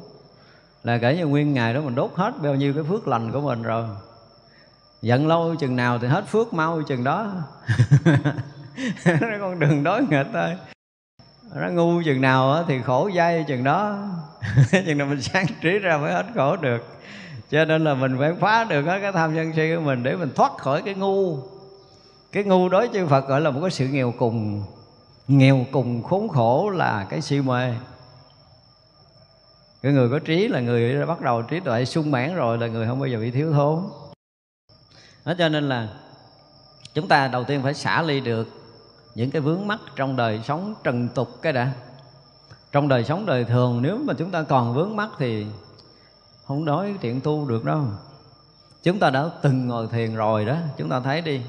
[0.84, 3.42] Là kể như nguyên ngày đó mình đốt hết bao nhiêu cái phước lành của
[3.42, 3.86] mình rồi.
[5.02, 7.34] Giận lâu chừng nào thì hết phước, mau chừng đó.
[9.06, 10.56] Nó con đường đối nghịch thôi.
[11.56, 13.98] Nó ngu chừng nào thì khổ dây chừng đó.
[14.86, 16.86] Chừng nào mình sáng trí ra mới hết khổ được.
[17.50, 20.32] Cho nên là mình phải phá được cái tham sân si của mình để mình
[20.36, 21.38] thoát khỏi cái ngu.
[22.32, 24.64] Cái ngu đối chư Phật gọi là một cái sự nghèo cùng
[25.38, 27.74] nghèo cùng khốn khổ là cái si mê.
[29.82, 32.68] Cái người có trí là người đã bắt đầu trí tuệ sung mãn rồi, là
[32.68, 33.84] người không bao giờ bị thiếu thốn.
[35.26, 35.90] Đó cho nên là
[36.94, 38.48] chúng ta đầu tiên phải xả ly được
[39.16, 41.72] những cái vướng mắc trong đời sống trần tục cái đã.
[42.72, 45.46] Trong đời sống đời thường, nếu mà chúng ta còn vướng mắc thì
[46.46, 47.86] không nói chuyện tu được đâu.
[48.84, 51.42] Chúng ta đã từng ngồi thiền rồi đó, chúng ta thấy đi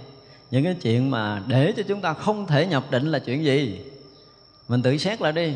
[0.52, 3.80] những cái chuyện mà để cho chúng ta không thể nhập định là chuyện gì?
[4.68, 5.54] Mình tự xét lại đi.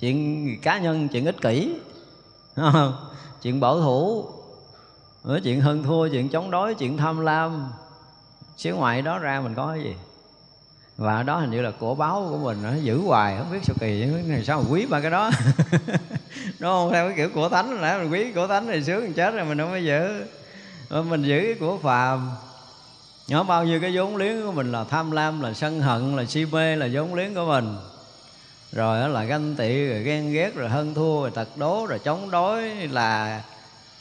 [0.00, 1.74] Chuyện cá nhân, chuyện ích kỷ
[3.42, 4.24] chuyện bảo thủ
[5.22, 7.72] ờ, chuyện hơn thua, chuyện chống đối, chuyện tham lam.
[8.56, 9.94] Xíu ngoại đó ra mình có cái gì?
[10.96, 13.76] Và đó hình như là cổ báo của mình, nó giữ hoài, không biết sao
[13.80, 15.30] kỳ này sao mà quý ba cái đó.
[16.58, 16.92] Đúng không?
[16.92, 19.44] Theo cái kiểu của thánh nãy mình quý của thánh thì sướng mình chết rồi,
[19.44, 20.24] mình không có giữ
[20.88, 22.30] ờ, mình giữ cái của phàm
[23.32, 26.24] nó bao nhiêu cái vốn liếng của mình là tham lam, là sân hận, là
[26.24, 27.76] si mê, là vốn liếng của mình.
[28.72, 32.30] Rồi là ganh tị, rồi ghen ghét, rồi hân thua, rồi tật đố, rồi chống
[32.30, 33.42] đối là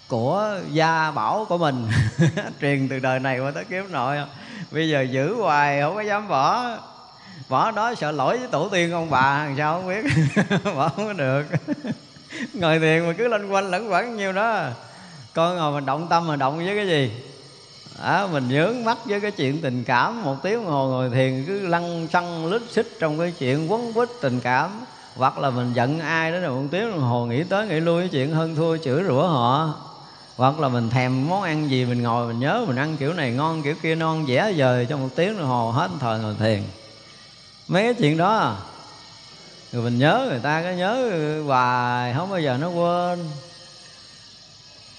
[0.07, 1.87] của gia bảo của mình.
[2.61, 4.17] Truyền từ đời này qua tới kiếp nội.
[4.71, 6.77] Bây giờ giữ hoài, không có dám bỏ.
[7.49, 10.11] Bỏ đó sợ lỗi với tổ tiên ông bà, làm sao không biết.
[10.75, 11.45] Bỏ không có được.
[12.53, 14.63] Ngồi thiền mà cứ lên quanh lẫn quẩn nhiều đó.
[15.33, 17.11] Con ngồi mình động tâm mà động với cái gì?
[17.99, 20.23] À, mình nhướng mắt với cái chuyện tình cảm.
[20.23, 24.09] Một tiếng ngồi ngồi thiền cứ lăn xăng lít xích trong cái chuyện quấn quýt
[24.21, 24.71] tình cảm.
[25.15, 28.01] Hoặc là mình giận ai đó là một tiếng đồng hồ nghĩ tới nghĩ lui
[28.01, 29.73] cái chuyện hơn thua chửi rủa họ.
[30.37, 33.31] Hoặc là mình thèm món ăn gì mình ngồi mình nhớ mình ăn kiểu này
[33.31, 36.63] ngon kiểu kia non dễ dời trong một tiếng đồng hồ hết thời ngồi thiền.
[37.67, 38.55] Mấy cái chuyện đó à?
[39.71, 41.11] rồi mình nhớ người ta có nhớ
[41.45, 43.29] hoài không bao giờ nó quên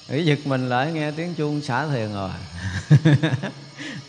[0.09, 2.31] nghĩ giật mình lại nghe tiếng chuông xả thiền rồi.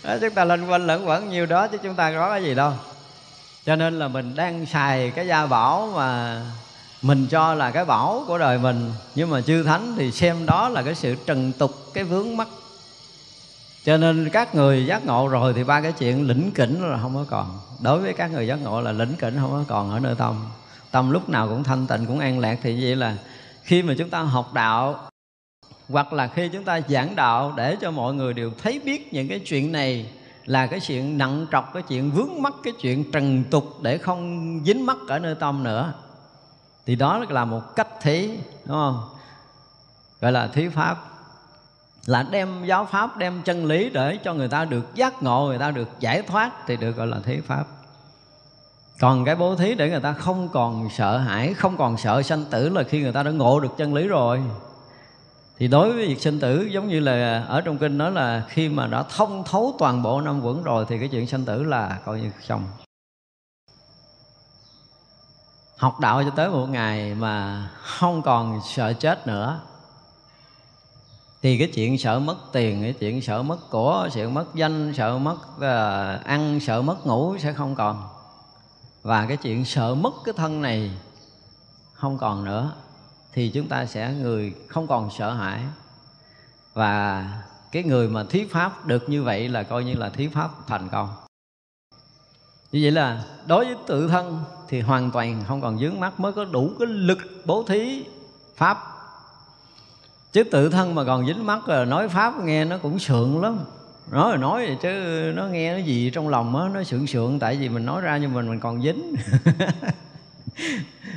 [0.03, 2.55] Đó, chúng ta lên quanh lẫn quẩn nhiều đó chứ chúng ta có cái gì
[2.55, 2.73] đâu.
[3.65, 6.41] Cho nên là mình đang xài cái gia bảo mà
[7.01, 10.69] mình cho là cái bảo của đời mình nhưng mà chư thánh thì xem đó
[10.69, 12.47] là cái sự trần tục cái vướng mắc.
[13.85, 17.15] Cho nên các người giác ngộ rồi thì ba cái chuyện lĩnh kỉnh là không
[17.15, 17.59] có còn.
[17.79, 20.45] Đối với các người giác ngộ là lĩnh kỉnh không có còn ở nơi tâm.
[20.91, 23.15] Tâm lúc nào cũng thanh tịnh cũng an lạc thì vậy là
[23.63, 25.09] khi mà chúng ta học đạo
[25.89, 29.27] hoặc là khi chúng ta giảng đạo để cho mọi người đều thấy biết những
[29.27, 30.05] cái chuyện này
[30.45, 34.59] là cái chuyện nặng trọc, cái chuyện vướng mắc, cái chuyện trần tục để không
[34.65, 35.93] dính mắc ở nơi tâm nữa.
[36.85, 38.27] Thì đó là một cách thí
[38.65, 39.09] đúng không?
[40.21, 40.97] Gọi là thí pháp.
[42.05, 45.59] Là đem giáo pháp, đem chân lý để cho người ta được giác ngộ, người
[45.59, 47.65] ta được giải thoát thì được gọi là thí pháp.
[48.99, 52.45] Còn cái bố thí để người ta không còn sợ hãi, không còn sợ sanh
[52.45, 54.41] tử là khi người ta đã ngộ được chân lý rồi
[55.63, 58.69] thì đối với việc sinh tử giống như là ở trong kinh nói là khi
[58.69, 61.99] mà đã thông thấu toàn bộ năm quẩn rồi thì cái chuyện sinh tử là
[62.05, 62.63] coi như xong.
[65.77, 69.59] Học đạo cho tới một ngày mà không còn sợ chết nữa
[71.41, 75.17] thì cái chuyện sợ mất tiền cái chuyện sợ mất của sợ mất danh sợ
[75.17, 78.03] mất uh, ăn sợ mất ngủ sẽ không còn.
[79.01, 80.91] Và cái chuyện sợ mất cái thân này
[81.93, 82.71] không còn nữa
[83.33, 85.59] thì chúng ta sẽ người không còn sợ hãi.
[86.73, 87.27] Và
[87.71, 90.89] cái người mà thuyết pháp được như vậy là coi như là thuyết pháp thành
[90.89, 91.09] công.
[92.71, 96.31] Như vậy là đối với tự thân thì hoàn toàn không còn dướng mắt mới
[96.31, 98.05] có đủ cái lực bố thí
[98.55, 98.77] pháp.
[100.31, 103.59] Chứ tự thân mà còn dính mắt là nói pháp nghe nó cũng sượng lắm.
[104.11, 104.89] Nói rồi nói vậy chứ
[105.35, 108.17] nó nghe nó gì trong lòng á, nó sượng sượng, tại vì mình nói ra
[108.17, 109.15] nhưng mình mình còn dính.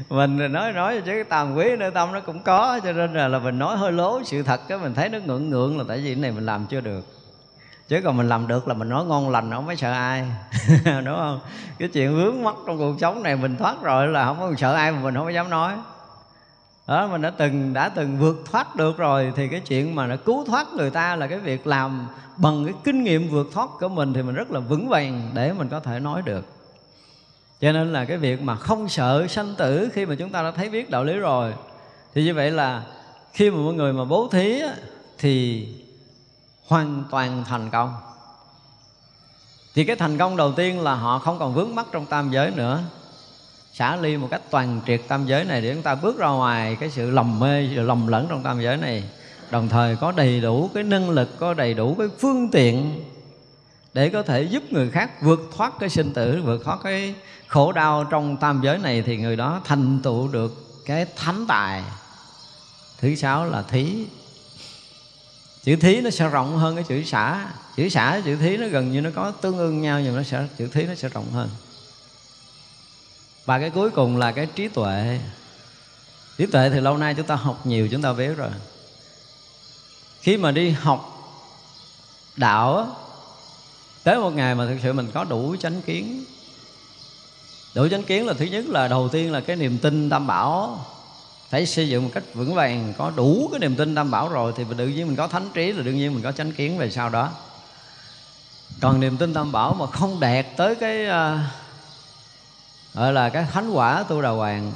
[0.08, 3.28] mình nói nói chứ cái tàm quý nơi tâm nó cũng có cho nên là,
[3.28, 5.98] là mình nói hơi lố sự thật cái mình thấy nó ngượng ngượng là tại
[5.98, 7.06] vì cái này mình làm chưa được.
[7.88, 10.24] Chứ còn mình làm được là mình nói ngon lành không phải sợ ai.
[10.84, 11.40] Đúng không?
[11.78, 14.74] Cái chuyện vướng mắc trong cuộc sống này mình thoát rồi là không có sợ
[14.74, 15.72] ai mà mình không có dám nói.
[16.86, 20.16] Đó mình đã từng đã từng vượt thoát được rồi thì cái chuyện mà nó
[20.16, 22.06] cứu thoát người ta là cái việc làm
[22.36, 25.52] bằng cái kinh nghiệm vượt thoát của mình thì mình rất là vững vàng để
[25.52, 26.55] mình có thể nói được
[27.60, 30.50] cho nên là cái việc mà không sợ sanh tử khi mà chúng ta đã
[30.50, 31.54] thấy biết đạo lý rồi,
[32.14, 32.82] thì như vậy là
[33.32, 34.62] khi mà mọi người mà bố thí
[35.18, 35.66] thì
[36.66, 37.94] hoàn toàn thành công.
[39.74, 42.50] Thì cái thành công đầu tiên là họ không còn vướng mắc trong tam giới
[42.50, 42.82] nữa.
[43.72, 46.76] Xả ly một cách toàn triệt tam giới này để chúng ta bước ra ngoài
[46.80, 49.04] cái sự lầm mê, sự lầm lẫn trong tam giới này.
[49.50, 53.04] Đồng thời có đầy đủ cái năng lực, có đầy đủ cái phương tiện
[53.96, 57.14] để có thể giúp người khác vượt thoát cái sinh tử vượt thoát cái
[57.46, 61.82] khổ đau trong tam giới này thì người đó thành tựu được cái thánh tài.
[63.00, 64.06] Thứ sáu là thí.
[65.64, 68.92] Chữ thí nó sẽ rộng hơn cái chữ xã, chữ xã chữ thí nó gần
[68.92, 71.48] như nó có tương ưng nhau nhưng nó sẽ chữ thí nó sẽ rộng hơn.
[73.44, 75.20] Và cái cuối cùng là cái trí tuệ.
[76.38, 78.50] Trí tuệ thì lâu nay chúng ta học nhiều chúng ta biết rồi.
[80.20, 81.12] Khi mà đi học
[82.36, 82.96] đạo
[84.06, 86.24] tới một ngày mà thực sự mình có đủ chánh kiến.
[87.74, 90.86] Đủ chánh kiến là thứ nhất là đầu tiên là cái niềm tin tam bảo.
[91.50, 94.52] Phải xây dựng một cách vững vàng có đủ cái niềm tin tam bảo rồi
[94.56, 96.90] thì tự nhiên mình có thánh trí là đương nhiên mình có chánh kiến về
[96.90, 97.30] sau đó.
[98.80, 101.40] Còn niềm tin tam bảo mà không đạt tới cái uh,
[102.94, 104.72] gọi là cái thánh quả tu đà hoàng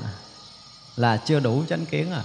[0.97, 2.23] là chưa đủ chánh kiến à.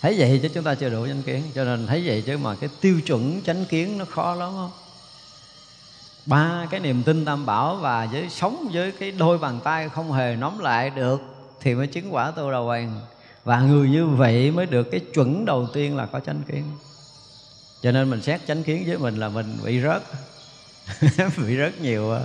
[0.00, 2.54] Thấy vậy chứ chúng ta chưa đủ chánh kiến cho nên thấy vậy chứ mà
[2.54, 4.70] cái tiêu chuẩn chánh kiến nó khó lắm không?
[6.26, 10.12] Ba cái niềm tin tam bảo và với, sống với cái đôi bàn tay không
[10.12, 11.20] hề nóng lại được
[11.60, 13.00] thì mới chứng quả tu đà hoàng
[13.44, 16.64] và người như vậy mới được cái chuẩn đầu tiên là có chánh kiến.
[17.82, 20.02] Cho nên mình xét chánh kiến với mình là mình bị rớt.
[21.36, 22.20] Bị rớt nhiều à.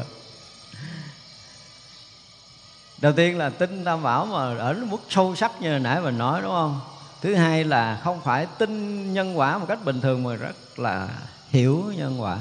[3.01, 6.41] đầu tiên là tin tam bảo mà ở mức sâu sắc như nãy mình nói,
[6.41, 6.81] đúng không?
[7.21, 11.09] Thứ hai là không phải tin nhân quả một cách bình thường mà rất là
[11.49, 12.39] hiểu nhân quả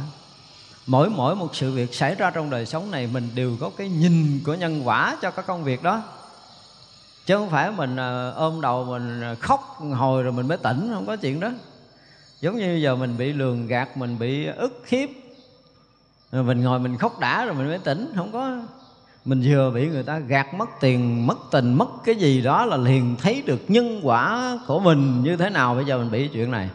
[0.91, 3.89] mỗi mỗi một sự việc xảy ra trong đời sống này, mình đều có cái
[3.89, 6.03] nhìn của nhân quả cho các công việc đó.
[7.27, 10.91] Chứ không phải mình à, ôm đầu mình à, khóc hồi rồi mình mới tỉnh,
[10.95, 11.51] không có chuyện đó.
[12.41, 15.09] Giống như giờ mình bị lường gạt, mình bị ức hiếp,
[16.33, 18.59] rồi mình ngồi mình khóc đã rồi mình mới tỉnh, không có.
[19.25, 22.77] Mình vừa bị người ta gạt mất tiền, mất tình, mất cái gì đó là
[22.77, 25.75] liền thấy được nhân quả của mình như thế nào.
[25.75, 26.71] Bây giờ mình bị chuyện này.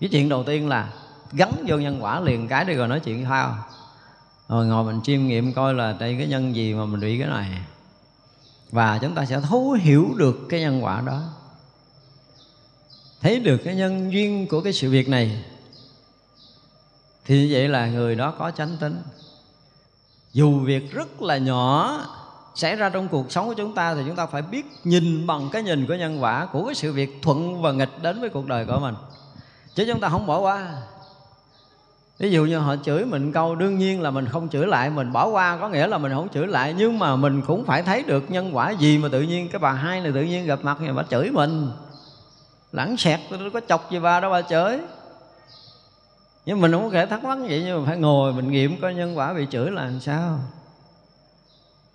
[0.00, 0.88] Cái chuyện đầu tiên là
[1.34, 3.56] gắn vô nhân quả liền cái đi rồi nói chuyện sao
[4.48, 7.28] rồi ngồi mình chiêm nghiệm coi là đây cái nhân gì mà mình bị cái
[7.28, 7.58] này.
[8.70, 11.22] Và chúng ta sẽ thấu hiểu được cái nhân quả đó.
[13.20, 15.44] Thấy được cái nhân duyên của cái sự việc này,
[17.24, 19.02] thì vậy là người đó có chánh tính.
[20.32, 22.00] Dù việc rất là nhỏ
[22.54, 25.48] xảy ra trong cuộc sống của chúng ta, thì chúng ta phải biết nhìn bằng
[25.52, 28.46] cái nhìn của nhân quả của cái sự việc thuận và nghịch đến với cuộc
[28.46, 28.94] đời của mình.
[29.74, 30.72] Chứ chúng ta không bỏ qua
[32.18, 35.12] ví dụ như họ chửi mình câu, đương nhiên là mình không chửi lại, mình
[35.12, 35.58] bỏ qua.
[35.60, 38.56] Có nghĩa là mình không chửi lại, nhưng mà mình cũng phải thấy được nhân
[38.56, 41.02] quả gì mà tự nhiên cái bà hai này tự nhiên gặp mặt thì bà
[41.10, 41.70] chửi mình.
[42.72, 44.78] Lẳng xẹt, tôi có chọc gì bà đâu bà chửi.
[46.46, 48.94] Nhưng mình không có thể thắc mắc vậy, nhưng mà phải ngồi mình nghiệm coi
[48.94, 50.38] nhân quả bị chửi là làm sao.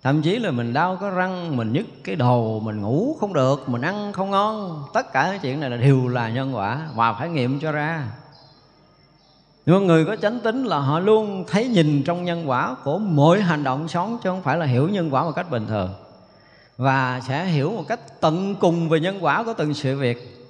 [0.02, 3.68] Thậm chí là mình đau có răng, mình nhức cái đầu mình ngủ không được,
[3.68, 4.84] mình ăn không ngon.
[4.94, 8.06] Tất cả những chuyện này là đều là nhân quả mà phải nghiệm cho ra
[9.66, 12.98] nhưng mà người có chánh tính là họ luôn thấy nhìn trong nhân quả của
[12.98, 15.90] mỗi hành động sống chứ không phải là hiểu nhân quả một cách bình thường.
[16.76, 20.46] Và sẽ hiểu một cách tận cùng về nhân quả của từng sự việc.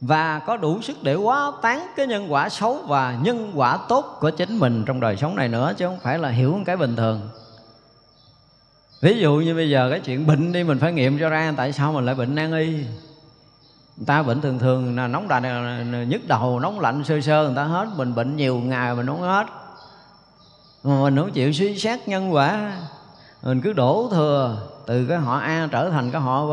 [0.00, 4.16] Và có đủ sức để quá tán cái nhân quả xấu và nhân quả tốt
[4.20, 6.76] của chính mình trong đời sống này nữa chứ không phải là hiểu một cái
[6.76, 7.20] bình thường.
[9.00, 11.72] Ví dụ như bây giờ cái chuyện bệnh đi, mình phải nghiệm cho ra tại
[11.72, 12.84] sao mình lại bệnh nan y
[13.96, 15.40] người ta bệnh thường thường là nóng đà,
[16.08, 17.88] nhức đầu, nóng lạnh sơ sơ, người ta hết.
[17.96, 19.46] Mình bệnh nhiều ngày mình không hết.
[20.84, 22.72] Mà mình không chịu suy xét nhân quả.
[23.42, 24.58] Mình cứ đổ thừa.
[24.86, 26.52] Từ cái họ A trở thành cái họ B.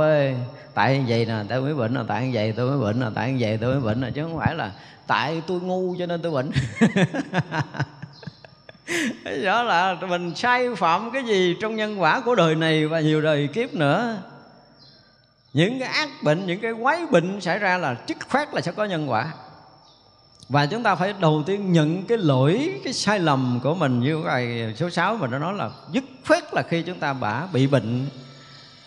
[0.74, 3.58] Tại vậy nè tôi mới bệnh là tại vậy tôi mới bệnh là tại vậy
[3.62, 4.72] tôi mới bệnh là chứ không phải là
[5.08, 6.52] tại tôi ngu cho nên tôi bệnh.
[9.44, 13.22] Đó là mình sai phạm cái gì trong nhân quả của đời này và nhiều
[13.22, 14.18] đời kiếp nữa
[15.54, 18.72] những cái ác bệnh, những cái quái bệnh xảy ra là chức khoát là sẽ
[18.72, 19.34] có nhân quả.
[20.50, 24.00] Và chúng ta phải đầu tiên nhận cái lỗi, cái sai lầm của mình.
[24.00, 27.46] Như cái số 6 mình đã nói là dứt khoát là khi chúng ta bả
[27.54, 28.08] bị bệnh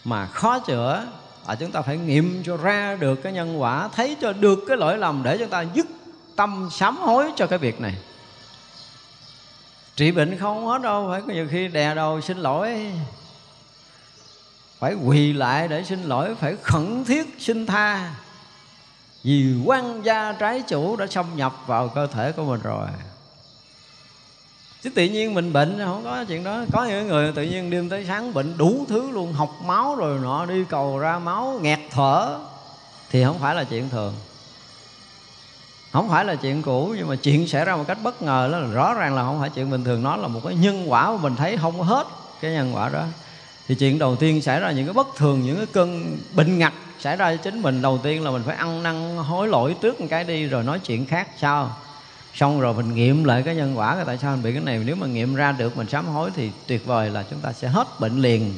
[0.04, 1.06] mà khó chữa,
[1.48, 4.76] là chúng ta phải nghiệm cho ra được cái nhân quả, thấy cho được cái
[4.76, 5.86] lỗi lầm để chúng ta dứt
[6.36, 7.94] tâm sám hối cho cái việc này.
[9.96, 12.92] Trị bệnh không hết đâu, phải có nhiều khi đè đầu xin lỗi
[14.78, 18.10] phải quỳ lại để xin lỗi, phải khẩn thiết xin tha.
[19.22, 22.88] Vì quan gia trái chủ đã xâm nhập vào cơ thể của mình rồi.
[24.82, 26.64] Chứ tự nhiên mình bệnh, không có chuyện đó.
[26.72, 30.18] Có những người tự nhiên đêm tới sáng bệnh đủ thứ luôn, học máu rồi
[30.22, 32.38] nọ, đi cầu ra máu, nghẹt thở.
[33.10, 34.14] Thì không phải là chuyện thường.
[35.92, 38.58] Không phải là chuyện cũ, nhưng mà chuyện xảy ra một cách bất ngờ đó
[38.58, 40.02] là rõ ràng là không phải chuyện bình thường.
[40.02, 42.06] Nó là một cái nhân quả mà mình thấy không có hết
[42.40, 43.04] cái nhân quả đó
[43.68, 46.72] thì chuyện đầu tiên xảy ra những cái bất thường, những cái cơn bệnh ngặt
[47.00, 47.82] xảy ra cho chính mình.
[47.82, 50.78] Đầu tiên là mình phải ăn năn, hối lỗi trước một cái đi rồi nói
[50.78, 51.76] chuyện khác sao
[52.34, 54.80] xong rồi mình nghiệm lại cái nhân quả, tại sao mình bị cái này?
[54.84, 57.68] Nếu mà nghiệm ra được, mình sám hối thì tuyệt vời là chúng ta sẽ
[57.68, 58.54] hết bệnh liền.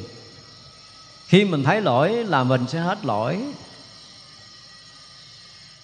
[1.27, 3.43] Khi mình thấy lỗi là mình sẽ hết lỗi.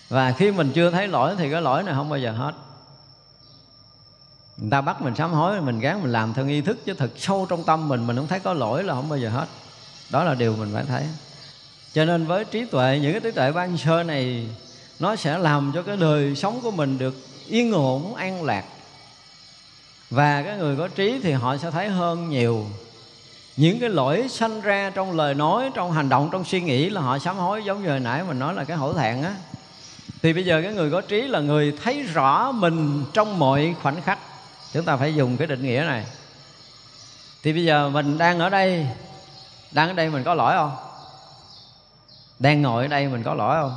[0.09, 2.53] Và khi mình chưa thấy lỗi thì cái lỗi này không bao giờ hết
[4.57, 7.09] người ta bắt mình sám hối, mình gán, mình làm theo nghi thức, chứ thật
[7.17, 9.45] sâu trong tâm mình mình không thấy có lỗi là không bao giờ hết.
[10.09, 11.03] Đó là điều mình phải thấy.
[11.93, 14.47] Cho nên với trí tuệ, những cái trí tuệ ban sơ này,
[14.99, 17.15] nó sẽ làm cho cái đời sống của mình được
[17.47, 18.65] yên ổn, an lạc.
[20.09, 22.65] Và cái người có trí thì họ sẽ thấy hơn nhiều.
[23.57, 27.01] Những cái lỗi sanh ra trong lời nói, trong hành động, trong suy nghĩ là
[27.01, 29.35] họ sám hối, giống như hồi nãy mình nói là cái hổ thẹn á.
[30.21, 34.01] Thì bây giờ cái người có trí là người thấy rõ mình trong mọi khoảnh
[34.01, 34.19] khắc
[34.75, 36.05] chúng ta phải dùng cái định nghĩa này.
[37.43, 38.87] Thì bây giờ mình đang ở đây,
[39.71, 40.71] đang ở đây mình có lỗi không?
[42.39, 43.75] Đang ngồi ở đây mình có lỗi không?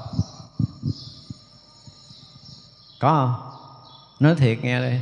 [3.00, 3.34] Có không?
[4.20, 4.98] Nói thiệt nghe đi.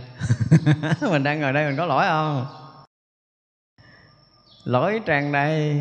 [1.11, 2.47] Mình đang ngồi đây mình có lỗi không?
[4.65, 5.81] Lỗi tràn đầy.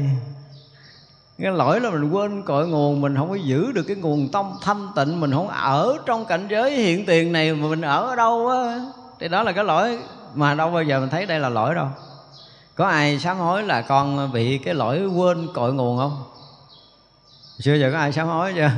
[1.37, 4.51] Cái lỗi là mình quên cội nguồn, mình không có giữ được cái nguồn tâm
[4.61, 8.15] thanh tịnh, mình không ở trong cảnh giới hiện tiền này mà mình ở ở
[8.15, 8.79] đâu á?
[9.19, 9.97] Thì đó là cái lỗi
[10.35, 11.87] mà đâu bao giờ mình thấy đây là lỗi đâu.
[12.75, 16.23] Có ai sám hối là con bị cái lỗi quên cội nguồn không?
[17.59, 18.71] Xưa giờ có ai sám hối chưa?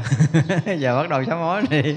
[0.79, 1.95] Giờ bắt đầu sám hối đi.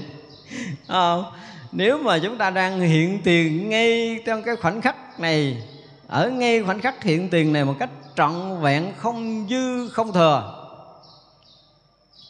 [0.87, 1.25] Không?
[1.71, 5.63] Nếu mà chúng ta đang hiện tiền ngay trong cái khoảnh khắc này,
[6.07, 10.61] ở ngay khoảnh khắc hiện tiền này một cách trọn vẹn, không dư, không thừa,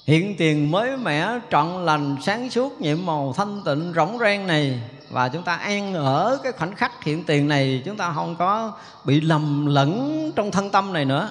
[0.06, 4.80] hiện tiền mới mẻ, trọn lành, sáng suốt, nhiệm màu thanh tịnh, rỗng rang này
[5.12, 8.74] và chúng ta an ở cái khoảnh khắc hiện tiền này, chúng ta không có
[9.06, 11.30] bị lầm lẫn trong thân tâm này nữa.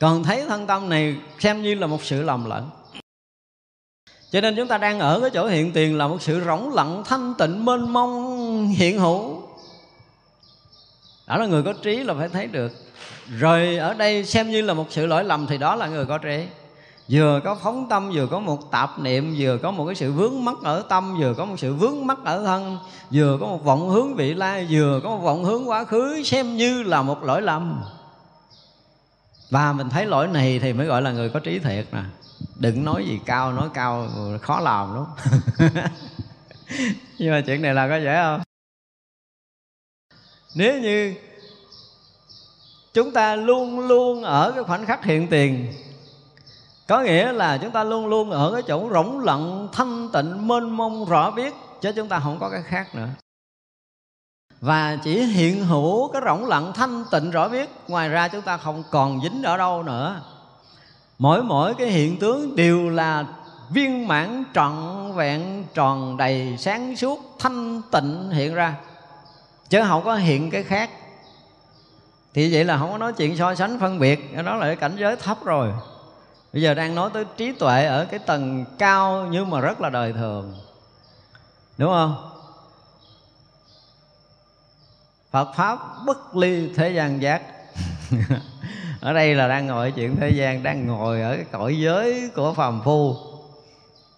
[0.00, 2.70] Còn thấy thân tâm này xem như là một sự lầm lẫn.
[4.30, 7.02] Cho nên chúng ta đang ở cái chỗ hiện tiền là một sự rỗng lặng,
[7.06, 9.42] thanh tịnh, mênh mông, hiện hữu.
[11.26, 12.72] Đó là người có trí là phải thấy được.
[13.38, 16.18] Rồi ở đây xem như là một sự lỗi lầm thì đó là người có
[16.18, 16.46] trí
[17.08, 20.44] vừa có phóng tâm, vừa có một tạp niệm, vừa có một cái sự vướng
[20.44, 22.78] mắc ở tâm, vừa có một sự vướng mắc ở thân,
[23.10, 26.56] vừa có một vọng hướng vị lai, vừa có một vọng hướng quá khứ xem
[26.56, 27.84] như là một lỗi lầm.
[29.50, 32.02] Và mình thấy lỗi này thì mới gọi là người có trí thiệt nè.
[32.56, 34.08] Đừng nói gì cao, nói cao
[34.42, 35.04] khó làm lắm.
[37.18, 38.40] Nhưng mà chuyện này là có dễ không?
[40.54, 41.14] Nếu như
[42.94, 45.72] chúng ta luôn luôn ở cái khoảnh khắc hiện tiền
[46.92, 50.70] có nghĩa là chúng ta luôn luôn ở cái chỗ rỗng lặng, thanh tịnh, mênh
[50.70, 53.08] mông, rõ biết, chứ chúng ta không có cái khác nữa.
[54.60, 58.56] Và chỉ hiện hữu cái rỗng lặng, thanh tịnh, rõ biết, ngoài ra chúng ta
[58.56, 60.20] không còn dính ở đâu nữa.
[61.18, 63.24] Mỗi mỗi cái hiện tướng đều là
[63.70, 64.72] viên mãn, trọn
[65.14, 68.74] vẹn, tròn đầy sáng suốt, thanh tịnh hiện ra.
[69.68, 70.90] Chứ không có hiện cái khác.
[72.34, 74.96] Thì vậy là không có nói chuyện so sánh phân biệt đó là cái cảnh
[74.98, 75.72] giới thấp rồi
[76.52, 79.90] bây giờ đang nói tới trí tuệ ở cái tầng cao nhưng mà rất là
[79.90, 80.54] đời thường.
[81.78, 82.28] Đúng không?
[85.30, 87.42] Phật pháp bất ly thế gian giác.
[89.00, 92.54] Ở đây là đang ngồi chuyện thế gian đang ngồi ở cái cõi giới của
[92.54, 93.16] phàm phu.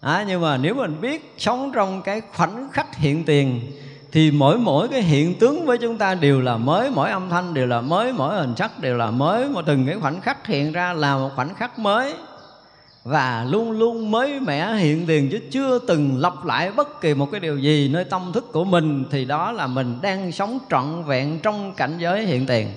[0.01, 3.71] À, nhưng mà nếu mình biết sống trong cái khoảnh khắc hiện tiền
[4.15, 7.53] thì mỗi mỗi cái hiện tướng với chúng ta đều là mới, mỗi âm thanh
[7.53, 10.71] đều là mới, mỗi hình sắc đều là mới mà từng cái khoảnh khắc hiện
[10.71, 12.13] ra là một khoảnh khắc mới.
[13.03, 17.27] Và luôn luôn mới mẻ hiện tiền chứ chưa từng lặp lại bất kỳ một
[17.31, 21.03] cái điều gì nơi tâm thức của mình, thì đó là mình đang sống trọn
[21.03, 22.71] vẹn trong cảnh giới hiện tiền.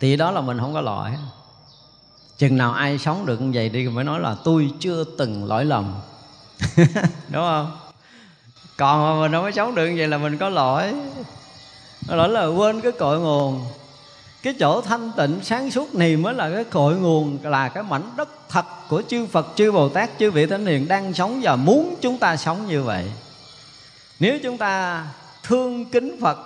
[0.00, 1.10] Thì đó là mình không có lỗi.
[2.38, 5.64] Chừng nào ai sống được như vậy đi mới nói là tôi chưa từng lỗi
[5.64, 5.94] lầm.
[7.28, 7.70] Đúng không?
[8.76, 10.94] Còn mà mình không có sống được như vậy là mình có lỗi.
[12.08, 13.66] Lỗi là quên cái cội nguồn.
[14.42, 18.10] Cái chỗ thanh tịnh sáng suốt này mới là cái cội nguồn, là cái mảnh
[18.16, 21.56] đất thật của chư Phật, chư Bồ Tát, chư vị thánh hiền đang sống và
[21.56, 23.04] muốn chúng ta sống như vậy.
[24.20, 25.04] Nếu chúng ta
[25.42, 26.38] thương kính Phật,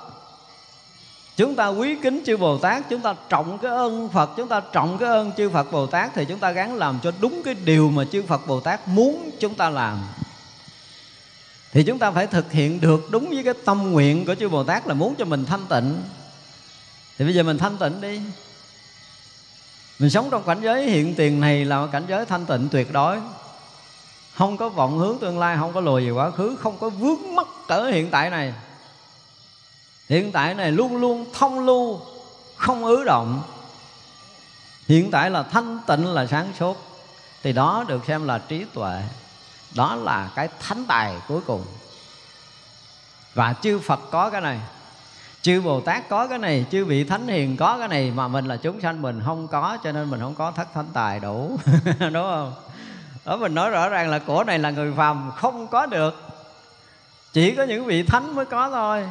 [1.37, 4.61] chúng ta quý kính chư Bồ Tát, chúng ta trọng cái ơn Phật, chúng ta
[4.73, 7.55] trọng cái ơn chư Phật Bồ Tát, thì chúng ta gắng làm cho đúng cái
[7.55, 9.99] điều mà chư Phật Bồ Tát muốn chúng ta làm
[11.79, 14.65] thì chúng ta phải thực hiện được đúng với cái tâm nguyện của chư Bồ
[14.65, 16.03] Tát là muốn cho mình thanh tịnh.
[17.19, 18.21] Thì bây giờ mình thanh tịnh đi.
[19.99, 22.93] Mình sống trong cảnh giới hiện tiền này là một cảnh giới thanh tịnh tuyệt
[22.93, 23.19] đối.
[24.35, 27.35] Không có vọng hướng tương lai, không có lùi về quá khứ, không có vướng
[27.35, 28.55] mắc ở hiện tại này.
[30.09, 32.01] Hiện tại này luôn luôn thông lưu,
[32.57, 33.43] không ứ động.
[34.89, 36.77] Hiện tại là thanh tịnh là sáng suốt.
[37.43, 39.03] Thì đó được xem là trí tuệ
[39.75, 41.65] đó là cái thánh tài cuối cùng.
[43.35, 44.61] Và chư phật có cái này,
[45.43, 48.47] chư bồ tát có cái này, chư vị thánh hiền có cái này mà mình
[48.47, 51.59] là chúng sanh mình không có, cho nên mình không có thất thánh tài đủ,
[52.01, 52.55] đúng không?
[53.25, 56.23] Đó, mình nói rõ ràng là của này là người phàm, không có được.
[57.33, 59.09] Chỉ có những vị thánh mới có thôi.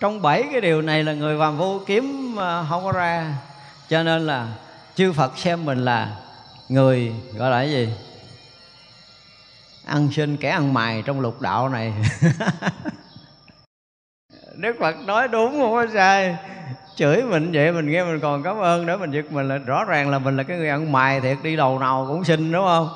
[0.00, 3.34] Trong bảy cái điều này là người phàm vô kiếm à, không có ra.
[3.88, 4.48] Cho nên là
[4.94, 6.16] chư phật xem mình là
[6.68, 7.88] người, gọi là cái gì?
[9.84, 11.92] Ăn sinh kẻ ăn mày trong lục đạo này.
[14.56, 16.36] Đức phật nói đúng không có sai
[16.96, 19.84] chửi mình vậy mình nghe mình còn cảm ơn nữa, mình giật mình là rõ
[19.84, 22.64] ràng là mình là cái người ăn mày thiệt, đi đầu nào cũng xin, đúng
[22.64, 22.88] không?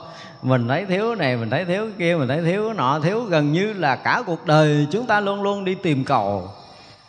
[0.43, 3.73] Mình thấy thiếu này, mình thấy thiếu kia, mình thấy thiếu nọ, thiếu gần như
[3.73, 6.51] là cả cuộc đời chúng ta luôn luôn đi tìm cầu.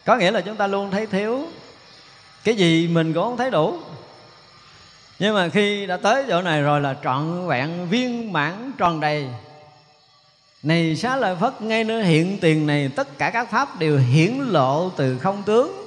[0.06, 1.40] Có nghĩa là chúng ta luôn thấy thiếu.
[2.44, 3.78] Cái gì mình cũng không thấy đủ.
[5.20, 9.28] Nhưng mà khi đã tới chỗ này rồi là trọn vẹn viên mãn tròn đầy
[10.68, 14.34] này xá lợi phất, ngay nơi hiện tiền này, tất cả các pháp đều hiển
[14.38, 15.86] lộ từ không tướng.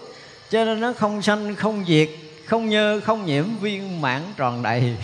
[0.51, 2.09] Cho nên nó không sanh, không diệt,
[2.47, 4.97] không nhơ, không nhiễm, viên mãn tròn đầy.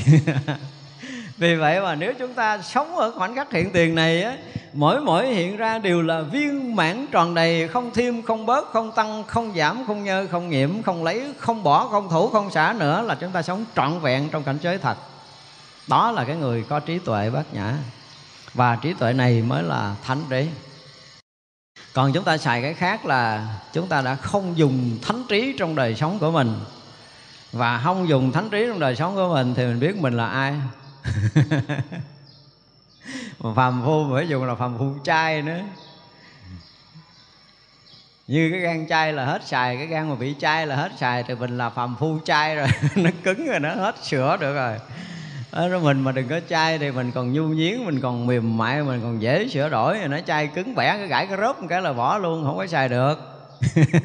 [1.39, 4.37] Vì vậy mà nếu chúng ta sống ở khoảnh khắc hiện tiền này á,
[4.73, 8.93] mỗi mỗi hiện ra đều là viên mãn tròn đầy, không thêm, không bớt, không
[8.93, 12.75] tăng, không giảm, không nhơ, không nhiễm, không lấy, không bỏ, không thủ, không xả
[12.79, 14.97] nữa là chúng ta sống trọn vẹn trong cảnh giới thật.
[15.89, 17.75] Đó là cái người có trí tuệ bát nhã
[18.57, 20.49] và trí tuệ này mới là thánh trí.
[21.93, 25.75] Còn chúng ta xài cái khác là chúng ta đã không dùng thánh trí trong
[25.75, 26.61] đời sống của mình.
[27.53, 30.27] Và không dùng thánh trí trong đời sống của mình thì mình biết mình là
[30.27, 30.55] ai.
[33.55, 35.61] Phàm phu, phải dùng là phàm phu trai nữa.
[38.27, 41.23] Như cái gan chai là hết xài, cái gan mà bị chai là hết xài
[41.23, 42.69] thì mình là phàm phu chai rồi.
[42.97, 44.79] Nó cứng rồi, nó hết sửa được rồi.
[45.51, 48.57] Ờ, đó, mình mà đừng có chai thì mình còn nhu nhiến mình còn mềm
[48.57, 49.99] mại mình còn dễ sửa đổi.
[50.09, 52.67] Nó chai cứng bẻ cái gãi cái rớp một cái là bỏ luôn không có
[52.67, 53.15] xài được.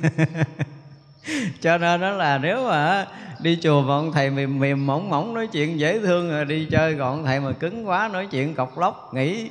[1.62, 3.08] Cho nên đó là nếu mà
[3.40, 6.68] đi chùa mà ông thầy mềm mềm mỏng mỏng nói chuyện dễ thương rồi đi
[6.72, 9.50] chơi còn ông thầy mà cứng quá nói chuyện cọc lóc nghỉ.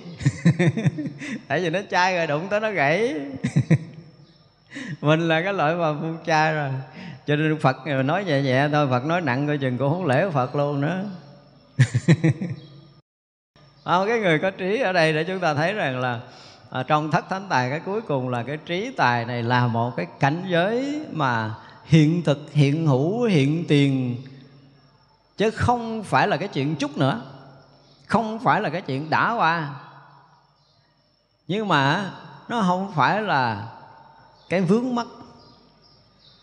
[1.49, 3.15] Tại vì nó chai rồi đụng tới nó gãy.
[5.01, 6.71] Mình là cái loại mà phun chai rồi.
[7.27, 10.27] Cho nên phật nói nhẹ nhẹ thôi phật nói nặng coi chừng cũng không lễ
[10.33, 11.05] phật luôn nữa
[13.85, 16.21] à, cái người có trí ở đây để chúng ta thấy rằng là
[16.71, 19.97] à, trong thất thánh tài cái cuối cùng là cái trí tài này là một
[19.97, 21.55] cái cảnh giới mà
[21.85, 24.17] hiện thực hiện hữu hiện tiền.
[25.37, 27.23] Chứ không phải là cái chuyện chút nữa.
[28.07, 29.75] Không phải là cái chuyện đã qua.
[31.49, 32.11] Nhưng mà
[32.49, 33.69] nó không phải là
[34.49, 35.07] cái vướng mắc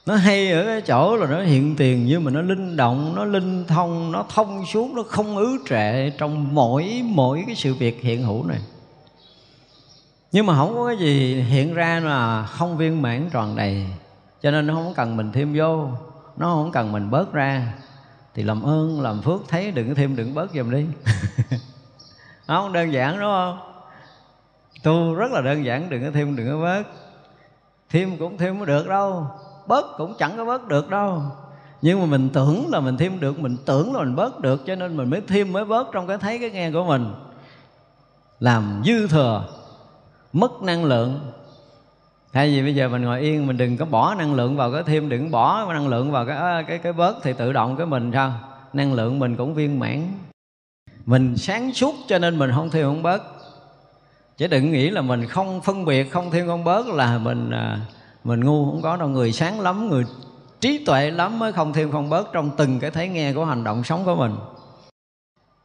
[0.08, 3.26] nó hay ở cái chỗ là nó hiện tiền nhưng mà nó linh động, nó
[3.26, 8.02] linh thông, nó thông suốt nó không ứ trệ trong mỗi mỗi cái sự việc
[8.02, 8.60] hiện hữu này.
[10.32, 13.88] Nhưng mà không có cái gì hiện ra là không viên mãn tròn đầy.
[14.42, 15.90] Cho nên nó không cần mình thêm vô,
[16.38, 17.74] nó không cần mình bớt ra.
[18.36, 20.86] Thì làm ơn, làm phước thấy đừng thêm, đừng bớt giùm đi.
[22.48, 23.58] Không đơn giản, đúng không?
[24.84, 26.84] Tu rất là đơn giản, đừng có thêm, đừng có bớt.
[27.90, 29.28] Thêm cũng thêm không được đâu
[29.68, 31.22] bớt cũng chẳng có bớt được đâu.
[31.82, 34.76] Nhưng mà mình tưởng là mình thêm được mình tưởng là mình bớt được cho
[34.76, 37.14] nên mình mới thêm mới bớt trong cái thấy cái nghe của mình.
[38.40, 39.44] Làm dư thừa
[40.34, 41.20] mất năng lượng.
[42.34, 44.84] Thay vì bây giờ mình ngồi yên mình đừng có bỏ năng lượng vào cái
[44.84, 47.86] thêm đừng bỏ năng lượng vào cái à, cái cái bớt thì tự động cái
[47.86, 48.34] mình sao?
[48.74, 50.08] Năng lượng mình cũng viên mãn.
[51.06, 53.24] Mình sáng suốt cho nên mình không thêm không bớt.
[54.38, 57.80] Chứ đừng nghĩ là mình không phân biệt không thêm không bớt là mình à,
[58.28, 60.06] mình ngu không có đâu, người sáng lắm, người
[60.62, 63.64] trí tuệ lắm mới không thêm không bớt trong từng cái thấy nghe của hành
[63.64, 64.36] động sống của mình.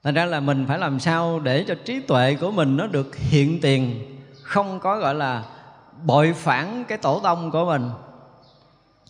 [0.03, 3.17] Thành ra là mình phải làm sao để cho trí tuệ của mình nó được
[3.17, 4.05] hiện tiền,
[4.43, 5.45] không có, gọi là,
[6.05, 7.91] bội phản cái tổ tông của mình.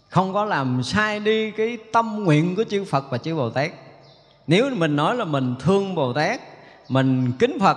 [0.09, 3.71] Không có làm sai đi cái tâm nguyện của chư Phật và chư Bồ Tát.
[4.47, 6.41] Nếu mình nói là mình thương Bồ Tát,
[6.89, 7.77] mình kính Phật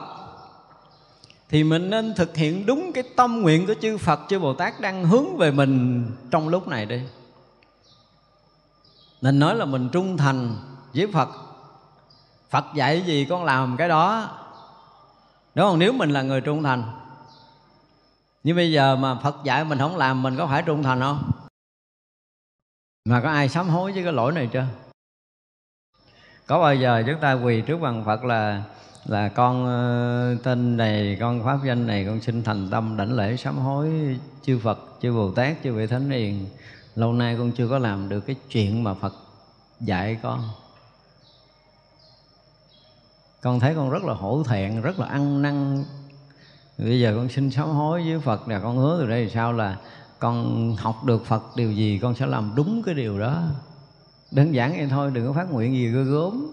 [1.49, 4.80] thì mình nên thực hiện đúng cái tâm nguyện của chư Phật, chư Bồ Tát
[4.80, 7.01] đang hướng về mình trong lúc này đi
[9.22, 10.55] mình nói là mình trung thành
[10.93, 11.30] với Phật
[12.49, 14.30] Phật dạy gì con làm cái đó
[15.55, 15.80] Đúng không?
[15.80, 16.84] Nếu mình là người trung thành
[18.43, 21.31] Nhưng bây giờ mà Phật dạy mình không làm, Mình có phải trung thành không?
[23.05, 24.65] Mà có ai sám hối với cái lỗi này chưa?
[26.47, 28.63] Có bao giờ chúng ta quỳ trước bằng Phật là
[29.06, 33.38] là con ờ, tên này, con pháp danh này, con xin thành tâm đảnh lễ
[33.38, 33.90] sám hối
[34.41, 36.48] chư Phật, chư Bồ Tát, chư vị thánh hiền.
[36.95, 39.14] Lâu nay con chưa có làm được cái chuyện mà Phật
[39.80, 40.49] dạy con.
[43.41, 45.84] Con thấy con rất là hổ thẹn, rất là ăn năn.
[46.77, 49.77] Bây giờ con xin sám hối với Phật là con hứa từ đây sao là
[50.19, 53.44] con học được Phật điều gì, con sẽ làm đúng cái điều đó
[54.36, 56.48] đơn giản vậy thôi đừng có phát nguyện gì ghê gớm.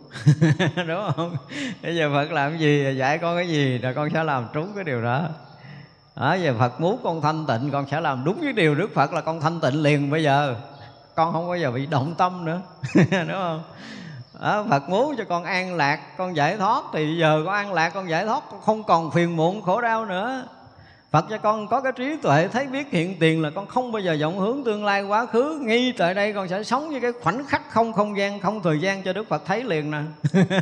[0.89, 1.37] Đúng không?
[1.83, 4.73] Bây giờ phật làm cái gì dạy con cái gì là con sẽ làm trúng
[4.75, 5.29] cái điều đó.
[6.17, 9.13] Đó giờ phật muốn con thanh tịnh con sẽ làm đúng cái điều đức phật
[9.13, 10.57] là con thanh tịnh liền bây giờ.
[11.15, 12.61] Con không bao giờ bị động tâm nữa.
[12.95, 13.63] Đúng không?
[14.41, 16.85] Đó, Phật muốn cho con an lạc Con giải thoát.
[16.93, 20.05] Thì giờ con an lạc con giải thoát Con không còn phiền muộn khổ đau
[20.05, 20.45] nữa.
[21.13, 24.01] Phật cho con có cái trí tuệ thấy biết hiện tiền là con không bao
[24.01, 25.59] giờ vọng hướng tương lai quá khứ.
[25.63, 28.81] Ngay tại đây con sẽ sống với cái khoảnh khắc không không gian, không thời
[28.81, 29.99] gian cho Đức Phật thấy liền nè.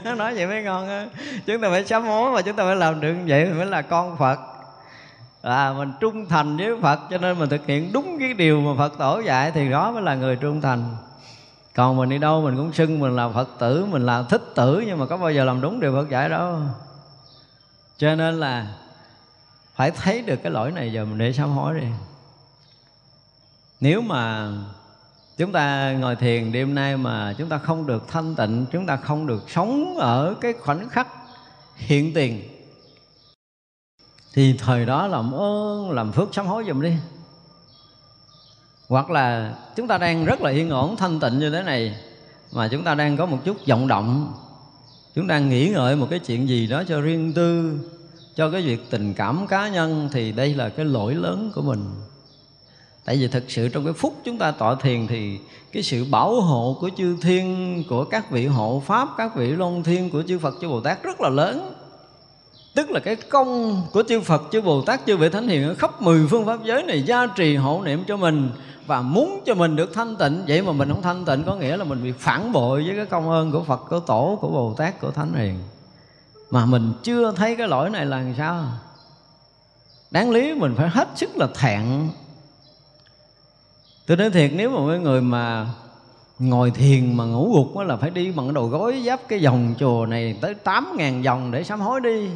[0.16, 1.06] Nói vậy mới ngon á.
[1.46, 4.16] Chúng ta phải sám hối và chúng ta phải làm được vậy mới là con
[4.16, 4.38] Phật.
[5.42, 8.70] À, Mình trung thành với Phật cho nên mình thực hiện đúng cái điều mà
[8.78, 10.96] Phật tổ dạy Thì đó mới là người trung thành.
[11.74, 14.84] Còn mình đi đâu mình cũng xưng mình là Phật tử Mình là thích tử
[14.86, 16.58] nhưng mà có bao giờ làm đúng điều Phật dạy đâu.
[17.98, 18.66] Cho nên là
[19.80, 21.86] phải thấy được cái lỗi này giờ mình để sám hối đi.
[23.80, 24.52] Nếu mà
[25.36, 28.96] chúng ta ngồi thiền đêm nay mà chúng ta không được thanh tịnh, chúng ta
[28.96, 31.08] không được sống ở cái khoảnh khắc
[31.76, 32.42] hiện tiền,
[34.34, 36.94] thì thời đó làm ơn, làm phước sám hối giùm đi.
[38.88, 41.96] Hoặc là chúng ta đang rất là yên ổn, thanh tịnh như thế này,
[42.52, 44.34] mà chúng ta đang có một chút vọng động,
[45.14, 47.78] chúng ta nghĩ ngợi một cái chuyện gì đó cho riêng tư
[48.36, 51.84] cho cái việc tình cảm cá nhân thì đây là cái lỗi lớn của mình.
[53.04, 55.38] Tại vì thực sự trong cái phút chúng ta tọa thiền thì
[55.72, 59.82] cái sự bảo hộ của chư thiên, của các vị hộ pháp, các vị long
[59.82, 61.74] thiên của chư phật, chư bồ tát rất là lớn.
[62.74, 66.02] Tức là cái công của chư phật, chư bồ tát, chư vị thánh hiền khắp
[66.02, 68.50] mười phương pháp giới này gia trì hộ niệm cho mình
[68.86, 70.42] và muốn cho mình được thanh tịnh.
[70.48, 73.06] Vậy mà mình không thanh tịnh có nghĩa là mình bị phản bội với cái
[73.06, 75.58] công ơn của phật, của tổ, của bồ tát, của thánh hiền
[76.50, 78.64] mà mình chưa thấy cái lỗi này là làm sao?
[80.10, 82.08] Đáng lý mình phải hết sức là thẹn.
[84.06, 85.66] Tôi nói thiệt, nếu mà mấy người mà
[86.38, 90.06] ngồi thiền mà ngủ gục là phải đi bằng đồ gối giáp cái vòng chùa
[90.06, 92.30] này tới tám ngàn vòng để sám hối đi.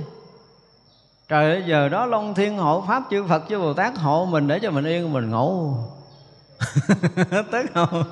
[1.28, 4.48] Trời ơi, giờ đó long thiên hộ, pháp chư phật, chư bồ tát hộ mình
[4.48, 5.74] để cho mình yên, mình ngủ.
[7.52, 8.04] Tức không?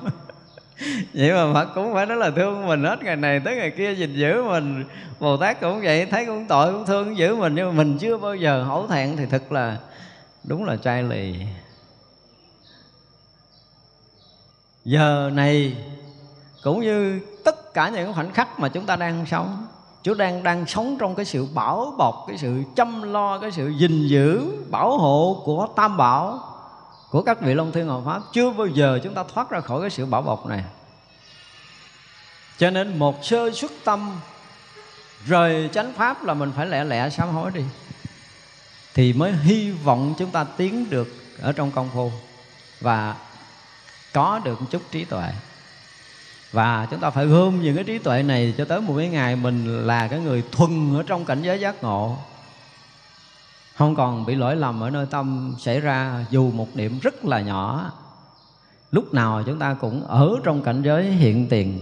[1.13, 3.93] Vậy mà Phật cũng phải nói là thương mình hết ngày này tới ngày kia
[3.93, 4.85] gìn giữ mình.
[5.19, 7.55] Bồ Tát cũng vậy thấy cũng tội cũng thương giữ mình.
[7.55, 9.77] Nhưng mà mình chưa bao giờ hổ thẹn thì thật là
[10.43, 11.35] đúng là trai lì.
[14.85, 15.75] Giờ này
[16.63, 19.67] cũng như tất cả những khoảnh khắc mà chúng ta đang sống
[20.03, 23.69] Chúa đang đang sống trong cái sự bảo bọc, cái sự chăm lo, cái sự
[23.69, 26.39] gìn giữ, bảo hộ của Tam Bảo
[27.13, 29.81] của các vị Long Thiên Hộ Pháp, chưa bao giờ chúng ta thoát ra khỏi
[29.81, 30.63] cái sự bảo bọc này.
[32.57, 34.19] Cho nên một sơ xuất tâm,
[35.25, 37.63] rời chánh pháp là mình phải lẹ lẹ sám hối đi,
[38.93, 41.07] thì mới hy vọng chúng ta tiến được
[41.41, 42.11] ở trong công phu
[42.81, 43.15] và
[44.13, 45.29] có được một chút trí tuệ
[46.51, 49.35] và chúng ta phải gom những cái trí tuệ này cho tới một cái ngày
[49.35, 52.17] mình là cái người thuần ở trong cảnh giới giác ngộ
[53.75, 57.41] không còn bị lỗi lầm ở nơi tâm xảy ra, dù một điểm rất là
[57.41, 57.91] nhỏ.
[58.91, 61.79] Lúc nào chúng ta cũng ở trong cảnh giới hiện tiền.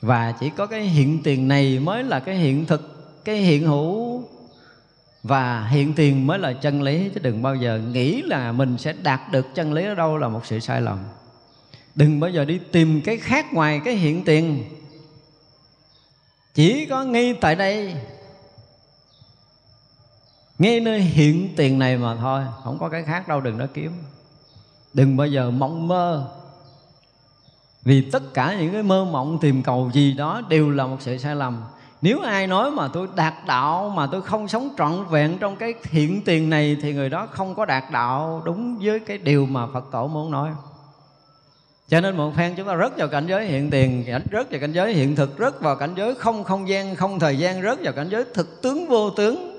[0.00, 4.24] Và chỉ có cái hiện tiền này mới là cái hiện thực, cái hiện hữu.
[5.22, 8.92] Và hiện tiền mới là chân lý, chứ đừng bao giờ nghĩ là mình sẽ
[9.02, 10.98] đạt được chân lý ở đâu là một sự sai lầm.
[11.94, 14.64] Đừng bao giờ đi tìm cái khác ngoài cái hiện tiền.
[16.54, 17.94] Chỉ có ngay tại đây
[20.62, 23.92] ngay nơi hiện tiền này mà thôi, không có cái khác đâu, đừng nó kiếm.
[24.94, 26.30] Đừng bao giờ mong mơ.
[27.82, 31.18] Vì tất cả những cái mơ mộng, tìm cầu gì đó đều là một sự
[31.18, 31.62] sai lầm.
[32.02, 35.74] Nếu ai nói mà tôi đạt đạo, mà tôi không sống trọn vẹn trong cái
[35.84, 39.66] hiện tiền này thì người đó không có đạt đạo đúng với cái điều mà
[39.66, 40.50] phật tổ muốn nói.
[41.88, 44.72] Cho nên một phen chúng ta rớt vào cảnh giới hiện tiền, rớt vào cảnh
[44.72, 47.92] giới hiện thực, rớt vào cảnh giới không không gian, không thời gian, rớt vào
[47.92, 49.51] cảnh giới thực tướng, vô tướng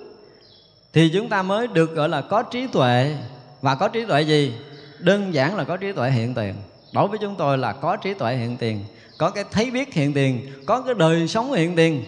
[0.93, 3.17] thì chúng ta mới được gọi là có trí tuệ.
[3.61, 4.55] Và có trí tuệ gì?
[4.99, 6.55] Đơn giản là có trí tuệ hiện tiền.
[6.93, 8.85] Đối với chúng tôi là có trí tuệ hiện tiền.
[9.17, 10.51] Có cái thấy biết hiện tiền.
[10.65, 12.05] Có cái đời sống hiện tiền.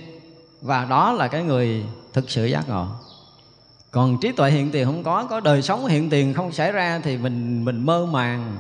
[0.62, 1.84] Và đó là cái người
[2.14, 2.88] thực sự giác ngộ.
[3.92, 7.00] Còn trí tuệ hiện tiền không có có đời sống hiện tiền không xảy ra
[7.04, 8.58] thì mình mình mơ màng.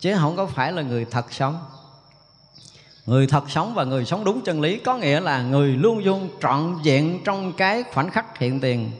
[0.00, 1.58] Chứ không có phải là người thật sống
[3.06, 6.28] người thật sống và người sống đúng chân lý có nghĩa là người luôn luôn
[6.42, 8.90] trọn vẹn trong cái khoảnh khắc hiện tiền.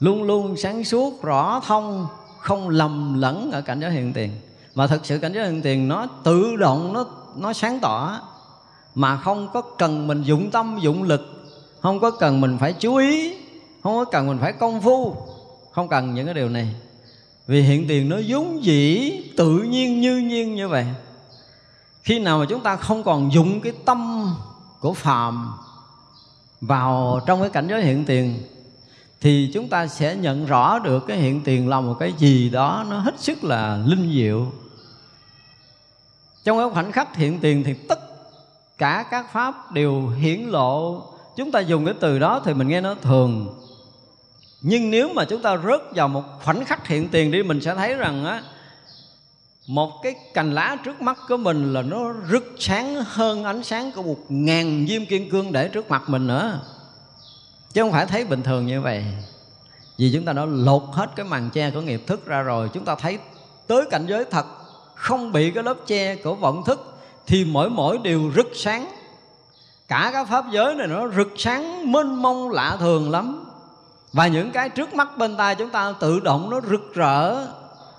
[0.00, 2.06] Luôn luôn sáng suốt, rõ thông,
[2.40, 4.30] không lầm lẫn ở cảnh giới hiện tiền.
[4.74, 7.04] Mà thực sự cảnh giới hiện tiền nó tự động, nó
[7.36, 8.20] nó sáng tỏ,
[8.94, 11.48] mà không có cần mình dụng tâm, dụng lực.
[11.80, 13.36] Không có cần mình phải chú ý,
[13.82, 15.16] không có cần mình phải công phu,
[15.70, 16.74] không cần những cái điều này.
[17.46, 20.86] Vì hiện tiền nó vốn dĩ tự nhiên, như nhiên như vậy
[22.08, 24.30] khi nào mà chúng ta không còn dụng cái tâm
[24.80, 25.52] của phàm
[26.60, 28.42] vào trong cái cảnh giới hiện tiền,
[29.20, 32.84] thì chúng ta sẽ nhận rõ được cái hiện tiền là một cái gì đó
[32.90, 34.52] nó hết sức là linh diệu.
[36.44, 38.00] Trong cái khoảnh khắc hiện tiền thì tất
[38.78, 41.02] cả các pháp đều hiển lộ.
[41.36, 43.60] Chúng ta dùng cái từ đó thì mình nghe nó thường.
[44.60, 47.74] Nhưng nếu mà chúng ta rớt vào một khoảnh khắc hiện tiền đi, mình sẽ
[47.74, 48.42] thấy rằng á
[49.68, 53.92] một cái cành lá trước mắt của mình là nó rực sáng hơn ánh sáng
[53.92, 56.60] của một ngàn diêm kim cương để trước mặt mình nữa.
[57.72, 59.04] Chứ không phải thấy bình thường như vậy.
[59.98, 62.84] Vì chúng ta đã lột hết cái màn che của nghiệp thức ra rồi, chúng
[62.84, 63.18] ta thấy
[63.66, 64.46] tới cảnh giới thật
[64.94, 68.88] không bị cái lớp che của vọng thức, thì mỗi mỗi đều rực sáng.
[69.88, 73.44] Cả các pháp giới này nó rực sáng, mênh mông, lạ thường lắm.
[74.12, 77.46] Và những cái trước mắt bên tai chúng ta tự động nó rực rỡ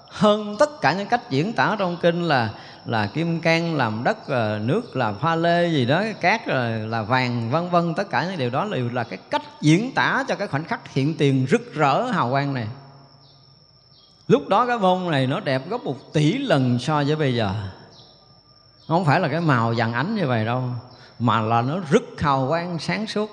[0.10, 2.50] hơn tất cả những cách diễn tả trong kinh là
[2.86, 7.02] là kim cang làm đất ờ, nước là pha lê gì đó cát là, là
[7.02, 7.94] vàng vân vân.
[7.94, 10.94] Tất cả những điều đó đều là cái cách diễn tả cho cái khoảnh khắc
[10.94, 12.68] hiện tiền rực rỡ hào quang này.
[14.28, 17.54] Lúc đó cái bông này nó đẹp gấp một tỷ lần so với bây giờ.
[18.88, 20.64] Không phải là cái màu vàng ánh như vậy đâu
[21.20, 23.32] mà là nó rất hào quang sáng suốt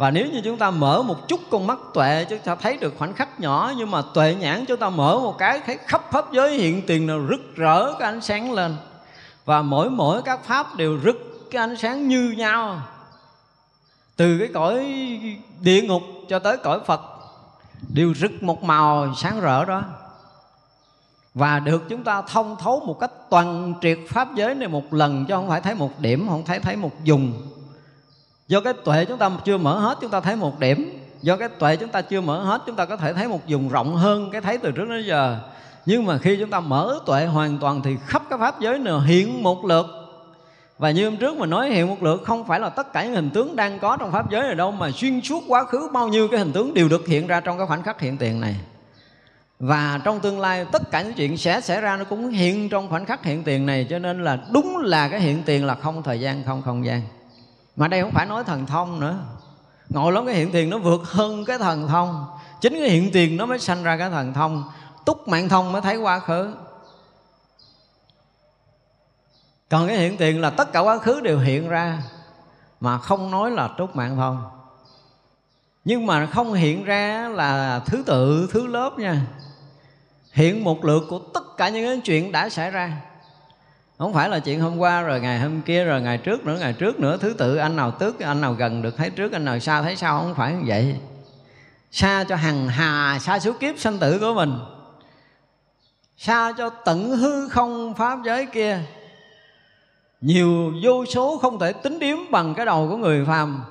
[0.00, 2.94] và nếu như chúng ta mở một chút con mắt tuệ, chúng ta thấy được
[2.98, 6.32] khoảnh khắc nhỏ, nhưng mà tuệ nhãn chúng ta mở một cái, thấy khắp pháp
[6.32, 8.76] giới hiện tiền nào rực rỡ, cái ánh sáng lên.
[9.44, 12.80] Và mỗi mỗi các pháp đều rực cái ánh sáng như nhau.
[14.16, 14.86] Từ cái cõi
[15.60, 17.00] địa ngục cho tới cõi phật,
[17.88, 19.82] đều rực một màu sáng rỡ đó.
[21.34, 25.26] Và được chúng ta thông thấu một cách toàn triệt pháp giới này một lần,
[25.26, 27.32] chứ không phải thấy một điểm, không thấy thấy một dùng
[28.50, 30.98] do cái tuệ chúng ta chưa mở hết, chúng ta thấy một điểm.
[31.22, 33.68] Do cái tuệ chúng ta chưa mở hết, chúng ta có thể thấy một vùng
[33.68, 35.38] rộng hơn cái thấy từ trước đến giờ.
[35.86, 39.00] Nhưng mà khi chúng ta mở tuệ hoàn toàn thì khắp cái pháp giới nào
[39.00, 39.86] hiện một lượt.
[40.78, 43.14] Và như hôm trước mà nói, hiện một lượt không phải là tất cả những
[43.14, 46.08] hình tướng đang có trong pháp giới này đâu, mà xuyên suốt quá khứ bao
[46.08, 48.56] nhiêu cái hình tướng đều được hiện ra trong cái khoảnh khắc hiện tiền này.
[49.60, 52.88] Và trong tương lai, tất cả những chuyện sẽ xảy ra nó cũng hiện trong
[52.88, 56.02] khoảnh khắc hiện tiền này, cho nên là đúng là cái hiện tiền là không
[56.02, 57.02] thời gian, không không gian
[57.76, 59.18] mà đây không phải nói thần thông nữa.
[59.88, 62.26] Ngộ lắm cái hiện tiền nó vượt hơn cái thần thông.
[62.60, 64.64] Chính cái hiện tiền nó mới sanh ra cái thần thông.
[65.04, 66.54] Túc mạng thông mới thấy quá khứ.
[69.68, 72.02] Còn cái hiện tiền là tất cả quá khứ đều hiện ra,
[72.80, 74.50] mà không nói là túc mạng thông.
[75.84, 79.20] Nhưng mà không hiện ra là thứ tự, thứ lớp nha.
[80.32, 83.00] Hiện một lượt của tất cả những cái chuyện đã xảy ra
[84.00, 86.72] không phải là chuyện hôm qua rồi, ngày hôm kia rồi, ngày trước nữa, ngày
[86.72, 87.16] trước nữa.
[87.20, 89.96] Thứ tự anh nào tước, anh nào gần được, thấy trước, anh nào xa, thấy
[89.96, 90.20] sau.
[90.20, 90.96] Không phải như vậy.
[91.90, 94.58] Xa cho hằng hà xa số kiếp sanh tử của mình.
[96.16, 98.78] Xa cho tận hư không pháp giới kia.
[100.20, 103.64] Nhiều vô số không thể tính điếm bằng cái đầu của người phàm.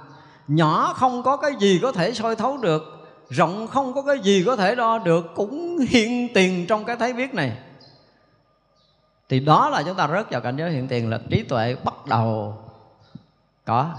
[0.47, 2.83] Nhỏ không có cái gì có thể soi thấu được.
[3.29, 5.25] Rộng không có cái gì có thể đo được.
[5.35, 7.51] Cũng hiện tiền trong cái thấy biết này
[9.29, 12.05] thì đó là chúng ta rớt vào cảnh giới hiện tiền là trí tuệ bắt
[12.05, 12.57] đầu
[13.65, 13.95] có.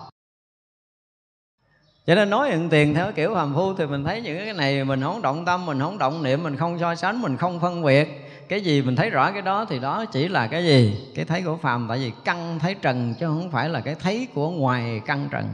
[2.07, 4.85] Cho nên nói hiện tiền theo kiểu hàm phu thì mình thấy những cái này
[4.85, 7.83] mình không động tâm, mình không động niệm, mình không so sánh, mình không phân
[7.83, 8.09] biệt.
[8.49, 11.09] Cái gì mình thấy rõ cái đó thì đó chỉ là cái gì?
[11.15, 11.87] Cái thấy của phàm.
[11.89, 15.49] Tại vì căn thấy trần chứ không phải là cái thấy của ngoài căn trần.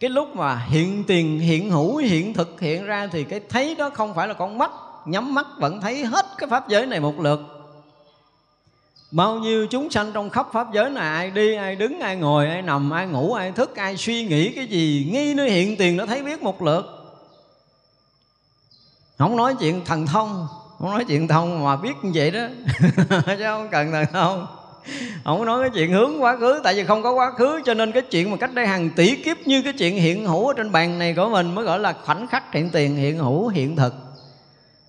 [0.00, 3.90] Cái lúc mà hiện tiền, hiện hữu, hiện thực hiện ra thì cái thấy đó
[3.94, 4.70] không phải là con mắt.
[5.06, 7.55] Nhắm mắt vẫn thấy hết cái pháp giới này một lượt
[9.16, 12.48] bao nhiêu chúng sanh trong khắp pháp giới này, ai đi, ai đứng, ai ngồi,
[12.48, 15.96] ai nằm, ai ngủ, ai thức, ai suy nghĩ cái gì, nghi nơi hiện tiền
[15.96, 16.82] nó thấy biết một lượt.
[19.18, 20.46] Không nói chuyện thần thông,
[20.78, 22.40] không nói chuyện thông mà biết như vậy đó.
[23.26, 24.46] Chứ không cần thần thông.
[25.24, 27.92] Không nói cái chuyện hướng quá khứ, tại vì không có quá khứ, cho nên
[27.92, 30.72] cái chuyện mà cách đây hàng tỷ kiếp như cái chuyện hiện hữu ở trên
[30.72, 34.05] bàn này của mình mới gọi là khoảnh khắc hiện tiền, hiện hữu, hiện thực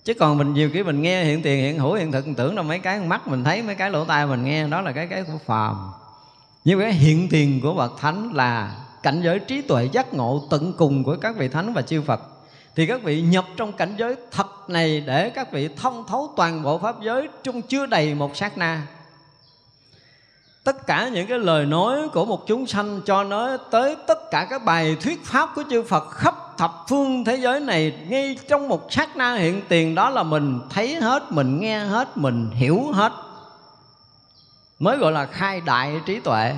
[0.07, 2.61] chứ còn mình nhiều khi mình nghe hiện tiền, hiện hữu, hiện thực tưởng là
[2.61, 5.23] mấy cái mắt mình thấy, mấy cái lỗ tai mình nghe, đó là cái cái
[5.23, 5.91] của phàm.
[6.65, 10.73] Nhưng cái hiện tiền của bậc thánh là cảnh giới trí tuệ giác ngộ tận
[10.77, 12.21] cùng của các vị thánh và chư phật.
[12.75, 16.63] Thì các vị nhập trong cảnh giới thật này để các vị thông thấu toàn
[16.63, 18.87] bộ pháp giới trong chưa đầy một sát na
[20.67, 24.47] tất cả những cái lời nói của một chúng sanh cho nói tới tất cả
[24.49, 28.67] các bài thuyết pháp của chư Phật khắp thập phương thế giới này, ngay trong
[28.67, 32.91] một sát na hiện tiền, đó là mình thấy hết, mình nghe hết, mình hiểu
[32.93, 33.11] hết.
[34.79, 36.55] Mới gọi là khai đại trí tuệ.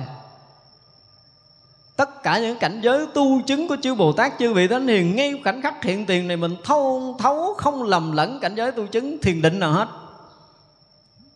[1.96, 5.16] Tất cả những cảnh giới tu chứng của chư Bồ Tát, chư vị thánh hiền,
[5.16, 8.86] ngay cảnh khắc hiện tiền này mình thâu thấu không lầm lẫn cảnh giới tu
[8.86, 9.88] chứng, thiền định nào hết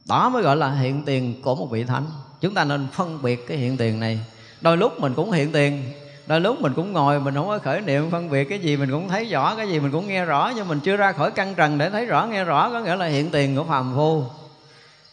[0.04, 2.04] đó mới gọi là hiện tiền của một vị thánh.
[2.40, 4.20] Chúng ta nên phân biệt cái hiện tiền này.
[4.60, 5.82] Đôi lúc mình cũng hiện tiền,
[6.26, 8.90] đôi lúc mình cũng ngồi, mình không có khởi niệm phân biệt cái gì, mình
[8.90, 11.54] cũng thấy rõ cái gì, mình cũng nghe rõ, nhưng mình chưa ra khỏi căn
[11.54, 14.22] trần để thấy rõ, nghe rõ, có nghĩa là hiện tiền của phàm phu.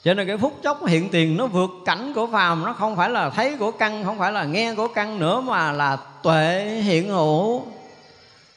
[0.03, 3.09] Cho nên cái phút chốc hiện tiền nó vượt cảnh của phàm, nó không phải
[3.09, 7.09] là thấy của căn, không phải là nghe của căn nữa, mà là tuệ hiện
[7.09, 7.63] hữu.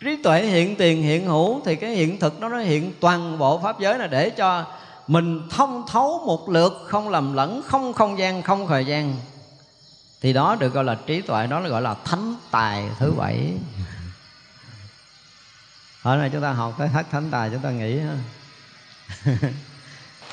[0.00, 3.58] Trí tuệ hiện tiền hiện hữu thì cái hiện thực nó nó hiện toàn bộ
[3.58, 4.64] pháp giới là để cho
[5.06, 9.16] mình thông thấu một lượt, không lầm lẫn, không không gian, không thời gian.
[10.20, 13.52] Thì đó được gọi là trí tuệ, đó là gọi là thánh tài thứ bảy.
[16.02, 17.98] Ở này chúng ta học tới hết thánh tài, chúng ta nghĩ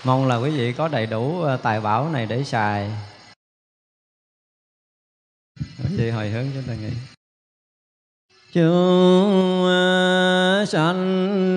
[0.04, 2.92] mong là quý vị có đầy đủ ờ, tài bảo này để xài.
[5.60, 6.92] Quý vị hồi hướng chúng ta nghĩ.
[8.54, 9.68] Chúng
[10.68, 11.56] sanh